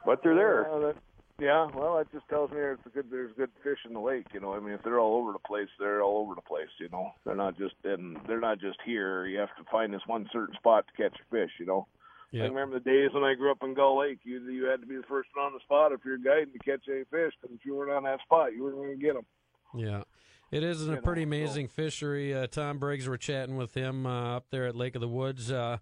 But 0.06 0.22
they're 0.22 0.34
there. 0.34 0.68
Yeah, 0.70 0.78
that, 0.78 0.94
yeah, 1.38 1.66
well, 1.74 1.96
that 1.96 2.12
just 2.12 2.28
tells 2.28 2.50
me 2.50 2.56
there's 2.56 2.78
a 2.86 2.90
good 2.90 3.10
there's 3.10 3.32
good 3.36 3.50
fish 3.62 3.78
in 3.86 3.94
the 3.94 4.00
lake. 4.00 4.26
You 4.32 4.40
know, 4.40 4.54
I 4.54 4.60
mean, 4.60 4.74
if 4.74 4.82
they're 4.82 5.00
all 5.00 5.16
over 5.16 5.32
the 5.32 5.38
place, 5.38 5.68
they're 5.78 6.02
all 6.02 6.18
over 6.18 6.34
the 6.34 6.42
place. 6.42 6.68
You 6.78 6.88
know, 6.90 7.12
they're 7.24 7.34
not 7.34 7.56
just 7.58 7.74
in 7.84 8.16
they're 8.26 8.40
not 8.40 8.60
just 8.60 8.78
here. 8.84 9.26
You 9.26 9.38
have 9.38 9.54
to 9.56 9.64
find 9.70 9.92
this 9.92 10.02
one 10.06 10.28
certain 10.32 10.54
spot 10.56 10.84
to 10.86 11.02
catch 11.02 11.18
a 11.18 11.24
fish. 11.34 11.50
You 11.58 11.66
know. 11.66 11.86
I 12.32 12.36
Yeah. 12.36 12.42
remember 12.44 12.78
the 12.78 12.84
days 12.88 13.10
when 13.12 13.24
I 13.24 13.34
grew 13.34 13.50
up 13.50 13.62
in 13.64 13.74
Gull 13.74 13.98
Lake. 13.98 14.20
You 14.22 14.40
you 14.50 14.66
had 14.66 14.80
to 14.82 14.86
be 14.86 14.96
the 14.96 15.02
first 15.08 15.30
one 15.34 15.46
on 15.46 15.52
the 15.52 15.60
spot 15.60 15.92
if 15.92 16.00
you're 16.04 16.16
guiding 16.18 16.52
to 16.52 16.58
catch 16.60 16.86
any 16.88 17.04
fish. 17.10 17.32
Because 17.40 17.56
if 17.56 17.64
you 17.66 17.74
weren't 17.74 17.90
on 17.90 18.04
that 18.04 18.20
spot, 18.20 18.54
you 18.54 18.62
weren't 18.62 18.76
going 18.76 18.90
to 18.96 19.04
get 19.04 19.14
them. 19.14 19.26
Yeah. 19.74 20.02
It 20.50 20.64
is 20.64 20.88
a 20.88 20.96
know, 20.96 21.00
pretty 21.00 21.22
so- 21.22 21.26
amazing 21.28 21.68
fishery. 21.68 22.34
Uh, 22.34 22.46
Tom 22.46 22.78
Briggs, 22.78 23.08
we're 23.08 23.16
chatting 23.16 23.56
with 23.56 23.74
him 23.74 24.06
uh, 24.06 24.36
up 24.36 24.46
there 24.50 24.66
at 24.66 24.74
Lake 24.74 24.94
of 24.94 25.00
the 25.00 25.08
Woods. 25.08 25.50
Uh, 25.50 25.78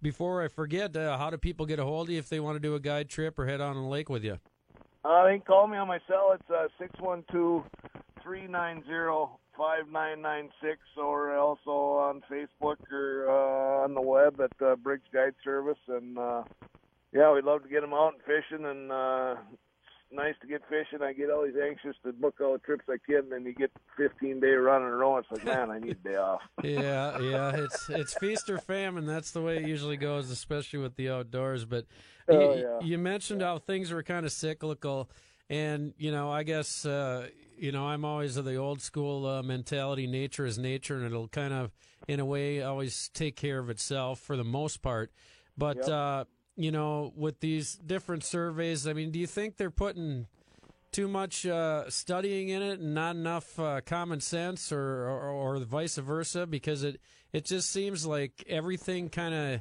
before 0.00 0.42
I 0.42 0.48
forget, 0.48 0.96
uh, 0.96 1.18
how 1.18 1.30
do 1.30 1.36
people 1.36 1.66
get 1.66 1.78
a 1.78 1.84
hold 1.84 2.08
of 2.08 2.12
you 2.12 2.18
if 2.18 2.28
they 2.28 2.40
want 2.40 2.56
to 2.56 2.60
do 2.60 2.74
a 2.74 2.80
guide 2.80 3.08
trip 3.08 3.38
or 3.38 3.46
head 3.46 3.60
on 3.60 3.74
the 3.74 3.82
lake 3.82 4.08
with 4.08 4.24
you? 4.24 4.38
Uh, 5.04 5.24
they 5.24 5.32
can 5.32 5.40
call 5.40 5.66
me 5.66 5.76
on 5.76 5.88
my 5.88 5.98
cell. 6.08 6.32
It's 6.34 6.50
uh 6.50 6.68
six 6.78 6.92
one 7.00 7.24
two 7.30 7.64
three 8.22 8.46
nine 8.46 8.82
zero 8.86 9.38
five 9.56 9.88
nine 9.90 10.22
nine 10.22 10.50
six, 10.62 10.78
or 10.96 11.36
also 11.36 11.70
on 11.70 12.22
Facebook 12.30 12.76
or 12.92 13.26
uh, 13.28 13.84
on 13.84 13.94
the 13.94 14.00
web 14.00 14.40
at 14.40 14.52
uh, 14.64 14.76
Briggs 14.76 15.06
Guide 15.12 15.34
Service. 15.42 15.78
And 15.88 16.18
uh, 16.18 16.42
yeah, 17.12 17.32
we'd 17.32 17.44
love 17.44 17.62
to 17.62 17.68
get 17.68 17.80
them 17.80 17.94
out 17.94 18.14
and 18.14 18.22
fishing. 18.22 18.64
And 18.64 18.92
uh, 18.92 19.36
nice 20.12 20.34
to 20.40 20.46
get 20.46 20.62
fishing. 20.68 21.02
I 21.02 21.12
get 21.12 21.30
always 21.30 21.54
anxious 21.62 21.96
to 22.04 22.12
book 22.12 22.36
all 22.40 22.52
the 22.54 22.58
trips 22.58 22.84
I 22.88 22.96
can, 23.04 23.24
and 23.24 23.32
then 23.32 23.44
you 23.44 23.54
get 23.54 23.70
15 23.96 24.40
day 24.40 24.48
run 24.52 24.82
in 24.82 24.88
a 24.88 24.92
row. 24.96 25.18
It's 25.18 25.28
like, 25.30 25.44
man, 25.44 25.70
I 25.70 25.78
need 25.78 25.92
a 25.92 26.08
day 26.08 26.16
off. 26.16 26.40
yeah, 26.62 27.18
yeah, 27.18 27.50
it's 27.56 27.88
it's 27.88 28.14
feast 28.14 28.48
or 28.50 28.58
famine. 28.58 29.06
That's 29.06 29.30
the 29.32 29.42
way 29.42 29.58
it 29.58 29.64
usually 29.64 29.96
goes, 29.96 30.30
especially 30.30 30.78
with 30.80 30.96
the 30.96 31.10
outdoors. 31.10 31.64
But 31.64 31.86
Oh, 32.30 32.34
you, 32.34 32.62
yeah. 32.62 32.80
you 32.86 32.98
mentioned 32.98 33.40
how 33.42 33.58
things 33.58 33.90
were 33.90 34.02
kind 34.02 34.26
of 34.26 34.32
cyclical, 34.32 35.10
and 35.48 35.94
you 35.96 36.10
know, 36.10 36.30
I 36.30 36.42
guess 36.42 36.84
uh, 36.84 37.28
you 37.56 37.72
know 37.72 37.86
I'm 37.86 38.04
always 38.04 38.36
of 38.36 38.44
the 38.44 38.56
old 38.56 38.82
school 38.82 39.26
uh, 39.26 39.42
mentality: 39.42 40.06
nature 40.06 40.44
is 40.44 40.58
nature, 40.58 40.96
and 40.96 41.06
it'll 41.06 41.28
kind 41.28 41.54
of, 41.54 41.70
in 42.06 42.20
a 42.20 42.24
way, 42.26 42.62
always 42.62 43.08
take 43.14 43.34
care 43.36 43.58
of 43.58 43.70
itself 43.70 44.20
for 44.20 44.36
the 44.36 44.44
most 44.44 44.82
part. 44.82 45.10
But 45.56 45.78
Yep. 45.78 45.88
uh, 45.88 46.24
you 46.58 46.72
know, 46.72 47.12
with 47.14 47.38
these 47.38 47.76
different 47.76 48.24
surveys, 48.24 48.88
I 48.88 48.92
mean, 48.92 49.12
do 49.12 49.20
you 49.20 49.28
think 49.28 49.56
they're 49.56 49.70
putting 49.70 50.26
too 50.90 51.06
much 51.06 51.46
uh, 51.46 51.88
studying 51.88 52.48
in 52.48 52.62
it 52.62 52.80
and 52.80 52.94
not 52.94 53.14
enough 53.14 53.60
uh, 53.60 53.80
common 53.86 54.20
sense, 54.20 54.72
or, 54.72 55.08
or 55.08 55.30
or 55.30 55.58
vice 55.60 55.98
versa? 55.98 56.48
Because 56.48 56.82
it 56.82 57.00
it 57.32 57.44
just 57.44 57.70
seems 57.70 58.04
like 58.04 58.44
everything 58.48 59.08
kind 59.08 59.34
of, 59.34 59.60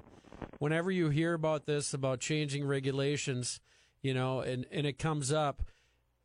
whenever 0.58 0.90
you 0.90 1.10
hear 1.10 1.36
about 1.36 1.68
this 1.68 1.94
about 1.94 2.20
changing 2.20 2.66
regulations, 2.66 3.60
you 4.02 4.16
know, 4.16 4.40
and 4.40 4.66
and 4.72 4.88
it 4.88 4.98
comes 4.98 5.32
up, 5.32 5.62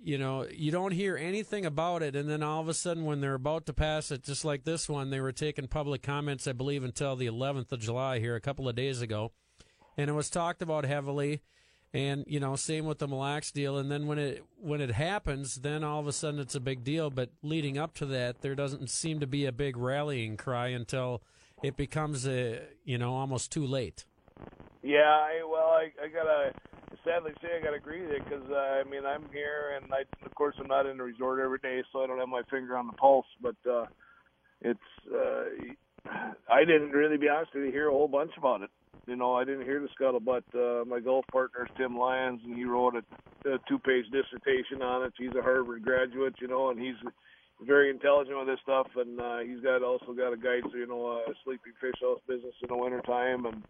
you 0.00 0.16
know, 0.16 0.46
you 0.50 0.72
don't 0.72 0.92
hear 0.92 1.18
anything 1.18 1.66
about 1.66 2.02
it, 2.02 2.16
and 2.16 2.30
then 2.30 2.42
all 2.42 2.62
of 2.62 2.68
a 2.70 2.74
sudden, 2.74 3.04
when 3.04 3.20
they're 3.20 3.34
about 3.34 3.66
to 3.66 3.74
pass 3.74 4.10
it, 4.10 4.24
just 4.24 4.42
like 4.42 4.64
this 4.64 4.88
one, 4.88 5.10
they 5.10 5.20
were 5.20 5.32
taking 5.32 5.68
public 5.68 6.02
comments, 6.02 6.48
I 6.48 6.52
believe, 6.52 6.82
until 6.82 7.14
the 7.14 7.26
11th 7.26 7.72
of 7.72 7.80
July 7.80 8.20
here 8.20 8.36
a 8.36 8.40
couple 8.40 8.70
of 8.70 8.74
days 8.74 9.02
ago, 9.02 9.32
and 9.96 10.08
it 10.10 10.12
was 10.12 10.30
talked 10.30 10.62
about 10.62 10.84
heavily 10.84 11.42
and 11.94 12.24
you 12.26 12.40
know 12.40 12.56
same 12.56 12.86
with 12.86 12.98
the 12.98 13.08
Mille 13.08 13.18
Lacs 13.18 13.52
deal 13.52 13.76
and 13.78 13.90
then 13.90 14.06
when 14.06 14.18
it 14.18 14.44
when 14.56 14.80
it 14.80 14.92
happens 14.92 15.56
then 15.56 15.84
all 15.84 16.00
of 16.00 16.06
a 16.06 16.12
sudden 16.12 16.40
it's 16.40 16.54
a 16.54 16.60
big 16.60 16.84
deal 16.84 17.10
but 17.10 17.30
leading 17.42 17.78
up 17.78 17.94
to 17.94 18.06
that 18.06 18.40
there 18.40 18.54
doesn't 18.54 18.88
seem 18.90 19.20
to 19.20 19.26
be 19.26 19.44
a 19.44 19.52
big 19.52 19.76
rallying 19.76 20.36
cry 20.36 20.68
until 20.68 21.22
it 21.62 21.76
becomes 21.76 22.26
a 22.26 22.60
you 22.84 22.98
know 22.98 23.14
almost 23.14 23.52
too 23.52 23.66
late 23.66 24.04
Yeah, 24.82 24.98
I, 25.00 25.42
well, 25.48 25.68
I, 25.68 25.92
I 26.02 26.08
gotta 26.08 26.52
sadly 27.04 27.32
say 27.40 27.48
I 27.56 27.64
gotta 27.64 27.76
agree 27.76 28.02
with 28.02 28.10
you 28.10 28.22
because 28.24 28.50
uh, 28.50 28.80
I 28.80 28.84
mean 28.84 29.04
I'm 29.06 29.26
here 29.32 29.78
and 29.80 29.92
I 29.92 30.02
of 30.24 30.34
course 30.34 30.56
I'm 30.58 30.66
not 30.66 30.86
in 30.86 30.96
the 30.96 31.04
resort 31.04 31.40
every 31.40 31.58
day, 31.58 31.82
so 31.92 32.02
I 32.02 32.06
don't 32.06 32.18
have 32.18 32.28
my 32.28 32.42
finger 32.50 32.76
on 32.76 32.86
the 32.86 32.92
pulse. 32.94 33.26
But 33.40 33.56
uh, 33.68 33.86
it's 34.60 34.80
uh, 35.12 35.44
I 36.50 36.64
didn't 36.64 36.90
really 36.90 37.16
be 37.16 37.28
honest 37.28 37.54
with 37.54 37.64
you 37.64 37.72
hear 37.72 37.88
a 37.88 37.92
whole 37.92 38.08
bunch 38.08 38.32
about 38.36 38.62
it. 38.62 38.70
You 39.06 39.16
know, 39.16 39.34
I 39.34 39.44
didn't 39.44 39.64
hear 39.64 39.80
the 39.80 39.88
scuttlebutt. 39.98 40.42
Uh, 40.54 40.84
my 40.84 41.00
golf 41.00 41.24
partner 41.32 41.64
is 41.64 41.70
Tim 41.76 41.98
Lyons, 41.98 42.40
and 42.44 42.56
he 42.56 42.64
wrote 42.64 42.94
a, 42.94 43.50
a 43.50 43.58
two-page 43.68 44.06
dissertation 44.12 44.80
on 44.80 45.04
it. 45.04 45.12
He's 45.18 45.34
a 45.36 45.42
Harvard 45.42 45.82
graduate, 45.82 46.34
you 46.40 46.48
know, 46.48 46.70
and 46.70 46.80
he's 46.80 46.94
very 47.66 47.90
intelligent 47.90 48.38
with 48.38 48.46
this 48.46 48.60
stuff, 48.62 48.88
and 48.96 49.20
uh, 49.20 49.38
he's 49.38 49.60
got 49.60 49.82
also 49.82 50.12
got 50.12 50.32
a 50.32 50.36
guide, 50.36 50.70
you 50.74 50.86
know, 50.86 51.22
a 51.26 51.32
sleeping 51.44 51.72
fish 51.80 51.94
house 52.00 52.20
business 52.26 52.54
in 52.62 52.68
the 52.68 52.76
wintertime, 52.76 53.46
and 53.46 53.62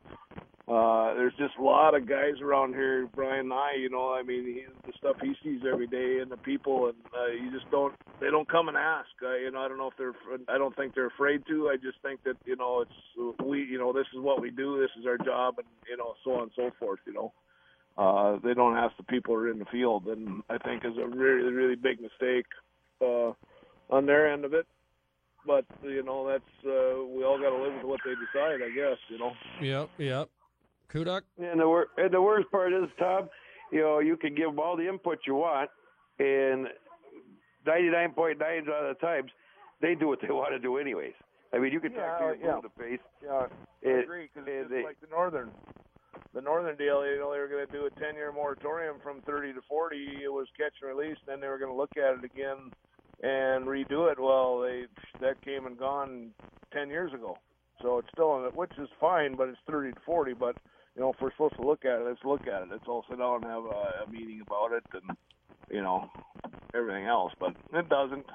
uh, 0.69 1.15
there's 1.15 1.35
just 1.39 1.55
a 1.59 1.63
lot 1.63 1.95
of 1.95 2.09
guys 2.09 2.41
around 2.41 2.75
here, 2.75 3.09
Brian 3.15 3.41
and 3.41 3.53
I, 3.53 3.75
you 3.79 3.91
know, 3.91 4.15
I 4.15 4.23
mean, 4.23 4.45
he, 4.45 4.65
the 4.87 4.93
stuff 4.97 5.17
he 5.21 5.35
sees 5.43 5.63
every 5.71 5.87
day 5.87 6.21
and 6.21 6.31
the 6.31 6.37
people, 6.37 6.87
and 6.87 6.97
uh, 7.13 7.33
you 7.33 7.51
just 7.51 7.71
don't, 7.71 7.95
they 8.21 8.31
don't 8.31 8.49
come 8.49 8.69
and 8.69 8.77
ask. 8.77 9.11
Uh, 9.23 9.35
you 9.35 9.51
know, 9.51 9.61
I 9.61 9.69
don't 9.69 9.79
know 9.79 9.89
if 9.89 9.97
they're, 9.99 10.15
I 10.49 10.59
don't 10.59 10.75
think 10.77 10.95
they're 10.95 11.09
afraid 11.09 11.43
to. 11.49 11.69
I 11.69 11.77
just 11.77 12.01
think 12.03 12.23
that, 12.25 12.37
you 12.45 12.57
know, 12.57 12.83
it's, 12.83 13.43
we, 13.45 13.65
you 13.65 13.79
know, 13.79 13.93
this 13.93 14.07
is 14.15 14.21
what 14.21 14.41
we 14.41 14.51
do, 14.51 14.81
this 14.81 14.91
is 14.99 15.07
our 15.07 15.19
job, 15.19 15.55
and, 15.59 15.67
you 15.91 15.97
know, 15.97 16.15
so 16.25 16.35
on 16.35 16.43
and 16.45 16.53
so 16.55 16.71
forth, 16.79 17.01
you 17.07 17.13
know. 17.13 17.33
Uh, 17.99 18.39
they 18.43 18.55
don't 18.55 18.77
ask 18.77 18.97
the 18.97 19.03
people 19.03 19.35
who 19.35 19.41
are 19.41 19.51
in 19.51 19.59
the 19.59 19.67
field, 19.67 20.07
and 20.07 20.43
I 20.49 20.59
think 20.59 20.85
is 20.85 20.97
a 20.97 21.07
really, 21.07 21.53
really 21.53 21.75
big 21.75 22.01
mistake 22.01 22.47
uh, 23.03 23.33
on 23.93 24.07
their 24.07 24.33
end 24.33 24.45
of 24.45 24.53
it 24.55 24.67
but 25.47 25.65
you 25.83 26.03
know 26.05 26.27
that's 26.27 26.55
uh, 26.65 27.03
we 27.05 27.25
all 27.25 27.37
got 27.39 27.51
to 27.51 27.61
live 27.63 27.75
with 27.75 27.85
what 27.85 28.01
they 28.05 28.13
decide, 28.15 28.63
I 28.63 28.71
guess. 28.71 28.97
You 29.09 29.19
know. 29.19 29.33
Yep. 29.61 29.89
Yep. 29.99 30.29
Kudak? 30.95 31.23
And 31.37 31.59
the 31.59 31.67
wor- 31.67 31.89
and 31.97 32.13
the 32.15 32.23
worst 32.23 32.49
part 32.53 32.73
is, 32.73 32.85
Tom, 32.97 33.29
you 33.73 33.81
know, 33.81 33.99
you 33.99 34.17
can 34.17 34.37
give 34.37 34.47
them 34.47 34.61
all 34.61 34.77
the 34.77 34.89
input 34.89 35.19
you 35.27 35.35
want, 35.35 35.69
and 36.21 36.69
99.9 37.67 38.41
out 38.69 38.85
of 38.85 38.97
the 38.97 39.01
times, 39.05 39.33
they 39.81 39.97
do 39.97 40.07
what 40.07 40.21
they 40.23 40.29
want 40.33 40.53
to 40.53 40.61
do 40.61 40.79
anyways. 40.79 41.15
I 41.53 41.59
mean, 41.59 41.73
you 41.73 41.81
can 41.81 41.91
Yeah, 41.93 42.19
talk 42.19 42.35
to 42.35 42.39
yeah. 42.39 42.47
them 42.47 42.57
in 42.59 42.63
the 42.63 42.83
face. 42.83 43.01
Yeah, 43.23 43.33
I 43.33 43.47
It- 43.83 44.05
agree 44.05 44.31
because 44.33 44.47
it's 44.49 44.71
they- 44.71 44.85
like 44.85 45.01
the 45.01 45.09
northern, 45.09 45.51
the 46.35 46.41
northern 46.41 46.77
deal. 46.77 47.05
You 47.05 47.19
know, 47.19 47.33
they 47.33 47.39
were 47.41 47.49
going 47.49 47.67
to 47.67 47.73
do 47.73 47.87
a 47.87 47.91
ten-year 47.91 48.31
moratorium 48.31 49.01
from 49.01 49.23
30 49.23 49.53
to 49.55 49.61
40. 49.63 50.23
It 50.23 50.33
was 50.33 50.47
catch 50.57 50.75
and 50.83 50.89
release. 50.97 51.19
Then 51.27 51.41
they 51.41 51.49
were 51.49 51.59
going 51.59 51.73
to 51.73 51.77
look 51.77 51.97
at 51.97 52.15
it 52.19 52.25
again 52.25 52.73
and 53.23 53.67
redo 53.67 54.11
it. 54.11 54.19
Well, 54.21 54.61
they 54.61 54.85
that 55.21 55.41
came 55.43 55.67
and 55.67 55.79
gone 55.79 56.31
10 56.73 56.89
years 56.89 57.13
ago. 57.13 57.37
So 57.81 57.99
it's 57.99 58.09
still 58.13 58.39
in 58.39 58.45
it, 58.45 58.55
which 58.55 58.73
is 58.79 58.89
fine, 59.01 59.35
but 59.37 59.49
it's 59.49 59.59
30 59.69 59.93
to 59.93 60.01
40. 60.05 60.35
But 60.35 60.57
you 60.95 61.03
know, 61.03 61.11
if 61.11 61.17
we're 61.21 61.33
supposed 61.33 61.57
to 61.57 61.67
look 61.67 61.85
at 61.85 62.01
it, 62.01 62.05
let's 62.07 62.25
look 62.25 62.43
at 62.43 62.63
it. 62.63 62.69
Let's 62.71 62.85
all 62.87 63.05
sit 63.09 63.19
down 63.19 63.37
and 63.37 63.45
have 63.45 63.65
a, 63.65 64.05
a 64.05 64.11
meeting 64.11 64.43
about 64.47 64.73
it, 64.73 64.85
and 64.93 65.17
you 65.71 65.83
know, 65.83 66.11
everything 66.75 67.07
else. 67.07 67.33
But 67.39 67.55
it 67.73 67.89
doesn't. 67.89 68.27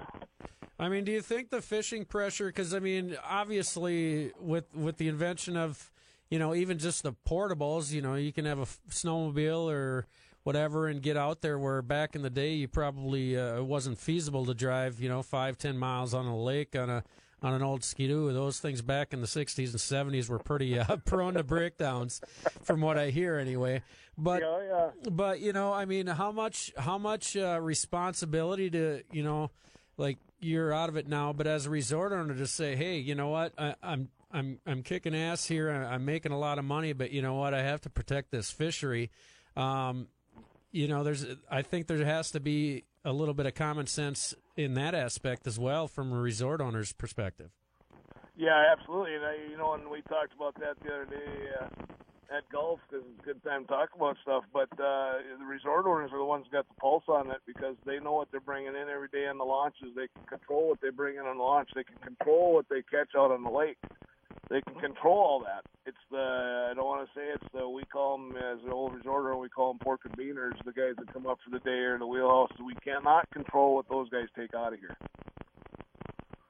I 0.80 0.90
mean, 0.90 1.06
do 1.06 1.12
you 1.12 1.22
think 1.22 1.50
the 1.50 1.62
fishing 1.62 2.06
pressure? 2.06 2.48
Because 2.48 2.74
I 2.74 2.80
mean, 2.80 3.18
obviously, 3.28 4.32
with 4.40 4.76
with 4.76 4.98
the 4.98 5.08
invention 5.08 5.56
of 5.56 5.92
you 6.30 6.40
know 6.40 6.54
even 6.54 6.78
just 6.78 7.04
the 7.04 7.14
portables, 7.28 7.92
you 7.92 8.02
know, 8.02 8.16
you 8.16 8.34
can 8.34 8.46
have 8.46 8.60
a 8.60 8.68
snowmobile 8.90 9.72
or 9.72 10.08
whatever 10.48 10.88
and 10.88 11.02
get 11.02 11.18
out 11.18 11.42
there. 11.42 11.60
Where 11.60 11.82
back 11.82 12.16
in 12.16 12.22
the 12.22 12.30
day, 12.30 12.54
you 12.54 12.70
probably 12.70 13.38
uh, 13.38 13.58
it 13.58 13.66
wasn't 13.66 14.00
feasible 14.00 14.46
to 14.46 14.54
drive, 14.54 15.02
you 15.02 15.10
know, 15.10 15.22
five 15.22 15.58
ten 15.58 15.78
miles 15.78 16.14
on 16.14 16.26
a 16.26 16.38
lake 16.42 16.74
on 16.74 16.90
a 16.90 17.04
on 17.44 17.54
an 17.54 17.62
old 17.62 17.84
skidoo. 17.84 18.32
Those 18.32 18.58
things 18.62 18.82
back 18.82 19.12
in 19.12 19.20
the 19.20 19.28
'60s 19.28 19.72
and 19.72 20.14
'70s 20.14 20.30
were 20.30 20.40
pretty 20.40 20.80
uh, 20.80 20.96
prone 21.06 21.34
to 21.34 21.44
breakdowns, 21.44 22.22
from 22.64 22.80
what 22.80 22.98
I 22.98 23.10
hear 23.10 23.38
anyway. 23.38 23.84
But 24.18 24.42
yeah, 24.42 24.60
yeah. 24.70 25.10
but 25.12 25.42
you 25.42 25.52
know, 25.52 25.74
I 25.74 25.84
mean, 25.84 26.08
how 26.08 26.32
much 26.32 26.72
how 26.78 26.98
much 26.98 27.36
uh, 27.36 27.60
responsibility 27.62 28.70
to 28.70 29.04
you 29.12 29.24
know, 29.24 29.52
like 29.98 30.18
you're 30.40 30.74
out 30.74 30.88
of 30.88 30.96
it 30.96 31.10
now, 31.10 31.34
but 31.34 31.46
as 31.46 31.66
a 31.66 31.70
resort 31.70 32.14
owner 32.14 32.36
to 32.36 32.48
say, 32.48 32.78
hey, 32.78 33.00
you 33.00 33.16
know 33.16 33.28
what, 33.28 33.52
I, 33.58 33.76
I'm 33.84 34.08
I'm 34.32 34.60
I'm 34.66 34.82
kicking 34.82 35.14
ass 35.14 35.46
here. 35.46 35.70
I'm 35.70 36.06
making 36.06 36.32
a 36.32 36.40
lot 36.40 36.58
of 36.58 36.64
money, 36.64 36.94
but 36.94 37.12
you 37.12 37.22
know 37.22 37.34
what, 37.34 37.54
I 37.54 37.64
have 37.64 37.82
to 37.82 37.90
protect 37.90 38.32
this 38.32 38.50
fishery. 38.50 39.12
Um, 39.58 40.08
you 40.72 40.88
know, 40.88 41.04
there's 41.04 41.26
I 41.50 41.62
think 41.62 41.88
there 41.88 42.04
has 42.04 42.32
to 42.32 42.40
be 42.40 42.84
a 43.06 43.14
little 43.14 43.34
bit 43.34 43.46
of 43.46 43.56
common 43.56 43.88
sense 43.88 44.34
in 44.56 44.74
that 44.74 44.94
aspect 44.94 45.48
as 45.48 45.58
well 45.58 45.88
from 45.88 46.12
a 46.12 46.20
resort 46.20 46.62
owner's 46.62 46.92
perspective. 46.92 47.52
Yeah, 48.36 48.72
absolutely. 48.72 49.16
And 49.16 49.26
I, 49.26 49.36
you 49.50 49.58
know, 49.58 49.74
and 49.74 49.90
we 49.90 50.02
talked 50.04 50.34
about 50.36 50.56
that 50.60 50.78
the 50.84 50.94
other 50.94 51.06
day 51.06 51.50
uh, 51.60 52.38
at 52.38 52.48
golf 52.52 52.80
because 52.88 53.06
it's 53.10 53.24
a 53.24 53.26
good 53.26 53.44
time 53.44 53.64
to 53.64 53.68
talk 53.68 53.90
about 53.96 54.18
stuff. 54.22 54.44
But 54.54 54.70
uh, 54.74 55.24
the 55.40 55.46
resort 55.46 55.86
owners 55.86 56.12
are 56.14 56.20
the 56.20 56.26
ones 56.26 56.46
who 56.46 56.58
got 56.58 56.68
the 56.68 56.76
pulse 56.80 57.06
on 57.08 57.32
it 57.32 57.42
because 57.48 57.76
they 57.86 58.00
know 58.00 58.14
what 58.14 58.30
they're 58.32 58.40
bringing 58.40 58.76
in 58.76 58.90
every 58.94 59.08
day 59.08 59.28
on 59.28 59.38
the 59.38 59.46
launches. 59.46 59.90
They 59.96 60.08
can 60.14 60.26
control 60.28 60.70
what 60.70 60.82
they 60.82 60.90
bring 60.90 61.16
in 61.16 61.26
on 61.26 61.38
the 61.38 61.44
launch. 61.44 61.70
They 61.74 61.84
can 61.84 61.98
control 61.98 62.54
what 62.54 62.66
they 62.70 62.84
catch 62.84 63.16
out 63.18 63.32
on 63.32 63.44
the 63.44 63.50
lake. 63.50 63.78
They 64.50 64.62
can 64.62 64.76
control 64.76 65.18
all 65.18 65.40
that. 65.42 65.66
It's 65.86 65.98
the 66.10 66.70
I 66.72 66.74
don't 66.74 66.86
want 66.86 67.08
to 67.08 67.14
say 67.14 67.26
it's 67.34 67.52
the 67.54 67.68
we 67.68 67.84
call 67.84 68.18
them 68.18 68.36
as 68.38 68.60
an 68.64 68.72
old 68.72 68.94
resort 68.94 69.26
owner 69.26 69.38
we 69.38 69.50
call 69.50 69.74
them 69.74 69.80
pork 69.80 70.02
and 70.06 70.18
beaners, 70.18 70.54
the 70.66 70.72
guys 70.72 70.96
that 70.98 71.14
come 71.14 71.28
up 71.28 71.40
for 71.44 71.52
the 71.52 71.60
day 71.60 71.80
or 71.84 71.96
in 71.96 72.00
the 72.00 72.08
wheelhouse. 72.08 72.52
We 72.64 72.76
cannot 72.76 73.30
control 73.32 73.76
what 73.76 73.90
those 73.90 74.10
guys 74.10 74.28
take 74.38 74.54
out 74.54 74.74
of 74.74 74.80
here. 74.80 74.96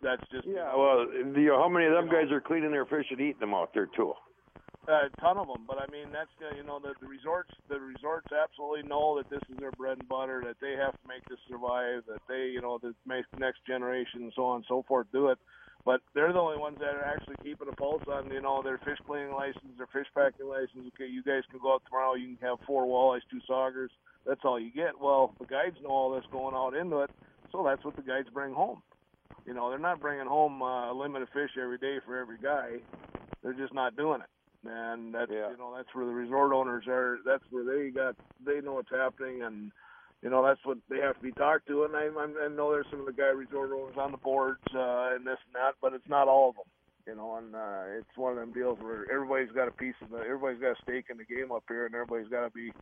That's 0.01 0.21
just 0.31 0.45
Yeah, 0.47 0.75
well, 0.75 1.07
you 1.11 1.47
know, 1.47 1.57
how 1.57 1.69
many 1.69 1.85
of 1.85 1.93
them 1.93 2.07
guys 2.07 2.31
are 2.31 2.41
cleaning 2.41 2.71
their 2.71 2.85
fish 2.85 3.07
and 3.09 3.19
eating 3.19 3.39
them 3.39 3.53
out 3.53 3.73
there 3.73 3.87
too? 3.87 4.13
a 4.87 5.09
ton 5.19 5.37
of 5.37 5.47
them. 5.47 5.65
But 5.67 5.77
I 5.77 5.91
mean, 5.91 6.07
that's 6.11 6.31
uh, 6.41 6.55
you 6.55 6.63
know 6.63 6.79
the, 6.79 6.93
the 7.01 7.07
resorts. 7.07 7.51
The 7.69 7.79
resorts 7.79 8.27
absolutely 8.31 8.87
know 8.87 9.17
that 9.17 9.29
this 9.29 9.41
is 9.51 9.57
their 9.59 9.71
bread 9.71 9.99
and 9.99 10.07
butter. 10.07 10.41
That 10.45 10.55
they 10.61 10.75
have 10.79 10.93
to 10.93 11.07
make 11.07 11.27
this 11.29 11.39
survive. 11.49 12.03
That 12.07 12.21
they 12.27 12.47
you 12.53 12.61
know 12.61 12.79
the 12.81 12.93
next 13.05 13.65
generation 13.67 14.23
and 14.23 14.33
so 14.35 14.45
on 14.45 14.57
and 14.57 14.65
so 14.67 14.83
forth 14.87 15.07
do 15.11 15.27
it. 15.27 15.37
But 15.87 16.01
they're 16.13 16.33
the 16.33 16.39
only 16.43 16.57
ones 16.59 16.79
that 16.79 16.95
are 16.99 17.05
actually 17.05 17.37
keeping 17.41 17.69
a 17.69 17.73
pulse 17.73 18.03
on 18.11 18.29
you 18.29 18.41
know 18.41 18.61
their 18.61 18.77
fish 18.83 18.99
cleaning 19.07 19.31
license, 19.31 19.71
their 19.77 19.87
fish 19.87 20.07
packing 20.13 20.49
license. 20.49 20.91
Okay, 20.93 21.07
you 21.09 21.23
guys 21.23 21.43
can 21.49 21.61
go 21.63 21.75
out 21.75 21.83
tomorrow. 21.87 22.15
You 22.15 22.35
can 22.35 22.47
have 22.49 22.59
four 22.67 22.85
walleyes, 22.85 23.23
two 23.31 23.39
saugers. 23.49 23.89
That's 24.27 24.41
all 24.43 24.59
you 24.59 24.71
get. 24.73 24.99
Well, 25.01 25.33
the 25.39 25.47
guides 25.47 25.77
know 25.81 25.89
all 25.91 26.13
this 26.13 26.25
going 26.29 26.55
out 26.55 26.75
into 26.75 26.99
it, 27.07 27.11
so 27.53 27.63
that's 27.65 27.85
what 27.85 27.95
the 27.95 28.03
guides 28.03 28.27
bring 28.33 28.53
home. 28.53 28.83
You 29.47 29.53
know, 29.53 29.69
they're 29.69 29.79
not 29.79 30.01
bringing 30.01 30.27
home 30.27 30.61
uh, 30.61 30.91
a 30.91 30.93
limit 30.93 31.21
of 31.23 31.29
fish 31.29 31.51
every 31.61 31.77
day 31.79 31.99
for 32.05 32.17
every 32.17 32.37
guy. 32.43 32.83
They're 33.41 33.53
just 33.53 33.73
not 33.73 33.95
doing 33.95 34.21
it 34.21 34.27
and 34.65 35.13
that's 35.15 35.31
Yeah. 35.31 35.51
you 35.51 35.57
know 35.57 35.73
that's 35.75 35.93
where 35.93 36.05
the 36.05 36.11
resort 36.13 36.53
owners 36.53 36.85
are. 36.87 37.19
That's 37.25 37.43
where 37.51 37.63
they 37.63 37.91
got 37.91 38.15
they 38.45 38.61
know 38.61 38.73
what's 38.73 38.91
happening, 38.91 39.43
and 39.43 39.71
you 40.21 40.29
know 40.29 40.43
that's 40.45 40.63
what 40.65 40.77
they 40.89 40.97
have 40.97 41.15
to 41.17 41.21
be 41.21 41.31
talked 41.31 41.67
to. 41.67 41.83
And 41.83 41.95
I, 41.95 42.05
I'm- 42.05 42.55
know 42.55 42.71
there's 42.71 42.87
some 42.89 42.99
of 43.01 43.05
the 43.05 43.13
guy 43.13 43.27
resort 43.27 43.71
owners 43.71 43.97
on 43.97 44.11
the 44.11 44.17
boards 44.17 44.61
uh, 44.73 45.13
and 45.15 45.25
this 45.25 45.37
and 45.45 45.55
that, 45.55 45.75
but 45.81 45.93
it's 45.93 46.07
not 46.09 46.27
all 46.27 46.49
of 46.49 46.55
them. 46.55 46.65
You 47.07 47.15
know, 47.15 47.37
and 47.37 47.55
uh, 47.55 47.99
it's 47.99 48.17
one 48.17 48.33
of 48.33 48.39
them 48.39 48.51
deals 48.51 48.79
where 48.81 49.09
everybody's 49.09 49.51
got 49.51 49.69
a 49.69 49.71
piece 49.71 49.95
of 50.01 50.09
the, 50.09 50.17
everybody's 50.17 50.59
got 50.59 50.71
a 50.71 50.81
stake 50.83 51.05
in 51.09 51.17
the 51.17 51.23
game 51.23 51.51
up 51.53 51.63
here, 51.69 51.85
and 51.85 51.95
everybody's 51.95 52.27
got 52.27 52.43
to 52.43 52.49
be, 52.49 52.73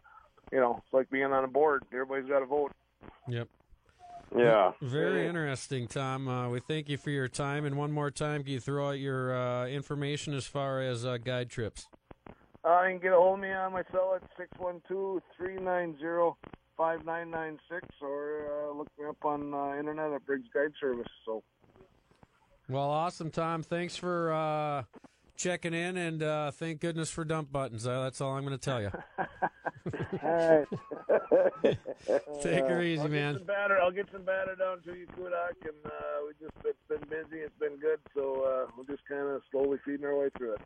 you 0.52 0.60
know, 0.60 0.82
it's 0.84 0.94
like 0.94 1.08
being 1.12 1.26
on 1.26 1.44
a 1.44 1.48
board. 1.48 1.84
Everybody's 1.94 2.28
got 2.28 2.40
to 2.40 2.48
vote. 2.48 2.72
Yep. 3.28 3.48
Yeah. 4.36 4.72
Very 4.82 5.28
interesting, 5.28 5.88
Tom. 5.88 6.28
Uh, 6.28 6.50
we 6.50 6.60
thank 6.60 6.90
you 6.90 6.98
for 6.98 7.12
your 7.12 7.28
time. 7.28 7.66
And 7.66 7.78
one 7.78 7.92
more 7.92 8.10
time, 8.10 8.44
can 8.44 8.54
you 8.54 8.60
throw 8.60 8.90
out 8.90 9.00
your 9.00 9.36
uh, 9.36 9.68
information 9.68 10.34
as 10.34 10.48
far 10.48 10.82
as 10.82 11.06
uh, 11.06 11.18
guide 11.18 11.52
trips? 11.52 11.88
Uh, 12.66 12.82
you 12.84 12.94
can 12.94 13.00
get 13.00 13.14
a 13.14 13.16
hold 13.16 13.36
of 13.36 13.42
me 13.42 13.52
on 13.52 13.74
my 13.74 13.84
cell 13.92 14.14
at 14.16 14.24
six 14.38 14.50
one 14.58 14.82
two 14.88 15.22
three 15.38 15.56
nine 15.58 15.96
zero 16.00 16.36
five 16.78 17.06
nine 17.06 17.30
nine 17.32 17.60
six, 17.70 17.88
or 18.02 18.70
uh, 18.70 18.78
look 18.78 18.88
me 19.00 19.06
up 19.06 19.24
on 19.24 19.54
uh, 19.54 19.78
internet 19.80 20.12
at 20.12 20.26
Briggs 20.26 20.48
Guide 20.54 20.72
Service. 20.80 21.08
So. 21.26 21.44
Well, 22.68 22.90
awesome, 22.90 23.30
Tom. 23.30 23.62
Thanks 23.62 23.96
for 23.96 24.34
uh, 24.34 24.84
checking 25.36 25.74
in, 25.74 25.98
and 25.98 26.24
uh, 26.24 26.52
thank 26.52 26.80
goodness 26.80 27.10
for 27.12 27.24
dump 27.24 27.52
buttons. 27.52 27.86
Uh, 27.86 28.04
that's 28.04 28.22
all 28.22 28.36
I'm 28.36 28.46
going 28.46 28.58
to 28.58 28.64
tell 28.64 28.82
you. 28.82 28.92
All 30.24 30.66
right. 31.64 31.78
Take 32.42 32.66
her 32.66 32.82
easy, 32.82 33.02
I'll 33.02 33.08
man. 33.08 33.34
Get 33.34 33.40
some 33.40 33.48
batter. 33.48 33.80
I'll 33.80 33.92
get 33.92 34.08
some 34.12 34.24
batter 34.24 34.56
down 34.56 34.82
to 34.82 34.98
you, 34.98 35.06
Kudak, 35.08 35.62
and 35.62 35.86
uh, 35.86 35.92
we 36.26 36.34
just 36.40 36.56
it's 36.66 36.78
been 36.90 37.08
busy. 37.10 37.42
It's 37.42 37.58
been 37.60 37.78
good, 37.78 38.00
so 38.16 38.44
uh, 38.44 38.72
we're 38.76 38.86
just 38.86 39.08
kind 39.08 39.28
of 39.28 39.42
slowly 39.52 39.78
feeding 39.86 40.06
our 40.06 40.18
way 40.18 40.30
through 40.38 40.54
it. 40.54 40.62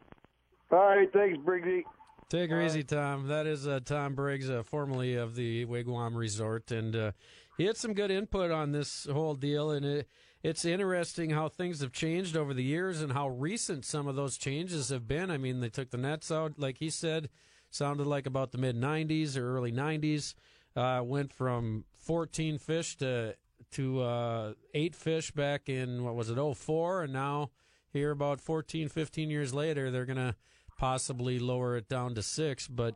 All 0.71 0.85
right, 0.85 1.11
thanks, 1.11 1.37
Briggsy. 1.39 1.83
Take 2.29 2.51
her 2.51 2.61
easy, 2.61 2.83
Tom. 2.83 3.27
That 3.27 3.47
is 3.47 3.67
uh, 3.67 3.79
Tom 3.83 4.13
Briggs, 4.13 4.51
uh, 4.51 4.61
formerly 4.61 5.15
of 5.15 5.33
the 5.33 5.65
Wigwam 5.65 6.15
Resort, 6.15 6.69
and 6.69 6.95
uh, 6.95 7.11
he 7.57 7.65
had 7.65 7.75
some 7.75 7.95
good 7.95 8.11
input 8.11 8.51
on 8.51 8.71
this 8.71 9.07
whole 9.11 9.33
deal. 9.33 9.71
And 9.71 9.83
it, 9.83 10.07
it's 10.43 10.63
interesting 10.63 11.31
how 11.31 11.49
things 11.49 11.81
have 11.81 11.91
changed 11.91 12.37
over 12.37 12.53
the 12.53 12.63
years 12.63 13.01
and 13.01 13.13
how 13.13 13.29
recent 13.29 13.83
some 13.83 14.07
of 14.07 14.15
those 14.15 14.37
changes 14.37 14.89
have 14.89 15.07
been. 15.07 15.31
I 15.31 15.39
mean, 15.39 15.59
they 15.59 15.69
took 15.69 15.89
the 15.89 15.97
nets 15.97 16.31
out, 16.31 16.59
like 16.59 16.77
he 16.77 16.91
said, 16.91 17.29
sounded 17.71 18.05
like 18.05 18.27
about 18.27 18.51
the 18.51 18.59
mid 18.59 18.79
'90s 18.79 19.35
or 19.35 19.55
early 19.57 19.71
'90s. 19.71 20.35
Uh, 20.75 21.01
went 21.03 21.33
from 21.33 21.83
14 21.93 22.59
fish 22.59 22.95
to 22.97 23.35
to 23.71 24.01
uh, 24.01 24.53
eight 24.75 24.93
fish 24.93 25.31
back 25.31 25.67
in 25.67 26.03
what 26.03 26.15
was 26.15 26.29
it 26.29 26.37
04 26.37 27.03
and 27.03 27.13
now 27.13 27.49
here 27.91 28.11
about 28.11 28.39
14 28.39 28.87
15 28.87 29.29
years 29.29 29.53
later 29.53 29.91
they're 29.91 30.05
gonna 30.05 30.35
possibly 30.79 31.37
lower 31.37 31.75
it 31.75 31.89
down 31.89 32.15
to 32.15 32.23
six 32.23 32.67
but 32.67 32.95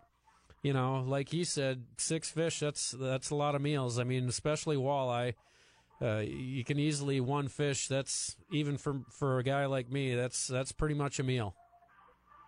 you 0.63 0.71
know 0.73 1.03
like 1.05 1.29
he 1.29 1.43
said 1.43 1.83
six 1.97 2.29
fish 2.29 2.59
that's 2.59 2.91
that's 2.91 3.29
a 3.29 3.35
lot 3.35 3.55
of 3.55 3.61
meals 3.61 3.99
i 3.99 4.03
mean 4.03 4.27
especially 4.29 4.77
walleye 4.77 5.33
uh, 6.03 6.17
you 6.19 6.65
can 6.65 6.79
easily 6.79 7.21
one 7.21 7.47
fish. 7.47 7.87
That's 7.87 8.35
even 8.51 8.77
for 8.77 9.01
for 9.09 9.39
a 9.39 9.43
guy 9.43 9.65
like 9.67 9.89
me. 9.89 10.15
That's 10.15 10.47
that's 10.47 10.73
pretty 10.73 10.95
much 10.95 11.19
a 11.19 11.23
meal. 11.23 11.55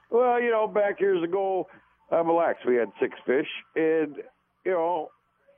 Well, 0.10 0.42
you 0.42 0.52
know, 0.52 0.68
back 0.68 1.00
years 1.00 1.24
ago, 1.24 1.68
uh, 2.12 2.22
Mille 2.24 2.36
Lacs, 2.36 2.60
we 2.68 2.76
had 2.76 2.90
six 3.00 3.16
fish, 3.26 3.48
and 3.76 4.18
you 4.66 4.72
know, 4.72 5.10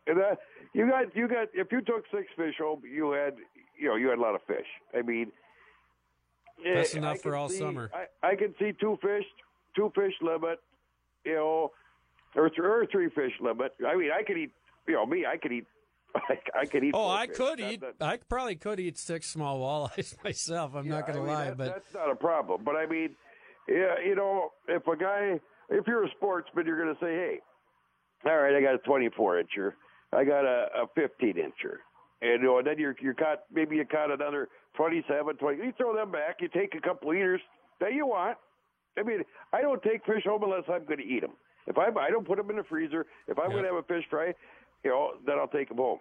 and 0.05 0.17
that 0.17 0.37
you 0.73 0.87
got 0.87 1.15
you 1.15 1.27
got 1.27 1.47
if 1.53 1.71
you 1.71 1.81
took 1.81 2.03
six 2.13 2.27
fish 2.35 2.55
home, 2.59 2.81
you 2.85 3.11
had 3.11 3.33
you 3.79 3.87
know 3.87 3.95
you 3.95 4.09
had 4.09 4.19
a 4.19 4.21
lot 4.21 4.35
of 4.35 4.41
fish. 4.43 4.67
I 4.95 5.01
mean, 5.01 5.31
that's 6.63 6.93
eh, 6.93 6.99
enough 6.99 7.17
I 7.17 7.19
for 7.19 7.35
all 7.35 7.49
see, 7.49 7.57
summer. 7.57 7.89
I, 7.93 8.27
I 8.31 8.35
can 8.35 8.53
see 8.59 8.73
two 8.79 8.99
fish, 9.01 9.25
two 9.77 9.91
fish 9.95 10.13
limit, 10.21 10.59
you 11.25 11.35
know, 11.35 11.71
or, 12.35 12.49
th- 12.49 12.59
or 12.59 12.85
three 12.91 13.09
fish 13.09 13.31
limit. 13.39 13.71
I 13.87 13.95
mean, 13.95 14.09
I 14.11 14.23
could 14.23 14.37
eat, 14.37 14.51
you 14.87 14.95
know, 14.95 15.05
me, 15.05 15.25
I 15.25 15.37
could 15.37 15.51
eat. 15.53 15.65
I, 16.15 16.61
I 16.61 16.65
could 16.65 16.83
eat. 16.83 16.91
Oh, 16.93 17.07
I 17.07 17.27
fish. 17.27 17.37
could 17.37 17.59
That- 17.59 17.71
eat. 17.71 17.81
that- 17.81 17.95
I 18.01 18.17
probably 18.27 18.55
could 18.55 18.79
eat 18.79 18.97
six 18.97 19.27
small 19.29 19.59
walleyes 19.59 20.15
myself. 20.23 20.73
I'm 20.75 20.87
not 20.89 21.05
going 21.07 21.19
I 21.19 21.21
to 21.21 21.27
lie, 21.31 21.45
that- 21.45 21.57
but 21.57 21.67
that's 21.67 21.93
not 21.93 22.11
a 22.11 22.15
problem. 22.15 22.63
But 22.65 22.75
I 22.75 22.85
mean, 22.87 23.15
yeah, 23.69 23.95
you 24.05 24.15
know, 24.15 24.49
if 24.67 24.85
a 24.87 24.97
guy, 24.97 25.39
if 25.69 25.85
you're 25.87 26.03
a 26.05 26.09
sportsman, 26.17 26.65
you're 26.65 26.81
going 26.83 26.93
to 26.95 26.99
say, 27.01 27.13
hey, 27.13 27.39
all 28.25 28.35
right, 28.37 28.55
I 28.55 28.61
got 28.61 28.75
a 28.75 28.79
24 28.79 29.43
incher, 29.43 29.73
I 30.13 30.23
got 30.23 30.43
a, 30.45 30.67
a 30.83 30.87
15 30.95 31.35
incher, 31.35 31.77
and 32.21 32.41
you 32.41 32.47
know, 32.47 32.57
and 32.57 32.65
then 32.67 32.79
you're 32.79 32.95
you 33.01 33.13
caught 33.13 33.43
maybe 33.53 33.75
you 33.75 33.85
caught 33.85 34.09
another 34.09 34.47
27, 34.75 35.35
20. 35.37 35.57
You 35.57 35.73
throw 35.77 35.93
them 35.95 36.11
back, 36.11 36.37
you 36.39 36.47
take 36.47 36.73
a 36.75 36.81
couple 36.81 37.13
eaters 37.13 37.41
that 37.79 37.93
you 37.93 38.07
want. 38.07 38.37
I 38.97 39.03
mean, 39.03 39.23
I 39.53 39.61
don't 39.61 39.81
take 39.83 40.05
fish 40.05 40.23
home 40.25 40.43
unless 40.43 40.63
I'm 40.69 40.85
going 40.85 40.99
to 40.99 41.05
eat 41.05 41.21
them. 41.21 41.31
If 41.67 41.77
I 41.77 41.87
I 41.99 42.09
don't 42.09 42.25
put 42.25 42.37
them 42.37 42.49
in 42.49 42.55
the 42.57 42.63
freezer. 42.63 43.05
If 43.27 43.37
I'm 43.37 43.45
Yeah. 43.51 43.57
going 43.57 43.63
to 43.63 43.69
have 43.75 43.83
a 43.83 43.87
fish 43.87 44.05
fry, 44.09 44.33
you 44.83 44.89
know, 44.91 45.11
then 45.25 45.37
I'll 45.37 45.47
take 45.47 45.67
them 45.69 45.77
home. 45.77 45.99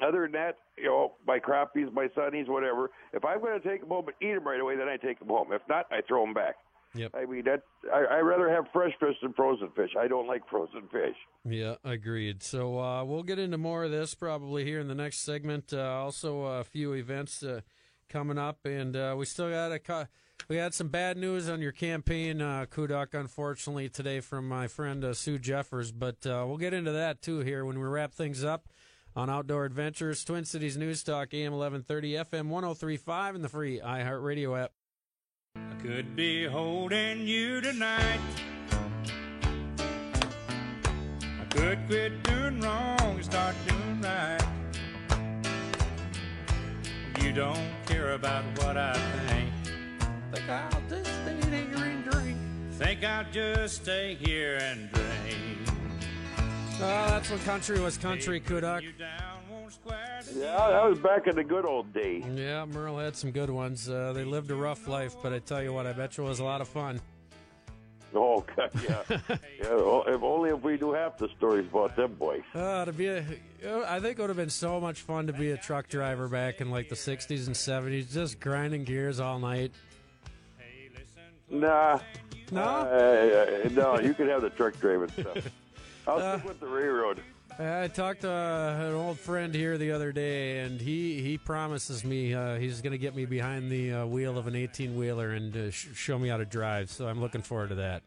Other 0.00 0.22
than 0.22 0.32
that, 0.32 0.58
you 0.76 0.84
know, 0.84 1.14
my 1.26 1.40
crappies, 1.40 1.92
my 1.92 2.06
sunnies, 2.16 2.46
whatever. 2.48 2.90
If 3.12 3.24
I'm 3.24 3.40
going 3.40 3.60
to 3.60 3.68
take 3.68 3.80
them 3.80 3.88
home 3.88 4.06
and 4.06 4.16
eat 4.22 4.34
them 4.34 4.46
right 4.46 4.60
away, 4.60 4.76
then 4.76 4.88
I 4.88 4.96
take 4.96 5.18
them 5.18 5.28
home. 5.28 5.48
If 5.52 5.62
not, 5.68 5.86
I 5.90 6.02
throw 6.06 6.24
them 6.24 6.34
back. 6.34 6.54
Yep. 6.94 7.14
I 7.14 7.26
mean, 7.26 7.44
that 7.44 7.62
I, 7.92 8.16
I 8.16 8.18
rather 8.20 8.48
have 8.48 8.64
fresh 8.72 8.92
fish 9.00 9.16
than 9.22 9.32
frozen 9.34 9.70
fish. 9.74 9.90
I 9.98 10.06
don't 10.08 10.26
like 10.26 10.42
frozen 10.48 10.82
fish. 10.92 11.16
Yeah, 11.44 11.74
agreed. 11.84 12.42
So 12.42 12.78
uh, 12.78 13.04
we'll 13.04 13.24
get 13.24 13.38
into 13.38 13.58
more 13.58 13.84
of 13.84 13.90
this 13.90 14.14
probably 14.14 14.64
here 14.64 14.80
in 14.80 14.88
the 14.88 14.94
next 14.94 15.18
segment. 15.20 15.72
Uh, 15.72 15.80
also, 15.82 16.42
a 16.44 16.64
few 16.64 16.92
events 16.94 17.42
uh, 17.42 17.60
coming 18.08 18.38
up, 18.38 18.64
and 18.64 18.96
uh, 18.96 19.14
we 19.18 19.24
still 19.26 19.50
got 19.50 19.72
a. 19.72 19.78
Co- 19.78 20.06
we 20.48 20.56
had 20.56 20.74
some 20.74 20.88
bad 20.88 21.16
news 21.16 21.48
on 21.48 21.60
your 21.60 21.72
campaign, 21.72 22.40
uh, 22.40 22.66
Kudak, 22.70 23.12
unfortunately, 23.12 23.88
today 23.88 24.20
from 24.20 24.48
my 24.48 24.66
friend 24.66 25.04
uh, 25.04 25.12
Sue 25.14 25.38
Jeffers, 25.38 25.92
but 25.92 26.26
uh, 26.26 26.44
we'll 26.46 26.56
get 26.56 26.72
into 26.72 26.92
that 26.92 27.20
too 27.20 27.40
here 27.40 27.64
when 27.64 27.78
we 27.78 27.84
wrap 27.84 28.12
things 28.14 28.44
up 28.44 28.68
on 29.16 29.28
Outdoor 29.28 29.64
Adventures, 29.64 30.24
Twin 30.24 30.44
Cities 30.44 30.76
News 30.76 31.02
Talk, 31.02 31.34
AM 31.34 31.52
1130, 31.52 32.12
FM 32.12 32.48
1035, 32.48 33.34
and 33.34 33.44
the 33.44 33.48
free 33.48 33.80
iHeartRadio 33.80 34.62
app. 34.64 34.72
I 35.56 35.74
could 35.82 36.14
be 36.14 36.46
holding 36.46 37.26
you 37.26 37.60
tonight. 37.60 38.20
I 41.20 41.44
could 41.50 41.78
quit 41.86 42.22
doing 42.22 42.60
wrong 42.60 43.00
and 43.00 43.24
start 43.24 43.56
doing 43.66 44.00
right. 44.00 44.38
You 47.20 47.32
don't 47.32 47.68
care 47.86 48.12
about 48.12 48.44
what 48.58 48.76
I 48.76 48.94
think. 49.26 49.50
Think 50.32 50.48
I'll 50.50 50.82
just 50.88 51.10
stay 51.22 51.36
here 51.40 51.84
and 51.84 52.04
drink. 52.04 52.36
Think 52.72 53.04
I'll 53.04 53.32
just 53.32 53.76
stay 53.82 54.14
here 54.14 54.56
and 54.60 54.90
drink. 54.92 55.58
Oh, 56.80 57.08
that's 57.08 57.30
when 57.30 57.38
country 57.40 57.80
was 57.80 57.96
country, 57.96 58.40
Kudak. 58.40 58.82
You 58.82 58.92
down, 58.92 59.40
won't 59.50 59.72
square 59.72 60.20
the 60.24 60.40
Yeah, 60.40 60.70
that 60.70 60.88
was 60.88 60.98
back 60.98 61.26
in 61.26 61.34
the 61.34 61.42
good 61.42 61.66
old 61.66 61.92
days. 61.92 62.24
Yeah, 62.34 62.66
Merle 62.66 62.98
had 62.98 63.16
some 63.16 63.30
good 63.30 63.50
ones. 63.50 63.88
Uh, 63.88 64.12
they 64.12 64.24
lived 64.24 64.50
a 64.50 64.54
rough 64.54 64.86
life, 64.86 65.16
but 65.22 65.32
I 65.32 65.38
tell 65.40 65.62
you 65.62 65.72
what, 65.72 65.86
I 65.86 65.92
bet 65.92 66.16
you 66.16 66.24
it 66.24 66.28
was 66.28 66.40
a 66.40 66.44
lot 66.44 66.60
of 66.60 66.68
fun. 66.68 67.00
Oh, 68.14 68.44
God, 68.56 68.70
yeah. 68.88 69.02
yeah 69.10 69.74
well, 69.74 70.04
if 70.06 70.22
only 70.22 70.50
if 70.50 70.62
we 70.62 70.76
knew 70.76 70.92
half 70.92 71.18
the 71.18 71.28
stories 71.36 71.66
about 71.68 71.96
them 71.96 72.14
boys. 72.14 72.42
Uh, 72.54 72.84
to 72.84 72.92
be 72.92 73.08
a, 73.08 73.24
uh, 73.66 73.84
I 73.88 73.98
think 73.98 74.18
it 74.18 74.20
would 74.20 74.30
have 74.30 74.36
been 74.36 74.50
so 74.50 74.78
much 74.78 75.00
fun 75.00 75.26
to 75.26 75.32
be 75.32 75.50
a 75.50 75.56
truck 75.56 75.88
driver 75.88 76.28
back 76.28 76.60
in 76.60 76.70
like 76.70 76.88
the 76.88 76.94
'60s 76.94 77.46
and 77.46 77.56
'70s, 77.56 78.12
just 78.12 78.40
grinding 78.40 78.84
gears 78.84 79.20
all 79.20 79.38
night. 79.38 79.72
Nah. 81.50 81.98
No, 82.50 82.62
Uh, 82.62 83.68
no, 83.72 83.98
you 84.00 84.14
could 84.14 84.28
have 84.28 84.42
the 84.42 84.50
truck 84.50 84.78
driving 84.80 85.08
stuff. 85.10 85.50
I'll 86.06 86.18
Uh, 86.18 86.38
stick 86.38 86.48
with 86.48 86.60
the 86.60 86.66
railroad. 86.66 87.20
I 87.58 87.88
talked 87.88 88.20
to 88.20 88.30
uh, 88.30 88.76
an 88.88 88.94
old 88.94 89.18
friend 89.18 89.52
here 89.52 89.76
the 89.78 89.90
other 89.90 90.12
day, 90.12 90.60
and 90.60 90.80
he 90.80 91.20
he 91.20 91.36
promises 91.38 92.04
me 92.04 92.32
uh, 92.32 92.54
he's 92.56 92.80
going 92.80 92.92
to 92.92 92.98
get 92.98 93.16
me 93.16 93.24
behind 93.26 93.68
the 93.70 93.92
uh, 93.92 94.06
wheel 94.06 94.38
of 94.38 94.46
an 94.46 94.54
18 94.54 94.96
wheeler 94.96 95.30
and 95.32 95.54
uh, 95.56 95.70
sh- 95.72 95.88
show 95.94 96.18
me 96.18 96.28
how 96.28 96.36
to 96.36 96.44
drive. 96.44 96.88
So 96.88 97.08
I'm 97.08 97.20
looking 97.20 97.42
forward 97.42 97.70
to 97.70 97.74
that. 97.76 98.02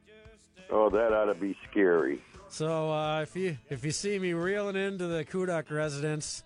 Oh, 0.70 0.90
that 0.90 1.12
ought 1.14 1.26
to 1.26 1.34
be 1.36 1.58
scary. 1.70 2.22
So 2.48 2.92
uh, 2.92 3.22
if 3.24 3.36
you 3.36 3.58
if 3.70 3.84
you 3.84 3.92
see 3.92 4.18
me 4.20 4.32
reeling 4.34 4.78
into 4.78 5.08
the 5.08 5.26
Kudak 5.26 5.70
residence 5.70 6.44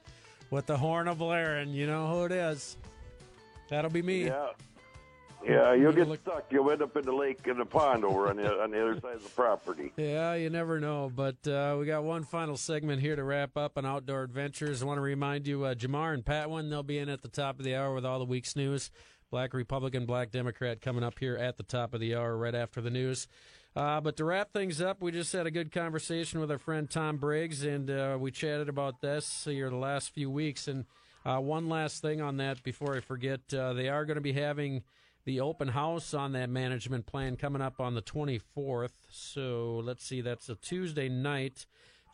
with 0.50 0.66
the 0.66 0.76
horn 0.78 1.08
of 1.08 1.20
blaring, 1.20 1.70
you 1.70 1.86
know 1.86 2.08
who 2.08 2.26
it 2.26 2.32
is. 2.32 2.76
That'll 3.70 3.92
be 3.92 4.02
me. 4.02 4.26
Yeah. 4.26 4.48
Yeah, 5.48 5.74
you'll 5.74 5.94
get 5.94 6.08
look- 6.08 6.22
stuck. 6.22 6.46
You'll 6.52 6.72
end 6.72 6.82
up 6.82 6.96
in 6.98 7.06
the 7.06 7.12
lake 7.12 7.46
in 7.46 7.58
the 7.58 7.66
pond 7.66 8.04
over 8.04 8.30
on 8.30 8.38
the 8.38 8.62
on 8.62 8.72
the 8.72 8.82
other 8.82 9.00
side 9.00 9.16
of 9.16 9.24
the 9.24 9.30
property. 9.30 9.92
Yeah, 9.98 10.34
you 10.36 10.50
never 10.50 10.80
know. 10.80 11.12
But 11.14 11.48
uh, 11.48 11.76
we 11.80 11.86
got 11.86 12.04
one 12.04 12.24
final 12.24 12.58
segment 12.58 13.02
here 13.02 13.16
to 13.16 13.24
wrap 13.24 13.56
up 13.58 13.78
on 13.78 13.86
Outdoor 13.86 14.24
Adventures. 14.24 14.82
I 14.82 14.86
want 14.86 14.98
to 14.98 15.02
remind 15.02 15.48
you, 15.48 15.64
uh, 15.66 15.76
Jamar 15.76 16.14
and 16.14 16.26
Patwin, 16.26 16.70
they'll 16.70 16.84
be 16.84 16.98
in 16.98 17.10
at 17.10 17.22
the 17.22 17.28
top 17.28 17.60
of 17.60 17.66
the 17.66 17.76
hour 17.76 17.94
with 17.94 18.06
all 18.06 18.20
the 18.20 18.26
week's 18.26 18.56
news. 18.56 18.90
Black 19.32 19.54
Republican, 19.54 20.06
Black 20.06 20.32
Democrat 20.32 20.82
coming 20.82 21.04
up 21.04 21.20
here 21.20 21.36
at 21.36 21.58
the 21.58 21.64
top 21.64 21.94
of 21.94 22.00
the 22.00 22.16
hour 22.16 22.38
right 22.38 22.56
after 22.56 22.82
the 22.82 22.90
news. 22.90 23.28
Uh, 23.76 24.00
but 24.00 24.16
to 24.18 24.24
wrap 24.24 24.54
things 24.54 24.82
up, 24.82 25.02
we 25.02 25.12
just 25.12 25.34
had 25.34 25.46
a 25.46 25.52
good 25.52 25.72
conversation 25.72 26.40
with 26.40 26.50
our 26.50 26.58
friend 26.58 26.90
Tom 26.90 27.18
Briggs, 27.18 27.64
and 27.64 27.90
uh, 27.90 28.18
we 28.20 28.32
chatted 28.32 28.70
about 28.70 29.02
this 29.02 29.44
here 29.44 29.70
the 29.70 29.76
last 29.76 30.14
few 30.14 30.30
weeks. 30.30 30.68
And 30.68 30.86
uh, 31.26 31.40
one 31.40 31.68
last 31.68 32.02
thing 32.02 32.22
on 32.22 32.38
that 32.38 32.64
before 32.64 32.96
I 32.96 33.02
forget, 33.02 33.42
uh, 33.54 33.74
they 33.74 33.90
are 33.90 34.06
going 34.06 34.16
to 34.16 34.22
be 34.22 34.34
having 34.34 34.84
the 35.26 35.40
open 35.42 35.70
house 35.70 36.14
on 36.14 36.32
that 36.34 36.50
management 36.50 37.06
plan 37.08 37.36
coming 37.36 37.62
up 37.62 37.80
on 37.80 37.96
the 37.96 38.02
24th. 38.02 38.94
So 39.10 39.82
let's 39.84 40.06
see, 40.06 40.22
that's 40.22 40.50
a 40.50 40.56
Tuesday 40.56 41.10
night, 41.10 41.66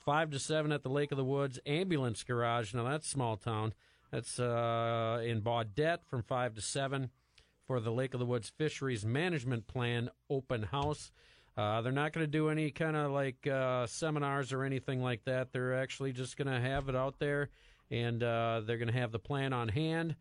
5 0.05 0.31
to 0.31 0.39
7 0.39 0.71
at 0.71 0.83
the 0.83 0.89
Lake 0.89 1.11
of 1.11 1.17
the 1.17 1.23
Woods 1.23 1.59
Ambulance 1.65 2.23
Garage. 2.23 2.73
Now 2.73 2.83
that's 2.83 3.07
small 3.07 3.35
town. 3.35 3.73
That's 4.11 4.39
uh, 4.39 5.21
in 5.25 5.41
Baudette 5.41 6.05
from 6.05 6.23
5 6.23 6.55
to 6.55 6.61
7 6.61 7.09
for 7.65 7.79
the 7.79 7.91
Lake 7.91 8.13
of 8.13 8.19
the 8.19 8.25
Woods 8.25 8.49
Fisheries 8.49 9.05
Management 9.05 9.67
Plan 9.67 10.09
open 10.29 10.63
house. 10.63 11.11
Uh, 11.57 11.81
they're 11.81 11.91
not 11.91 12.13
going 12.13 12.25
to 12.25 12.31
do 12.31 12.49
any 12.49 12.71
kind 12.71 12.95
of 12.95 13.11
like 13.11 13.45
uh, 13.45 13.85
seminars 13.85 14.53
or 14.53 14.63
anything 14.63 15.01
like 15.01 15.23
that. 15.25 15.51
They're 15.51 15.75
actually 15.75 16.13
just 16.13 16.37
going 16.37 16.47
to 16.47 16.59
have 16.59 16.87
it 16.87 16.95
out 16.95 17.19
there, 17.19 17.49
and 17.89 18.23
uh, 18.23 18.61
they're 18.65 18.77
going 18.77 18.91
to 18.91 18.97
have 18.97 19.11
the 19.11 19.19
plan 19.19 19.51
on 19.51 19.67
hand. 19.67 20.15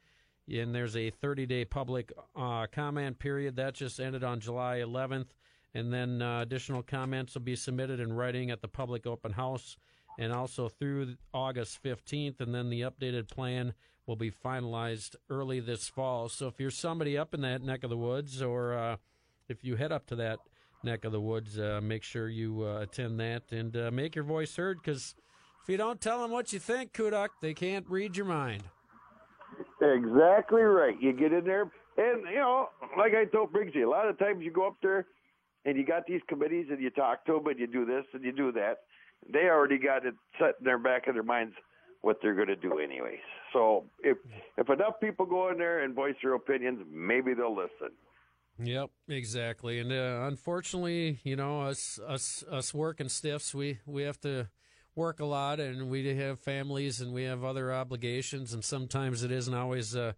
And 0.48 0.74
there's 0.74 0.96
a 0.96 1.10
30 1.10 1.46
day 1.46 1.64
public 1.64 2.12
uh, 2.36 2.66
comment 2.72 3.18
period 3.18 3.56
that 3.56 3.74
just 3.74 4.00
ended 4.00 4.24
on 4.24 4.40
July 4.40 4.78
11th. 4.78 5.28
And 5.74 5.92
then 5.92 6.20
uh, 6.20 6.40
additional 6.40 6.82
comments 6.82 7.34
will 7.34 7.42
be 7.42 7.54
submitted 7.54 8.00
in 8.00 8.12
writing 8.12 8.50
at 8.50 8.60
the 8.60 8.68
public 8.68 9.06
open 9.06 9.32
house 9.32 9.76
and 10.18 10.32
also 10.32 10.68
through 10.68 11.16
August 11.32 11.82
15th. 11.82 12.40
And 12.40 12.54
then 12.54 12.70
the 12.70 12.80
updated 12.80 13.28
plan 13.28 13.74
will 14.06 14.16
be 14.16 14.30
finalized 14.30 15.14
early 15.28 15.60
this 15.60 15.88
fall. 15.88 16.28
So 16.28 16.48
if 16.48 16.58
you're 16.58 16.70
somebody 16.70 17.16
up 17.16 17.32
in 17.32 17.42
that 17.42 17.62
neck 17.62 17.84
of 17.84 17.90
the 17.90 17.96
woods 17.96 18.42
or 18.42 18.74
uh, 18.74 18.96
if 19.48 19.62
you 19.62 19.76
head 19.76 19.92
up 19.92 20.06
to 20.06 20.16
that 20.16 20.40
neck 20.82 21.04
of 21.04 21.12
the 21.12 21.20
woods, 21.20 21.58
uh, 21.58 21.80
make 21.80 22.02
sure 22.02 22.28
you 22.28 22.64
uh, 22.64 22.80
attend 22.80 23.20
that 23.20 23.44
and 23.52 23.76
uh, 23.76 23.90
make 23.92 24.16
your 24.16 24.24
voice 24.24 24.56
heard 24.56 24.78
because 24.82 25.14
if 25.62 25.68
you 25.68 25.76
don't 25.76 26.00
tell 26.00 26.22
them 26.22 26.30
what 26.30 26.52
you 26.52 26.58
think, 26.58 26.92
Kudak, 26.92 27.28
they 27.40 27.54
can't 27.54 27.88
read 27.88 28.16
your 28.16 28.26
mind. 28.26 28.64
Exactly 29.80 30.62
right. 30.62 30.94
You 31.00 31.12
get 31.12 31.32
in 31.32 31.44
there, 31.44 31.70
and 31.96 32.24
you 32.30 32.38
know, 32.38 32.68
like 32.98 33.14
I 33.14 33.24
told 33.24 33.52
Briggsy, 33.52 33.84
a 33.84 33.88
lot 33.88 34.08
of 34.08 34.18
times 34.18 34.42
you 34.42 34.50
go 34.50 34.66
up 34.66 34.76
there, 34.82 35.06
and 35.64 35.76
you 35.76 35.84
got 35.84 36.06
these 36.06 36.20
committees, 36.28 36.66
and 36.70 36.80
you 36.80 36.90
talk 36.90 37.24
to 37.26 37.34
them, 37.34 37.46
and 37.46 37.58
you 37.58 37.66
do 37.66 37.84
this 37.84 38.04
and 38.12 38.24
you 38.24 38.32
do 38.32 38.52
that. 38.52 38.80
They 39.32 39.48
already 39.48 39.78
got 39.78 40.06
it 40.06 40.14
set 40.38 40.56
in 40.58 40.64
their 40.64 40.78
back 40.78 41.06
of 41.06 41.14
their 41.14 41.22
minds 41.22 41.54
what 42.02 42.18
they're 42.22 42.34
going 42.34 42.48
to 42.48 42.56
do, 42.56 42.78
anyways. 42.78 43.18
So 43.52 43.84
if 44.02 44.16
if 44.56 44.68
enough 44.70 45.00
people 45.00 45.26
go 45.26 45.50
in 45.50 45.58
there 45.58 45.82
and 45.84 45.94
voice 45.94 46.14
their 46.22 46.34
opinions, 46.34 46.80
maybe 46.90 47.34
they'll 47.34 47.54
listen. 47.54 47.94
Yep, 48.62 48.90
exactly. 49.08 49.78
And 49.78 49.92
uh, 49.92 50.26
unfortunately, 50.26 51.20
you 51.24 51.36
know, 51.36 51.62
us 51.62 51.98
us 52.06 52.44
us 52.50 52.74
working 52.74 53.08
stiffs, 53.08 53.54
we 53.54 53.78
we 53.86 54.02
have 54.02 54.20
to 54.20 54.48
work 54.94 55.20
a 55.20 55.24
lot, 55.24 55.60
and 55.60 55.88
we 55.88 56.14
have 56.16 56.40
families, 56.40 57.00
and 57.00 57.12
we 57.12 57.24
have 57.24 57.44
other 57.44 57.72
obligations, 57.72 58.52
and 58.52 58.64
sometimes 58.64 59.22
it 59.22 59.30
isn't 59.30 59.54
always 59.54 59.94
uh, 59.94 60.12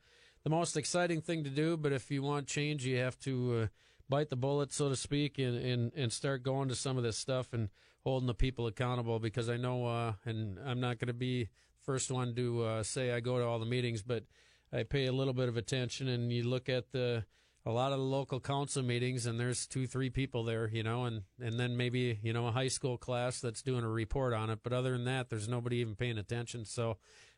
the 0.45 0.51
most 0.51 0.77
exciting 0.77 1.21
thing 1.21 1.45
to 1.45 1.51
do. 1.51 1.77
But 1.77 1.93
if 1.93 2.11
you 2.11 2.23
want 2.23 2.47
change, 2.47 2.85
you 2.85 2.99
have 2.99 3.19
to 3.21 3.63
uh, 3.63 3.67
bite 4.09 4.31
the 4.31 4.37
bullet, 4.37 4.73
so 4.73 4.89
to 4.89 4.97
speak, 4.97 5.39
and, 5.39 5.57
and 5.57 5.93
and 5.95 6.13
start 6.13 6.43
going 6.43 6.69
to 6.69 6.75
some 6.75 6.97
of 6.97 7.03
this 7.03 7.19
stuff 7.19 7.53
and 7.53 7.69
holding 8.05 8.27
the 8.27 8.35
people 8.35 8.67
accountable. 8.67 9.19
Because 9.19 9.49
I 9.49 9.57
know, 9.57 9.87
uh, 9.87 10.13
and 10.25 10.59
I'm 10.65 10.81
not 10.81 10.99
going 10.99 11.09
to 11.09 11.15
be 11.15 11.49
first 11.81 12.11
one 12.11 12.35
to 12.35 12.65
uh, 12.65 12.83
say 12.83 13.13
I 13.13 13.21
go 13.21 13.39
to 13.39 13.45
all 13.45 13.59
the 13.59 13.67
meetings, 13.67 14.03
but 14.03 14.25
I 14.73 14.85
pay 14.85 15.07
a 15.07 15.13
little 15.13 15.35
bit 15.35 15.49
of 15.49 15.57
attention. 15.57 16.09
And 16.09 16.33
you 16.33 16.45
look 16.45 16.69
at 16.69 16.93
the 16.93 17.25
a 17.65 17.71
lot 17.71 17.93
of 17.93 17.99
the 17.99 18.05
local 18.05 18.41
council 18.41 18.83
meetings, 18.83 19.27
and 19.27 19.39
there's 19.39 19.67
two, 19.67 19.87
three 19.87 20.11
people 20.11 20.45
there, 20.45 20.69
you 20.73 20.83
know, 20.83 21.05
and 21.05 21.23
and 21.41 21.59
then 21.59 21.77
maybe 21.77 22.19
you 22.23 22.33
know 22.33 22.47
a 22.47 22.53
high 22.53 22.69
school 22.69 22.99
class 22.99 23.41
that's 23.41 23.63
doing 23.63 23.85
a 23.85 23.89
report 23.89 24.33
on 24.33 24.51
it. 24.51 24.61
But 24.63 24.73
other 24.73 24.93
than 24.93 25.05
that, 25.05 25.31
there's 25.31 25.49
nobody 25.49 25.77
even 25.77 25.95
paying 25.95 26.19
attention. 26.19 26.65
So 26.65 26.97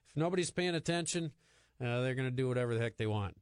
if 0.08 0.16
nobody's 0.16 0.50
paying 0.50 0.74
attention, 0.74 1.32
uh, 1.80 2.00
they're 2.00 2.14
going 2.14 2.28
to 2.28 2.34
do 2.34 2.48
whatever 2.48 2.74
the 2.74 2.80
heck 2.80 2.96
they 2.96 3.06
want. 3.06 3.36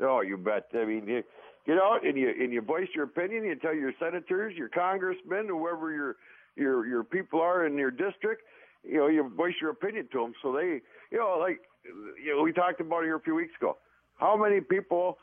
Oh, 0.00 0.20
you 0.20 0.36
bet. 0.36 0.66
I 0.74 0.84
mean, 0.84 1.06
you 1.06 1.22
get 1.66 1.78
out 1.78 2.04
and 2.04 2.16
you 2.16 2.28
and 2.28 2.52
you 2.52 2.60
voice 2.60 2.88
your 2.94 3.04
opinion. 3.04 3.44
You 3.44 3.54
tell 3.56 3.74
your 3.74 3.92
senators, 4.00 4.54
your 4.56 4.68
congressmen, 4.68 5.46
whoever 5.48 5.92
your 5.92 6.16
your 6.56 6.86
your 6.86 7.04
people 7.04 7.40
are 7.40 7.66
in 7.66 7.78
your 7.78 7.90
district. 7.92 8.42
You 8.84 8.98
know, 8.98 9.06
you 9.06 9.28
voice 9.36 9.54
your 9.60 9.70
opinion 9.70 10.08
to 10.12 10.18
them, 10.22 10.32
so 10.40 10.52
they, 10.52 10.80
you 11.10 11.18
know, 11.18 11.36
like 11.38 11.60
you 11.84 12.36
know, 12.36 12.42
we 12.42 12.52
talked 12.52 12.80
about 12.80 13.04
here 13.04 13.16
a 13.16 13.20
few 13.20 13.34
weeks 13.34 13.52
ago. 13.60 13.76
How 14.16 14.36
many 14.36 14.60
people 14.60 15.18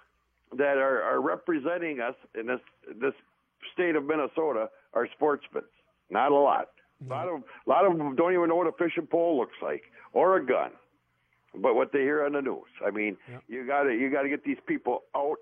that 0.57 0.77
are, 0.77 1.01
are 1.01 1.21
representing 1.21 1.99
us 1.99 2.15
in 2.39 2.47
this 2.47 2.59
this 2.99 3.13
state 3.73 3.95
of 3.95 4.05
Minnesota 4.05 4.69
are 4.93 5.07
sportsmen? 5.15 5.63
Not 6.09 6.31
a 6.31 6.35
lot. 6.35 6.69
A 7.05 7.09
lot 7.13 7.27
of 7.27 7.43
a 7.65 7.69
lot 7.69 7.85
of 7.85 7.97
them 7.97 8.15
don't 8.15 8.33
even 8.33 8.49
know 8.49 8.55
what 8.55 8.67
a 8.67 8.71
fishing 8.71 9.07
pole 9.07 9.37
looks 9.37 9.57
like 9.61 9.83
or 10.13 10.37
a 10.37 10.45
gun, 10.45 10.71
but 11.53 11.75
what 11.75 11.91
they 11.91 11.99
hear 11.99 12.23
on 12.25 12.33
the 12.33 12.41
news. 12.41 12.63
I 12.85 12.91
mean, 12.91 13.17
you 13.47 13.67
got 13.67 13.83
to 13.83 13.93
you 13.93 14.09
got 14.09 14.21
to 14.23 14.29
get 14.29 14.43
these 14.45 14.57
people 14.65 15.03
out 15.15 15.39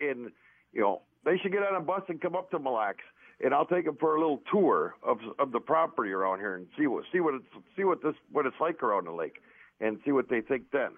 in 0.00 0.30
you 0.72 0.80
know 0.80 1.02
they 1.24 1.36
should 1.38 1.52
get 1.52 1.62
on 1.62 1.74
a 1.74 1.80
bus 1.80 2.02
and 2.08 2.20
come 2.20 2.34
up 2.34 2.50
to 2.52 2.58
Mille 2.58 2.74
Lacs, 2.74 3.04
and 3.44 3.52
I'll 3.52 3.66
take 3.66 3.84
them 3.84 3.96
for 4.00 4.16
a 4.16 4.20
little 4.20 4.40
tour 4.50 4.94
of 5.02 5.18
of 5.38 5.52
the 5.52 5.60
property 5.60 6.12
around 6.12 6.38
here 6.38 6.56
and 6.56 6.66
see 6.78 6.86
what 6.86 7.04
see 7.12 7.20
what 7.20 7.34
it's 7.34 7.66
see 7.76 7.84
what 7.84 8.02
this 8.02 8.14
what 8.32 8.46
it's 8.46 8.56
like 8.60 8.82
around 8.82 9.04
the 9.06 9.12
lake, 9.12 9.42
and 9.80 9.98
see 10.04 10.12
what 10.12 10.30
they 10.30 10.40
think 10.40 10.62
then. 10.72 10.92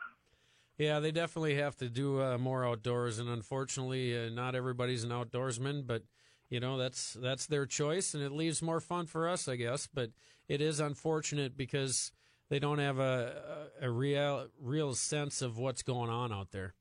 Yeah, 0.78 1.00
they 1.00 1.10
definitely 1.10 1.56
have 1.56 1.76
to 1.76 1.88
do 1.88 2.22
uh, 2.22 2.38
more 2.38 2.64
outdoors, 2.64 3.18
and 3.18 3.28
unfortunately, 3.28 4.16
uh, 4.16 4.30
not 4.30 4.54
everybody's 4.54 5.02
an 5.02 5.10
outdoorsman. 5.10 5.86
But 5.86 6.02
you 6.48 6.60
know, 6.60 6.78
that's 6.78 7.14
that's 7.14 7.46
their 7.46 7.66
choice, 7.66 8.14
and 8.14 8.22
it 8.22 8.30
leaves 8.30 8.62
more 8.62 8.80
fun 8.80 9.06
for 9.06 9.28
us, 9.28 9.48
I 9.48 9.56
guess. 9.56 9.88
But 9.92 10.10
it 10.48 10.60
is 10.60 10.78
unfortunate 10.78 11.56
because 11.56 12.12
they 12.48 12.60
don't 12.60 12.78
have 12.78 13.00
a 13.00 13.68
a, 13.82 13.86
a 13.86 13.90
real 13.90 14.46
real 14.60 14.94
sense 14.94 15.42
of 15.42 15.58
what's 15.58 15.82
going 15.82 16.10
on 16.10 16.32
out 16.32 16.52
there. 16.52 16.74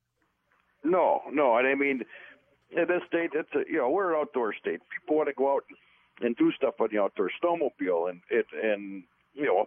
No, 0.83 1.21
no, 1.31 1.57
and 1.57 1.67
I 1.67 1.73
mean, 1.73 2.03
in 2.69 2.87
this 2.87 3.01
state, 3.07 3.31
it's 3.33 3.49
a 3.55 3.69
you 3.69 3.79
know 3.79 3.89
we're 3.89 4.13
an 4.13 4.19
outdoor 4.21 4.53
state. 4.53 4.79
People 4.93 5.17
want 5.17 5.29
to 5.29 5.33
go 5.33 5.55
out 5.55 5.63
and 6.21 6.35
do 6.35 6.51
stuff 6.51 6.75
on 6.79 6.89
the 6.91 6.99
outdoor 6.99 7.31
snowmobile 7.43 8.09
and 8.09 8.21
it 8.29 8.45
and 8.63 9.03
you 9.33 9.45
know 9.45 9.65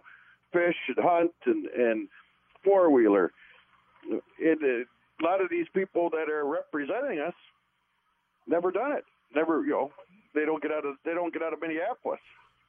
fish 0.53 0.77
and 0.87 0.97
hunt 0.99 1.33
and 1.45 1.65
and 1.67 2.07
four 2.63 2.89
wheeler. 2.89 3.31
It, 4.09 4.23
it, 4.61 4.87
a 5.19 5.23
lot 5.23 5.41
of 5.41 5.49
these 5.49 5.67
people 5.73 6.09
that 6.11 6.29
are 6.29 6.45
representing 6.45 7.19
us 7.19 7.33
never 8.47 8.71
done 8.71 8.93
it. 8.93 9.03
Never, 9.35 9.63
you 9.63 9.71
know, 9.71 9.91
they 10.33 10.45
don't 10.45 10.61
get 10.61 10.71
out 10.71 10.85
of 10.85 10.95
they 11.05 11.13
don't 11.13 11.33
get 11.33 11.41
out 11.41 11.53
of 11.53 11.61
Minneapolis. 11.61 12.19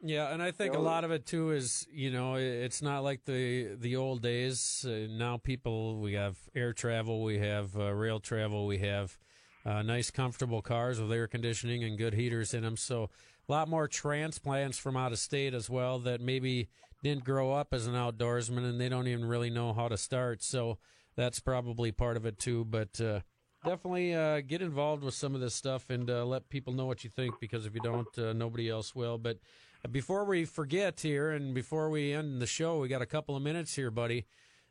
Yeah, 0.05 0.33
and 0.33 0.43
I 0.43 0.51
think 0.51 0.75
a 0.75 0.79
know, 0.79 0.83
lot 0.83 1.05
of 1.05 1.13
it 1.13 1.27
too 1.27 1.53
is 1.53 1.87
you 1.93 2.11
know 2.11 2.35
it's 2.35 2.83
not 2.83 3.05
like 3.05 3.25
the 3.25 3.77
the 3.77 3.97
old 3.97 4.23
days. 4.23 4.85
Uh, 4.87 5.07
now 5.09 5.39
people 5.39 6.01
we 6.01 6.15
have 6.15 6.37
air 6.55 6.73
travel, 6.73 7.23
we 7.23 7.39
have 7.39 7.77
uh, 7.77 7.93
rail 7.93 8.21
travel, 8.21 8.67
we 8.67 8.79
have 8.79 9.17
uh, 9.65 9.83
nice 9.83 10.11
comfortable 10.11 10.61
cars 10.61 11.01
with 11.01 11.13
air 11.13 11.29
conditioning 11.29 11.85
and 11.85 11.99
good 11.99 12.15
heaters 12.15 12.53
in 12.53 12.63
them. 12.63 12.77
So 12.77 13.11
a 13.49 13.53
lot 13.53 13.69
more 13.69 13.89
transplants 13.89 14.79
from 14.79 14.97
out 14.97 15.13
of 15.13 15.19
state 15.19 15.55
as 15.55 15.71
well 15.71 15.99
that 16.01 16.21
maybe 16.21 16.69
didn't 17.03 17.25
grow 17.25 17.53
up 17.53 17.73
as 17.73 17.87
an 17.87 17.95
outdoorsman 17.95 18.69
and 18.69 18.81
they 18.81 18.89
don't 18.89 19.09
even 19.09 19.25
really 19.25 19.51
know 19.51 19.73
how 19.73 19.89
to 19.89 19.97
start. 19.97 20.43
So 20.43 20.79
that's 21.17 21.41
probably 21.41 21.93
part 21.93 22.17
of 22.17 22.27
it 22.27 22.39
too. 22.39 22.65
But 22.65 23.01
uh, 23.01 23.21
definitely 23.65 24.15
uh, 24.15 24.41
get 24.41 24.63
involved 24.63 25.03
with 25.03 25.15
some 25.15 25.35
of 25.35 25.41
this 25.41 25.55
stuff 25.55 25.91
and 25.91 26.11
uh, 26.11 26.25
let 26.25 26.49
people 26.49 26.73
know 26.73 26.87
what 26.87 27.05
you 27.05 27.11
think 27.11 27.35
because 27.41 27.67
if 27.67 27.75
you 27.75 27.81
don't, 27.81 28.19
uh, 28.19 28.33
nobody 28.33 28.69
else 28.69 28.95
will. 28.95 29.19
But 29.19 29.39
uh, 29.85 29.89
before 29.89 30.25
we 30.25 30.45
forget 30.45 31.01
here 31.01 31.31
and 31.31 31.55
before 31.55 31.91
we 31.91 32.13
end 32.13 32.41
the 32.41 32.47
show, 32.47 32.79
we 32.79 32.89
got 32.89 33.03
a 33.03 33.07
couple 33.07 33.37
of 33.37 33.43
minutes 33.43 33.75
here, 33.75 33.91
buddy. 33.91 34.27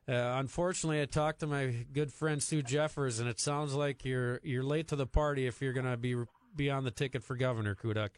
Uh, 0.07 0.13
unfortunately, 0.13 1.01
I 1.01 1.05
talked 1.05 1.41
to 1.41 1.47
my 1.47 1.85
good 1.93 2.11
friend 2.11 2.41
Sue 2.41 2.63
Jeffers, 2.63 3.19
and 3.19 3.29
it 3.29 3.39
sounds 3.39 3.73
like 3.75 4.03
you're 4.03 4.39
you're 4.43 4.63
late 4.63 4.87
to 4.87 4.95
the 4.95 5.05
party 5.05 5.45
if 5.45 5.61
you're 5.61 5.73
going 5.73 5.85
to 5.85 5.95
be 5.95 6.15
be 6.55 6.69
on 6.69 6.83
the 6.83 6.91
ticket 6.91 7.23
for 7.23 7.35
governor, 7.35 7.75
Kudak. 7.75 8.09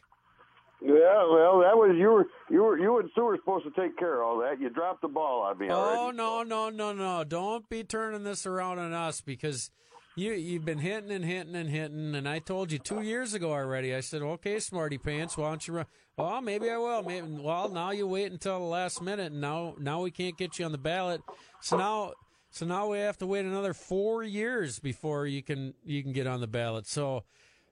Yeah, 0.86 1.24
well, 1.32 1.60
that 1.60 1.76
was 1.76 1.96
you 1.98 2.10
were 2.10 2.26
you 2.50 2.62
were 2.62 2.78
you 2.78 2.98
and 2.98 3.08
Sue 3.14 3.24
were 3.24 3.38
supposed 3.38 3.64
to 3.64 3.70
take 3.80 3.96
care 3.96 4.20
of 4.20 4.28
all 4.28 4.38
that. 4.40 4.60
You 4.60 4.68
dropped 4.68 5.00
the 5.00 5.08
ball 5.08 5.40
on 5.40 5.58
me 5.58 5.68
Oh 5.70 5.74
already. 5.74 6.16
no 6.18 6.42
no 6.42 6.68
no 6.68 6.92
no! 6.92 7.24
Don't 7.24 7.66
be 7.70 7.84
turning 7.84 8.22
this 8.22 8.44
around 8.44 8.78
on 8.78 8.92
us 8.92 9.22
because 9.22 9.70
you 10.14 10.32
you've 10.34 10.66
been 10.66 10.78
hitting 10.80 11.10
and 11.10 11.24
hitting 11.24 11.56
and 11.56 11.70
hitting, 11.70 12.14
and 12.14 12.28
I 12.28 12.38
told 12.38 12.70
you 12.70 12.78
two 12.78 13.00
years 13.00 13.32
ago 13.32 13.50
already. 13.52 13.94
I 13.94 14.00
said, 14.00 14.20
okay, 14.20 14.58
smarty 14.60 14.98
pants, 14.98 15.38
why 15.38 15.48
don't 15.48 15.66
you 15.66 15.74
run? 15.74 15.86
Well, 16.18 16.42
maybe 16.42 16.68
I 16.68 16.76
will. 16.76 17.02
Maybe 17.02 17.28
well, 17.30 17.70
now 17.70 17.90
you 17.90 18.06
wait 18.06 18.30
until 18.30 18.58
the 18.58 18.66
last 18.66 19.00
minute, 19.00 19.32
and 19.32 19.40
now 19.40 19.76
now 19.78 20.02
we 20.02 20.10
can't 20.10 20.36
get 20.36 20.58
you 20.58 20.66
on 20.66 20.72
the 20.72 20.78
ballot. 20.78 21.22
So 21.62 21.78
now 21.78 22.12
so 22.50 22.66
now 22.66 22.88
we 22.88 22.98
have 22.98 23.16
to 23.18 23.26
wait 23.26 23.46
another 23.46 23.72
four 23.72 24.22
years 24.22 24.80
before 24.80 25.26
you 25.26 25.42
can 25.42 25.72
you 25.82 26.02
can 26.02 26.12
get 26.12 26.26
on 26.26 26.42
the 26.42 26.46
ballot. 26.46 26.86
So. 26.86 27.24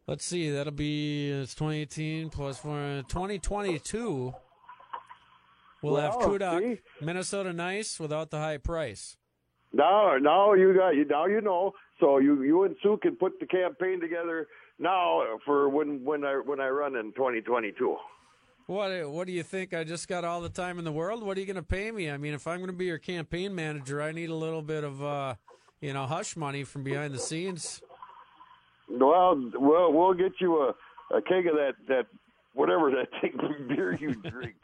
Let's 0.07 0.25
see, 0.25 0.51
that'll 0.51 0.73
be 0.73 1.31
it's 1.31 1.55
2018 1.55 2.31
plus 2.31 2.59
four, 2.59 3.03
2022. 3.09 4.35
We'll 5.81 5.97
have 5.97 6.17
Well, 6.17 6.31
Kudak, 6.31 6.59
see? 6.59 6.81
Minnesota 7.05 7.53
Nice 7.53 8.01
without 8.01 8.31
the 8.31 8.39
high 8.39 8.59
price. 8.59 9.17
Now, 9.73 10.17
now 10.21 10.55
you 10.55 10.75
got 10.75 10.91
you 10.91 11.05
now 11.05 11.27
you 11.27 11.41
know. 11.41 11.73
So 12.01 12.19
you 12.19 12.43
you 12.43 12.65
and 12.65 12.77
Sue 12.83 12.99
can 13.01 13.17
put 13.17 13.39
the 13.41 13.47
campaign 13.47 14.01
together 14.01 14.49
now 14.79 15.23
for 15.45 15.69
when 15.69 16.05
when 16.05 16.25
I 16.25 16.35
when 16.45 16.61
I 16.61 16.69
run 16.69 16.97
in 16.97 17.13
2022. 17.13 17.97
What 18.67 19.11
what 19.11 19.27
do 19.27 19.33
you 19.33 19.43
think? 19.43 19.73
I 19.73 19.85
just 19.85 20.09
got 20.09 20.25
all 20.25 20.41
the 20.41 20.49
time 20.49 20.79
in 20.79 20.85
the 20.85 20.93
world. 20.93 21.25
What 21.25 21.37
are 21.37 21.41
you 21.41 21.47
going 21.47 21.57
to 21.57 21.63
pay 21.63 21.91
me? 21.91 22.11
I 22.11 22.17
mean, 22.17 22.35
if 22.35 22.47
I'm 22.47 22.59
going 22.59 22.71
to 22.71 22.77
be 22.77 22.87
your 22.87 22.99
campaign 22.99 23.55
manager, 23.55 24.03
I 24.03 24.13
need 24.13 24.31
a 24.31 24.35
little 24.35 24.63
bit 24.63 24.85
of 24.85 25.03
uh, 25.03 25.35
you 25.81 25.93
know, 25.93 26.07
hush 26.07 26.37
money 26.37 26.65
from 26.65 26.85
behind 26.85 27.13
the 27.13 27.19
scenes. 27.19 27.83
Well, 28.99 29.51
we'll 29.55 29.93
we'll 29.93 30.15
get 30.15 30.33
you 30.41 30.63
a 30.63 30.75
a 31.15 31.23
keg 31.23 31.47
of 31.47 31.55
that 31.55 31.75
that 31.89 32.07
whatever 32.55 32.91
that 32.91 33.09
beer 33.69 33.95
you 33.95 34.15
drink. 34.15 34.57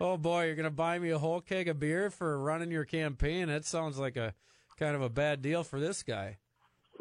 Oh 0.00 0.16
boy, 0.16 0.46
you're 0.46 0.56
to 0.64 0.70
buy 0.70 0.98
me 0.98 1.10
a 1.10 1.18
whole 1.18 1.40
keg 1.40 1.68
of 1.68 1.78
beer 1.78 2.10
for 2.10 2.38
running 2.38 2.70
your 2.70 2.84
campaign? 2.84 3.48
That 3.48 3.64
sounds 3.64 3.98
like 3.98 4.16
a 4.16 4.34
kind 4.78 4.96
of 4.96 5.02
a 5.02 5.08
bad 5.08 5.42
deal 5.42 5.62
for 5.62 5.78
this 5.78 6.02
guy. 6.02 6.38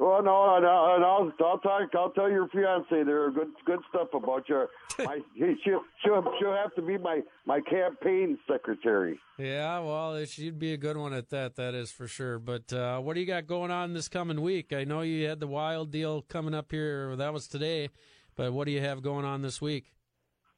Well, 0.02 0.24
no, 0.24 0.56
and 0.56 0.66
I'll, 0.66 0.96
and 0.96 1.06
I'll 1.06 1.32
I'll 1.46 1.60
talk. 1.60 1.92
I'll 1.94 2.10
tell 2.10 2.28
your 2.28 2.48
fiance 2.48 2.88
there 2.90 3.24
are 3.24 3.30
good 3.30 3.52
good 3.66 3.82
stuff 3.88 4.08
about 4.16 4.50
you. 4.50 4.66
My, 4.98 5.20
she'll 5.38 5.84
she'll 6.04 6.24
she'll 6.40 6.56
have 6.56 6.74
to 6.74 6.82
be 6.82 6.98
my 6.98 7.22
my 7.46 7.62
campaign 7.62 8.40
secretary. 8.52 9.20
Yeah, 9.38 9.78
well, 9.78 10.26
she'd 10.26 10.58
be 10.58 10.74
a 10.74 10.78
good 10.78 10.98
one 10.98 11.14
at 11.14 11.30
that. 11.30 11.56
That 11.56 11.76
is 11.76 11.92
for 11.92 12.08
sure. 12.08 12.40
But 12.40 12.74
uh, 12.74 13.00
what 13.00 13.14
do 13.14 13.20
you 13.20 13.28
got 13.28 13.46
going 13.46 13.70
on 13.70 13.94
this 13.94 14.08
coming 14.08 14.42
week? 14.42 14.74
I 14.74 14.86
know 14.86 15.02
you 15.02 15.28
had 15.30 15.40
the 15.40 15.46
wild 15.46 15.92
deal 15.92 16.24
coming 16.24 16.56
up 16.56 16.72
here. 16.72 17.16
That 17.16 17.32
was 17.32 17.48
today. 17.48 17.90
But 18.36 18.54
what 18.54 18.66
do 18.66 18.72
you 18.72 18.82
have 18.82 19.04
going 19.04 19.24
on 19.24 19.44
this 19.44 19.62
week? 19.62 19.86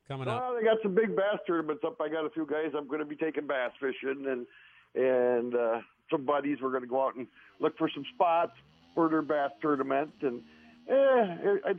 Coming 0.08 0.30
up. 0.30 0.42
Well, 0.42 0.56
they 0.56 0.64
got 0.64 0.78
some 0.82 0.96
big 0.96 1.18
bass 1.18 1.40
tournaments 1.46 1.84
up. 1.86 2.00
I 2.00 2.08
got 2.08 2.26
a 2.26 2.30
few 2.30 2.46
guys 2.46 2.72
I'm 2.78 2.88
going 2.88 3.02
to 3.02 3.06
be 3.06 3.18
taking 3.18 3.46
bass 3.46 3.72
fishing, 3.78 4.26
and 4.26 4.48
and 4.96 5.54
uh, 5.54 5.82
some 6.10 6.24
buddies. 6.24 6.60
We're 6.62 6.72
going 6.72 6.84
to 6.84 6.88
go 6.88 7.06
out 7.06 7.16
and 7.18 7.28
look 7.60 7.78
for 7.78 7.90
some 7.94 8.06
spots 8.16 8.54
their 8.96 9.22
bass 9.22 9.52
tournament, 9.62 10.14
and 10.22 10.42
eh, 10.88 11.74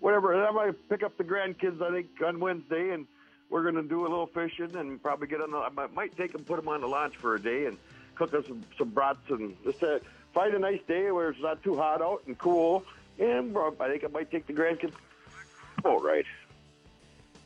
whatever. 0.00 0.32
And 0.32 0.42
I 0.42 0.50
might 0.50 0.88
pick 0.88 1.02
up 1.02 1.16
the 1.16 1.24
grandkids. 1.24 1.82
I 1.82 1.90
think 1.90 2.08
on 2.24 2.40
Wednesday, 2.40 2.90
and 2.90 3.06
we're 3.50 3.62
going 3.62 3.76
to 3.76 3.82
do 3.82 4.02
a 4.02 4.08
little 4.08 4.26
fishing 4.26 4.74
and 4.76 5.02
probably 5.02 5.28
get 5.28 5.40
on. 5.40 5.50
The, 5.50 5.58
I 5.58 5.86
might, 5.94 6.16
take 6.16 6.32
them, 6.32 6.44
put 6.44 6.56
them 6.56 6.68
on 6.68 6.80
the 6.80 6.88
launch 6.88 7.16
for 7.16 7.34
a 7.34 7.40
day, 7.40 7.66
and 7.66 7.78
cook 8.14 8.34
us 8.34 8.46
some 8.46 8.64
some 8.78 8.90
brats 8.90 9.18
and 9.30 9.56
just 9.64 9.82
uh, 9.82 9.98
find 10.32 10.54
a 10.54 10.58
nice 10.58 10.80
day 10.86 11.10
where 11.10 11.30
it's 11.30 11.40
not 11.40 11.62
too 11.62 11.76
hot 11.76 12.02
out 12.02 12.22
and 12.26 12.36
cool. 12.38 12.84
And 13.18 13.56
uh, 13.56 13.70
I 13.80 13.88
think 13.88 14.04
I 14.04 14.08
might 14.08 14.30
take 14.30 14.46
the 14.46 14.52
grandkids 14.52 14.94
boat 15.82 16.02
ride. 16.02 16.26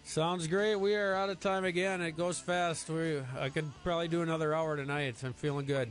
Sounds 0.05 0.47
great. 0.47 0.77
We 0.77 0.95
are 0.95 1.15
out 1.15 1.29
of 1.29 1.39
time 1.39 1.65
again. 1.65 2.01
It 2.01 2.13
goes 2.13 2.39
fast. 2.39 2.89
We 2.89 3.21
I 3.39 3.51
could 3.51 3.71
probably 3.85 4.09
do 4.09 4.23
another 4.23 4.55
hour 4.55 4.77
tonight. 4.77 5.17
I'm 5.23 5.35
feeling 5.35 5.67
good. 5.67 5.91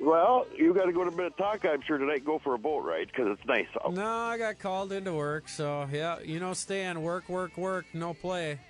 Well, 0.00 0.46
you 0.56 0.72
got 0.74 0.84
to 0.84 0.92
go 0.92 1.04
to 1.04 1.10
Minnetonka, 1.10 1.70
I'm 1.70 1.82
sure, 1.82 1.98
tonight 1.98 2.18
and 2.18 2.24
go 2.24 2.38
for 2.38 2.54
a 2.54 2.58
boat 2.58 2.84
ride 2.84 3.08
because 3.08 3.36
it's 3.36 3.46
nice 3.46 3.66
out. 3.84 3.92
No, 3.92 4.06
I 4.06 4.38
got 4.38 4.58
called 4.58 4.92
into 4.92 5.12
work, 5.12 5.48
so 5.48 5.88
yeah, 5.92 6.20
you 6.20 6.38
know, 6.38 6.52
Stan, 6.52 7.02
work, 7.02 7.28
work, 7.28 7.56
work, 7.56 7.86
no 7.92 8.14
play. 8.14 8.60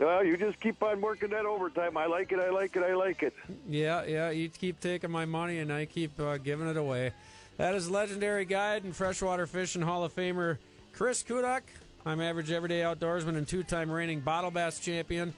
Well, 0.00 0.24
you 0.24 0.36
just 0.36 0.58
keep 0.60 0.82
on 0.82 1.00
working 1.00 1.30
that 1.30 1.44
overtime. 1.44 1.96
I 1.96 2.06
like 2.06 2.32
it, 2.32 2.40
I 2.40 2.50
like 2.50 2.74
it, 2.74 2.82
I 2.82 2.94
like 2.94 3.22
it. 3.22 3.34
Yeah, 3.68 4.04
yeah, 4.06 4.30
you 4.30 4.48
keep 4.48 4.80
taking 4.80 5.10
my 5.10 5.26
money 5.26 5.58
and 5.58 5.72
I 5.72 5.84
keep 5.84 6.18
uh, 6.18 6.38
giving 6.38 6.68
it 6.68 6.76
away. 6.76 7.12
That 7.58 7.74
is 7.74 7.90
legendary 7.90 8.46
guide 8.46 8.84
and 8.84 8.96
freshwater 8.96 9.46
fishing 9.46 9.82
Hall 9.82 10.02
of 10.02 10.14
Famer 10.14 10.56
Chris 10.94 11.22
Kudak. 11.22 11.60
I'm 12.06 12.20
average 12.20 12.50
everyday 12.50 12.80
outdoorsman 12.80 13.36
and 13.36 13.46
two-time 13.46 13.90
reigning 13.90 14.20
bottle 14.20 14.50
bass 14.50 14.80
champion. 14.80 15.34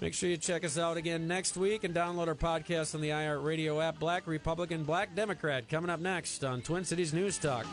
Make 0.00 0.14
sure 0.14 0.28
you 0.28 0.36
check 0.36 0.64
us 0.64 0.78
out 0.78 0.96
again 0.96 1.26
next 1.26 1.56
week 1.56 1.82
and 1.84 1.94
download 1.94 2.28
our 2.28 2.34
podcast 2.34 2.94
on 2.94 3.00
the 3.00 3.08
iHeartRadio 3.08 3.82
app. 3.82 3.98
Black 3.98 4.26
Republican, 4.26 4.84
Black 4.84 5.14
Democrat 5.14 5.68
coming 5.68 5.90
up 5.90 6.00
next 6.00 6.44
on 6.44 6.62
Twin 6.62 6.84
Cities 6.84 7.12
News 7.12 7.36
Talk. 7.36 7.66